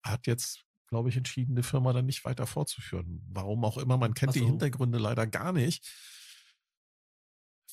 [0.05, 3.25] hat jetzt, glaube ich, entschieden, die Firma dann nicht weiter fortzuführen.
[3.27, 4.45] Warum auch immer, man kennt Ach die so.
[4.45, 5.91] Hintergründe leider gar nicht.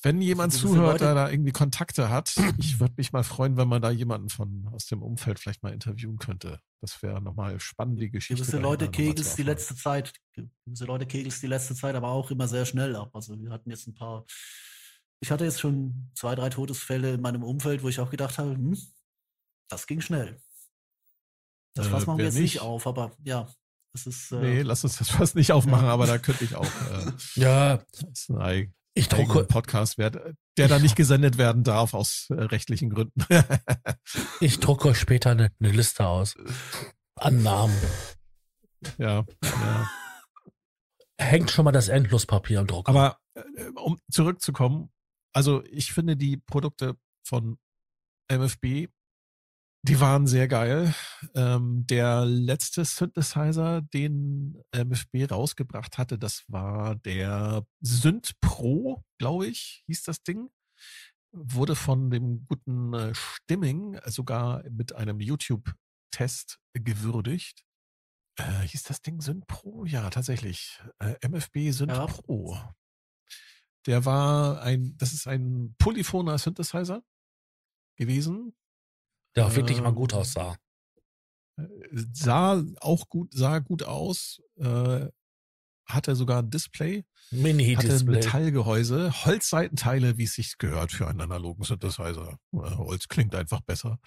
[0.01, 3.67] Wenn jemand gewisse zuhört, der da irgendwie Kontakte hat, ich würde mich mal freuen, wenn
[3.67, 6.59] man da jemanden von aus dem Umfeld vielleicht mal interviewen könnte.
[6.79, 8.41] Das wäre nochmal spannend, die Geschichte.
[8.41, 12.47] gewisse Leute kegelst die letzte Zeit, gewisse Leute kegelst die letzte Zeit aber auch immer
[12.47, 13.11] sehr schnell ab.
[13.13, 14.25] Also wir hatten jetzt ein paar,
[15.19, 18.55] ich hatte jetzt schon zwei, drei Todesfälle in meinem Umfeld, wo ich auch gedacht habe,
[18.55, 18.75] hm,
[19.69, 20.41] das ging schnell.
[21.73, 23.47] Das Äh, Fass machen wir jetzt nicht auf, aber ja,
[23.93, 26.65] es ist, Nee, äh, lass uns das fast nicht aufmachen, aber da könnte ich auch.
[26.65, 30.17] Äh, Ja, das ist ein eig- ich drucke, Podcast wert,
[30.57, 33.23] der da nicht gesendet werden darf aus äh, rechtlichen Gründen.
[34.41, 36.35] ich drucke euch später eine, eine Liste aus.
[37.15, 37.75] An Namen.
[38.97, 39.89] ja, ja.
[41.17, 42.89] Hängt schon mal das Endlospapier am Drucker.
[42.89, 44.91] Aber äh, um zurückzukommen,
[45.33, 47.57] also ich finde die Produkte von
[48.29, 48.87] MFB,
[49.83, 50.93] die waren sehr geil.
[51.33, 59.83] Ähm, der letzte Synthesizer, den MFB rausgebracht hatte, das war der Synth Pro, glaube ich,
[59.87, 60.49] hieß das Ding.
[61.33, 67.63] Wurde von dem guten äh, Stimming sogar mit einem YouTube-Test gewürdigt.
[68.37, 69.85] Äh, hieß das Ding Synth Pro?
[69.85, 70.79] Ja, tatsächlich.
[70.99, 72.05] Äh, MFB Synth Ja.
[72.05, 72.57] Pro.
[73.87, 77.01] Der war ein, das ist ein polyphoner Synthesizer
[77.97, 78.53] gewesen.
[79.35, 80.57] Der auch wirklich mal ähm, gut aussah.
[82.13, 84.41] Sah auch gut, sah gut aus.
[84.57, 85.07] Äh,
[85.85, 87.05] hatte sogar ein Display.
[87.31, 88.15] Mini-Display.
[88.17, 92.37] Metallgehäuse, Holzseitenteile, wie es sich gehört für einen analogen Synthesizer.
[92.53, 93.99] Äh, Holz klingt einfach besser.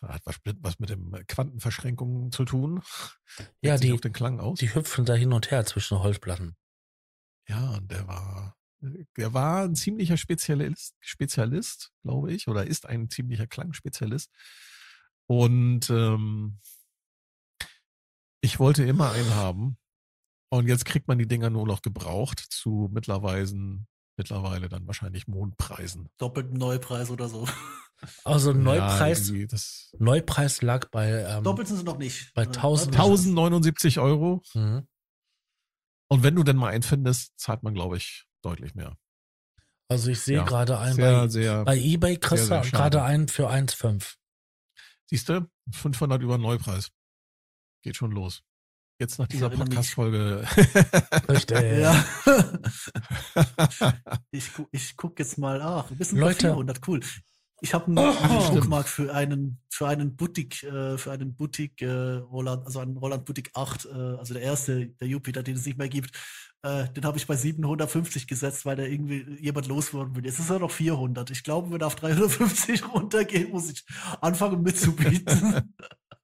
[0.00, 2.82] Das hat was, mit- was mit dem Quantenverschränkungen zu tun.
[3.60, 4.58] Ja, sich die- auf den Klang aus.
[4.58, 6.56] Die hüpfen da hin und her zwischen Holzplatten.
[7.48, 13.10] Ja, und der war, der war ein ziemlicher Spezialist, Spezialist, glaube ich, oder ist ein
[13.10, 14.30] ziemlicher Klangspezialist.
[15.26, 16.58] Und ähm,
[18.40, 19.78] ich wollte immer einen haben.
[20.50, 23.84] Und jetzt kriegt man die Dinger nur noch gebraucht zu mittlerweile,
[24.16, 26.08] mittlerweile dann wahrscheinlich Mondpreisen.
[26.16, 27.46] Doppelten Neupreis oder so.
[28.24, 32.32] Also Ja, Neupreis, das Neupreis lag bei, ähm, Doppelt sind sie noch nicht.
[32.34, 34.40] bei Äh, 1000 1079 Euro.
[34.54, 34.86] mhm.
[36.10, 38.96] Und wenn du denn mal einen findest, zahlt man, glaube ich, deutlich mehr.
[39.88, 41.64] also ich sehe Ja, gerade einen Sehr, bei, sehr.
[41.64, 44.14] bei eBay kriegst sehr, du gerade einen für 1,5.
[45.06, 45.48] Siehst du?
[45.72, 46.90] 500 über Neupreis.
[47.82, 48.42] Geht schon los.
[49.00, 49.48] Jetzt nach dieser.
[49.50, 50.44] Podcast-Folge.
[51.28, 51.58] Richtig.
[51.78, 52.04] Ja.
[54.32, 55.90] ich, gu ich guck jetzt mal nach.
[55.90, 56.48] Ein bisschen Leute.
[56.48, 56.54] Leute.
[56.54, 57.00] 400, cool.
[57.60, 58.54] Ich habe einen, Oh.
[58.54, 63.24] Druckmark für einen für einen Boutique äh, für einen Boutique äh, Roland, also einen Roland
[63.24, 66.10] Boutique 8, äh, also der erste, der Jupiter, den es nicht mehr gibt.
[66.62, 70.24] Äh, den habe ich bei 750 gesetzt, weil da irgendwie jemand losworden will.
[70.26, 71.30] Jetzt ist er noch 400.
[71.30, 73.84] Ich glaube, wenn er auf 350 runtergeht, muss ich
[74.20, 75.74] anfangen mitzubieten.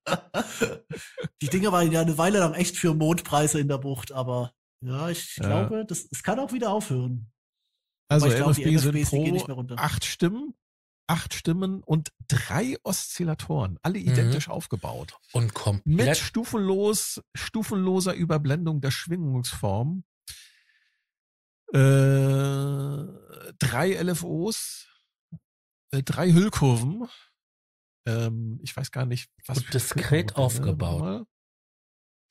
[1.42, 5.08] Die Dinger waren ja eine Weile lang echt für Mondpreise in der Bucht, aber ja,
[5.08, 5.46] ich Ja.
[5.46, 7.30] glaube, das, es kann auch wieder aufhören.
[8.08, 9.74] Also Aber ich glaube, die MFB sind MFBs, die gehen nicht pro mehr runter.
[9.78, 10.54] acht Stimmen,
[11.06, 14.08] acht Stimmen und drei Oszillatoren, alle Mhm.
[14.08, 15.16] identisch aufgebaut.
[15.32, 20.04] Und Mit komplett stufenlos, stufenloser Überblendung der Schwingungsform.
[21.74, 24.86] Äh, drei LFOs,
[25.92, 27.08] äh, drei Hüllkurven.
[28.06, 30.98] Ähm, ich weiß gar nicht, was Und diskret aufgebaut.
[31.00, 31.26] nochmal.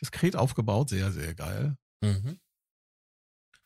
[0.02, 1.78] Diskret aufgebaut, sehr, sehr geil.
[2.02, 2.40] Mhm.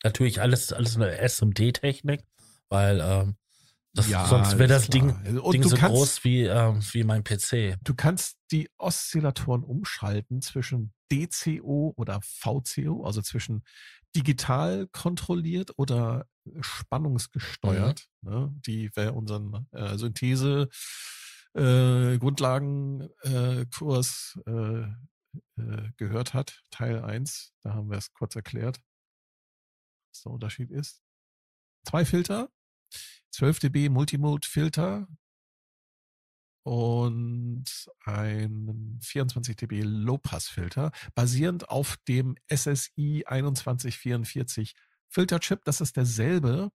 [0.03, 2.23] Natürlich alles, alles eine SMD-Technik,
[2.69, 3.35] weil ähm,
[3.93, 5.09] das, Ja, sonst wäre das Ding.
[5.41, 7.77] Und Ding so kannst- groß wie, ähm, wie mein PC.
[7.83, 13.63] Du kannst die Oszillatoren umschalten zwischen DCO oder VCO, also zwischen
[14.15, 16.25] digital kontrolliert oder
[16.61, 20.69] spannungsgesteuert, ne, die wer unseren äh, Synthese
[21.53, 24.87] äh, Grundlagenkurs äh, äh,
[25.57, 28.79] äh, gehört hat, Teil 1, da haben wir es kurz erklärt,
[30.11, 31.03] was der Unterschied ist.
[31.83, 32.49] Zwei Filter,
[33.31, 35.07] 12 dB Multimode-Filter,
[36.67, 37.63] und
[38.03, 44.75] ein 24 dB Low-Pass-Filter, basierend auf dem SSI 2144
[45.07, 45.63] Filterchip.
[45.63, 46.69] Das ist derselbe,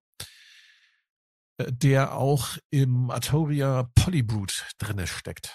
[1.59, 5.53] äh, der auch im Arturia Polybrute drinne steckt.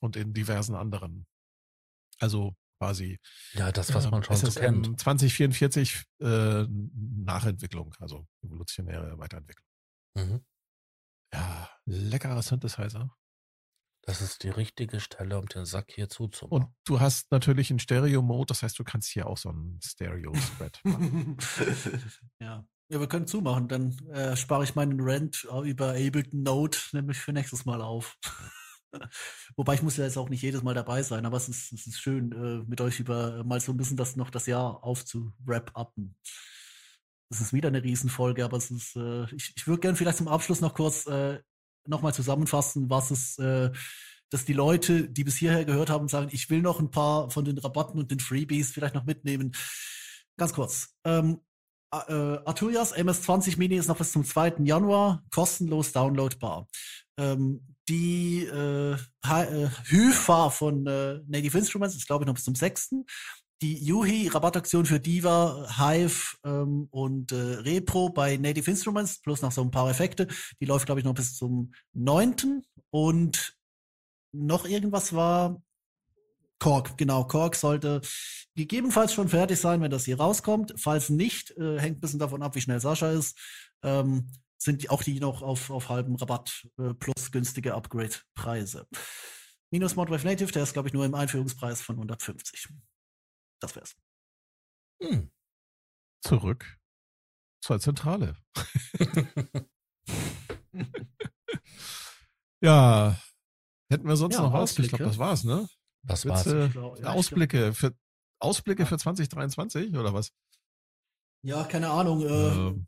[0.00, 1.26] Und in diversen anderen.
[2.20, 3.18] Also quasi
[3.52, 5.00] Ja, das, was man ähm, schon so SSM kennt.
[5.00, 9.66] 2044 äh, Nachentwicklung, also evolutionäre Weiterentwicklung.
[10.14, 10.46] Mhm.
[11.34, 13.14] Ja, leckerer Synthesizer.
[14.02, 16.74] Das ist die richtige Stelle, um den Sack hier Und zuzumachen.
[16.86, 21.36] du hast natürlich einen Stereo-Mode, das heißt, du kannst hier auch so einen Stereo-Spread machen.
[22.40, 22.66] ja.
[22.90, 27.34] Ja, wir können zumachen, dann äh, spare ich meinen Rent über Ableton Note nämlich für
[27.34, 28.16] nächstes Mal auf.
[29.56, 31.86] Wobei ich muss ja jetzt auch nicht jedes Mal dabei sein, aber es ist, es
[31.86, 36.16] ist schön, äh, mit euch über mal so ein bisschen das noch das Jahr aufzu-wrap-uppen.
[37.30, 40.28] Es ist wieder eine Riesenfolge, aber es ist, äh, ich, ich würde gerne vielleicht zum
[40.28, 41.40] Abschluss noch kurz äh,
[41.88, 43.70] nochmal zusammenfassen, was es, äh,
[44.30, 47.44] dass die Leute, die bis hierher gehört haben, sagen, ich will noch ein paar von
[47.44, 49.52] den Rabatten und den Freebies vielleicht noch mitnehmen.
[50.36, 50.94] Ganz kurz.
[51.04, 51.40] Ähm,
[51.92, 52.12] äh,
[52.44, 54.56] Arturias MS20 Mini ist noch bis zum 2.
[54.64, 56.66] Januar kostenlos downloadbar.
[57.16, 62.54] Ähm, die äh, äh, Hyfa von äh, Native Instruments ist, glaube ich, noch bis zum
[62.54, 62.90] 6.
[63.60, 69.50] Die Yuhi Rabattaktion für Diva, Hive ähm, und äh, Repro bei Native Instruments, plus noch
[69.50, 70.28] so ein paar Effekte,
[70.60, 72.62] die läuft, glaube ich, noch bis zum 9.
[72.90, 73.56] Und
[74.32, 75.60] noch irgendwas war
[76.58, 77.24] Kork, genau.
[77.24, 78.00] Kork sollte
[78.54, 80.74] gegebenenfalls schon fertig sein, wenn das hier rauskommt.
[80.76, 83.38] Falls nicht, äh, hängt ein bisschen davon ab, wie schnell Sascha ist.
[83.82, 88.86] Ähm, sind auch die noch auf, auf halbem Rabatt äh, plus günstige Upgrade-Preise.
[89.70, 92.68] Minus Modwave Native, der ist, glaube ich, nur im Einführungspreis von 150.
[93.60, 93.96] Das wär's.
[95.02, 95.30] Hm.
[96.22, 96.78] Zurück
[97.60, 98.36] zur Zentrale.
[102.60, 103.16] ja,
[103.90, 104.78] hätten wir sonst Ja, noch was?
[104.78, 105.68] Ich glaube, das war's, ne?
[106.02, 106.44] Das war's.
[106.44, 107.94] du Ich glaub- ja, Ausblicke für
[108.40, 110.32] Ausblicke für 2023 oder was?
[111.42, 112.22] Ja, keine Ahnung.
[112.22, 112.86] Äh, Ähm,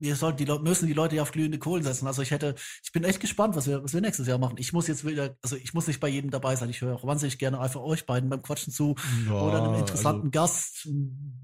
[0.00, 2.06] wir sollten die Leute, müssen die Leute ja auf glühende Kohlen setzen.
[2.06, 4.56] Also ich hätte, ich bin echt gespannt, was wir, was wir nächstes Jahr machen.
[4.58, 6.70] Ich muss jetzt wieder, also ich muss nicht bei jedem dabei sein.
[6.70, 8.96] Ich höre auch wahnsinnig gerne einfach euch beiden beim Quatschen zu
[9.26, 10.88] ja, oder einem interessanten Gast.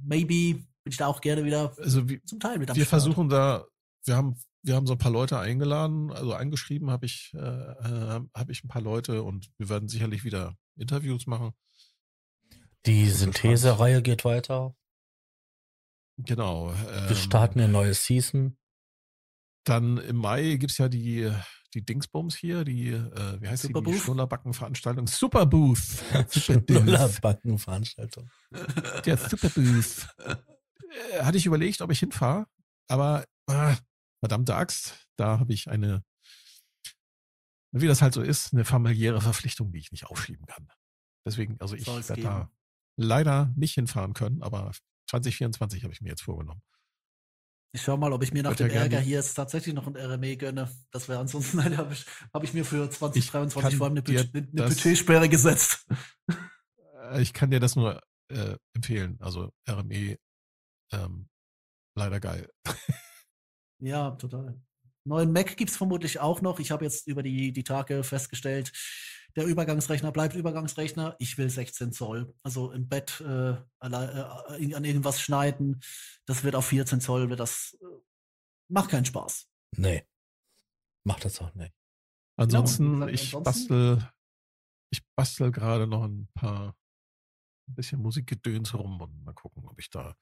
[0.04, 2.86] Maybe bin ich da auch gerne wieder Also, also wir, zum Teil mit am wir
[2.86, 3.02] Start.
[3.02, 3.66] versuchen da,
[4.04, 8.20] wir haben, wir haben so ein paar Leute eingeladen, also eingeschrieben habe ich, äh, äh,
[8.34, 11.52] habe ich ein paar Leute und wir werden sicherlich wieder Interviews machen.
[12.86, 14.74] Die Synthese-Reihe geht weiter.
[16.18, 16.72] Genau.
[16.72, 18.56] Wir ähm, starten eine neue Season.
[19.64, 21.30] Dann im Mai gibt's ja die,
[21.74, 24.00] die Dingsbums hier, die, äh, wie heißt die, die Superbooth?
[24.00, 25.06] Schnullerbacken-Veranstaltung?
[25.06, 25.78] Superbooth.
[26.28, 26.84] Superbooth.
[26.84, 28.30] Nullerbackenveranstaltung.
[29.04, 30.08] Der Superbooth.
[30.18, 32.46] Äh, Hatte ich überlegt, ob ich hinfahre,
[32.88, 33.74] aber äh,
[34.20, 36.02] verdammte Axt, da habe ich eine,
[37.72, 40.68] wie das halt so ist, eine familiäre Verpflichtung, die ich nicht aufschieben kann.
[41.26, 42.50] Deswegen, also ich werde da
[42.96, 44.70] leider nicht hinfahren können, aber
[45.08, 46.62] 2024 habe ich mir jetzt vorgenommen.
[47.72, 49.96] Ich schau mal, ob ich mir nach ja dem Ärger hier jetzt tatsächlich noch ein
[49.96, 50.70] RME gönne.
[50.90, 53.92] Das wäre ansonsten, nein, habe ich, hab ich mir für Ich 2023 kann vor allem
[53.94, 55.86] eine, Budget, eine Budgetsperre gesetzt.
[57.10, 59.18] Äh, Ich kann dir das nur äh, empfehlen.
[59.20, 60.16] Also RME,
[60.92, 61.28] ähm,
[61.94, 62.50] leider geil.
[63.78, 64.58] Ja, total.
[65.04, 66.58] Neuen Mac gibt's vermutlich auch noch.
[66.60, 68.72] Ich habe jetzt über die, die Tage festgestellt,
[69.36, 71.14] der Übergangsrechner bleibt Übergangsrechner.
[71.18, 72.34] Ich will 16 Zoll.
[72.42, 75.80] Also im Bett äh, äh, an irgendwas schneiden.
[76.24, 77.28] Das wird auf 14 Zoll.
[77.28, 77.84] Wird das äh,
[78.68, 79.46] macht keinen Spaß.
[79.76, 80.06] Nee.
[81.04, 81.74] Macht das auch nicht.
[82.36, 84.10] Ansonsten, gesagt, ich ansonsten- bastel,
[84.90, 86.74] ich bastel gerade noch ein paar,
[87.68, 90.16] ein bisschen Musikgedöns rum und mal gucken, ob ich da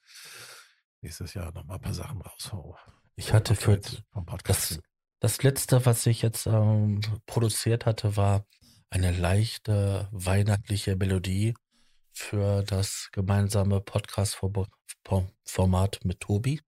[1.03, 2.77] nächstes Jahr noch mal ein paar Sachen raushau.
[3.16, 3.78] Ich hatte für
[4.45, 4.81] das,
[5.20, 8.45] das letzte, was ich jetzt ähm, produziert hatte, war
[8.94, 11.54] eine leichte weihnachtliche Melodie
[12.12, 16.60] für das gemeinsame Podcast-Format mit Tobi.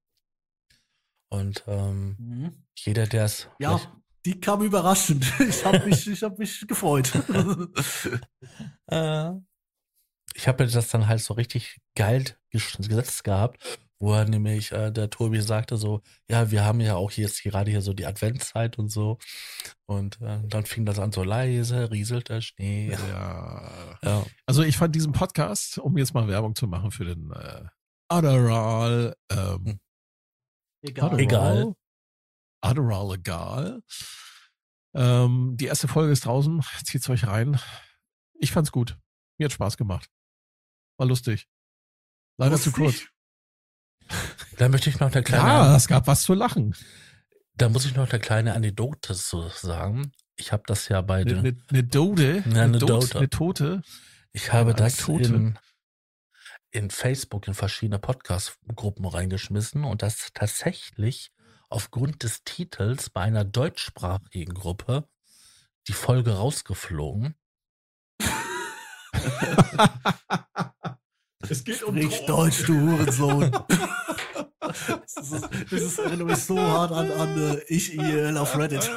[1.29, 2.65] Und ähm, Mhm.
[2.77, 3.81] jeder, der es Ja,
[4.25, 5.25] die kam überraschend.
[5.49, 7.13] Ich habe mich, ich hab mich gefreut.
[8.89, 9.31] Äh,
[10.35, 13.63] ich habe das dann halt so richtig geil ges- gesetzt gehabt,
[13.99, 17.71] wo er nämlich, äh, der Tobi sagte so, ja, wir haben ja auch jetzt gerade
[17.71, 19.19] hier so die Adventszeit und so.
[19.87, 22.91] Und äh, dann fing das an so leise, rieselt der Schnee.
[22.91, 23.99] Ja.
[24.03, 24.27] Ja.
[24.47, 27.65] Also ich fand diesen Podcast, um jetzt mal Werbung zu machen für den äh,
[28.09, 29.81] Adderall, ähm,
[30.83, 31.19] Egal.
[31.19, 31.75] Egal.
[32.61, 33.83] Adderall egal.
[34.95, 36.63] Ähm, die erste Folge ist draußen.
[36.85, 37.61] Zieht's euch rein.
[38.35, 38.99] Ich fand's gut.
[39.39, 40.11] Mir hat Spaß gemacht.
[40.99, 41.49] War lustig.
[42.39, 43.07] Leider zu kurz.
[44.57, 46.75] Da möchte ich noch eine kleine, Ja, es gab was zu lachen.
[47.55, 50.13] da muss ich noch eine kleine Anekdote zu sagen.
[50.37, 53.19] Ich habe das ja bei Eine den, ne, ne Dode, Ja, eine Dot, Dote.
[53.19, 53.83] eine Tote.
[54.33, 55.35] Ich habe Eine das Anekdote.
[55.35, 55.59] in,
[56.71, 61.33] in Facebook in verschiedene Podcast-Gruppen reingeschmissen und das tatsächlich
[61.71, 65.09] aufgrund des Titels bei einer deutschsprachigen Gruppe
[65.89, 67.35] die Folge rausgeflogen.
[71.49, 73.51] es geht Sprich Deutsch, du Hurensohn.
[74.61, 78.91] das, ist, das ist, erinnert mich so hart an, an äh, ich IL auf Reddit.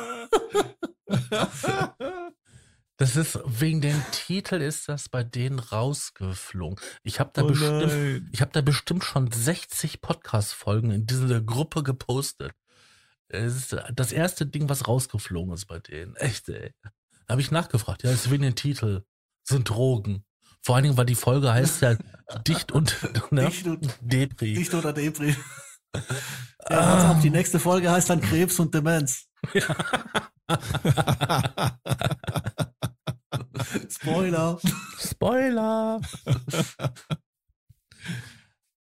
[2.98, 6.78] Das ist wegen dem Titel ist das bei denen rausgeflogen.
[7.04, 8.30] Ich habe da Oh bestimmt nein.
[8.34, 12.52] Ich habe da bestimmt schon 60 Podcast-Folgen in diese Gruppe gepostet.
[13.30, 16.16] Es ist das erste Ding, was rausgeflogen ist bei denen.
[16.18, 16.74] Echt, ey.
[16.84, 18.04] Da habe ich nachgefragt.
[18.04, 19.04] Ja, es ist wegen dem Titel.
[19.44, 20.26] Sind Drogen.
[20.62, 21.96] Vor allen Dingen, weil die Folge heißt ja
[22.48, 22.96] Dicht und
[23.32, 23.46] ne?
[23.48, 24.54] Dicht und- Depri.
[24.58, 25.36] Nicht oder Depri.
[26.70, 29.26] Ja, ab, die nächste Folge heißt dann Krebs und Demenz.
[33.90, 34.60] Spoiler.
[35.00, 36.02] Spoiler.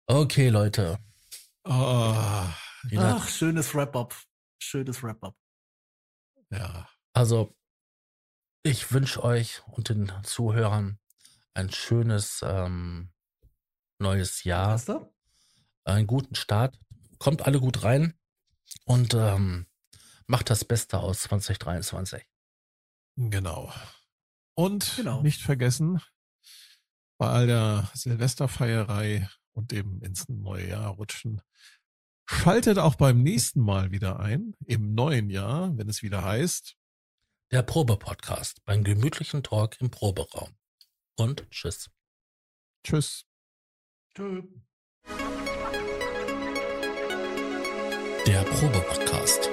[0.07, 0.97] okay, Leute.
[1.63, 2.15] Oh,
[2.97, 4.15] Ach, schönes Wrap-up.
[4.61, 5.35] Schönes Wrap-up.
[6.51, 6.87] ja.
[7.13, 7.55] Also,
[8.63, 10.98] ich wünsche euch und den Zuhörern
[11.59, 13.11] ein schönes ähm,
[13.99, 14.73] neues Jahr.
[14.75, 15.13] Weißt du?
[15.85, 16.79] einen guten Start.
[17.17, 18.13] Kommt alle gut rein
[18.85, 19.65] und ähm,
[20.27, 22.23] macht das Beste aus 2023.
[23.17, 23.73] Genau.
[24.55, 25.21] Und Genau.
[25.21, 26.01] nicht vergessen,
[27.17, 31.41] bei all der Silvesterfeierei und dem ins neue Jahr rutschen,
[32.29, 36.75] schaltet auch beim nächsten Mal wieder ein, im neuen Jahr, wenn es wieder heißt,
[37.51, 40.58] Der Probe-Podcast beim gemütlichen Talk im Proberaum.
[41.19, 41.89] Und tschüss.
[42.81, 43.25] Tschüss.
[44.15, 44.41] Tschö.
[48.25, 49.49] Der Probe-Podcast.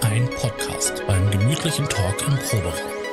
[0.00, 3.05] Ein Podcast beim gemütlichen Talk im Proberaum.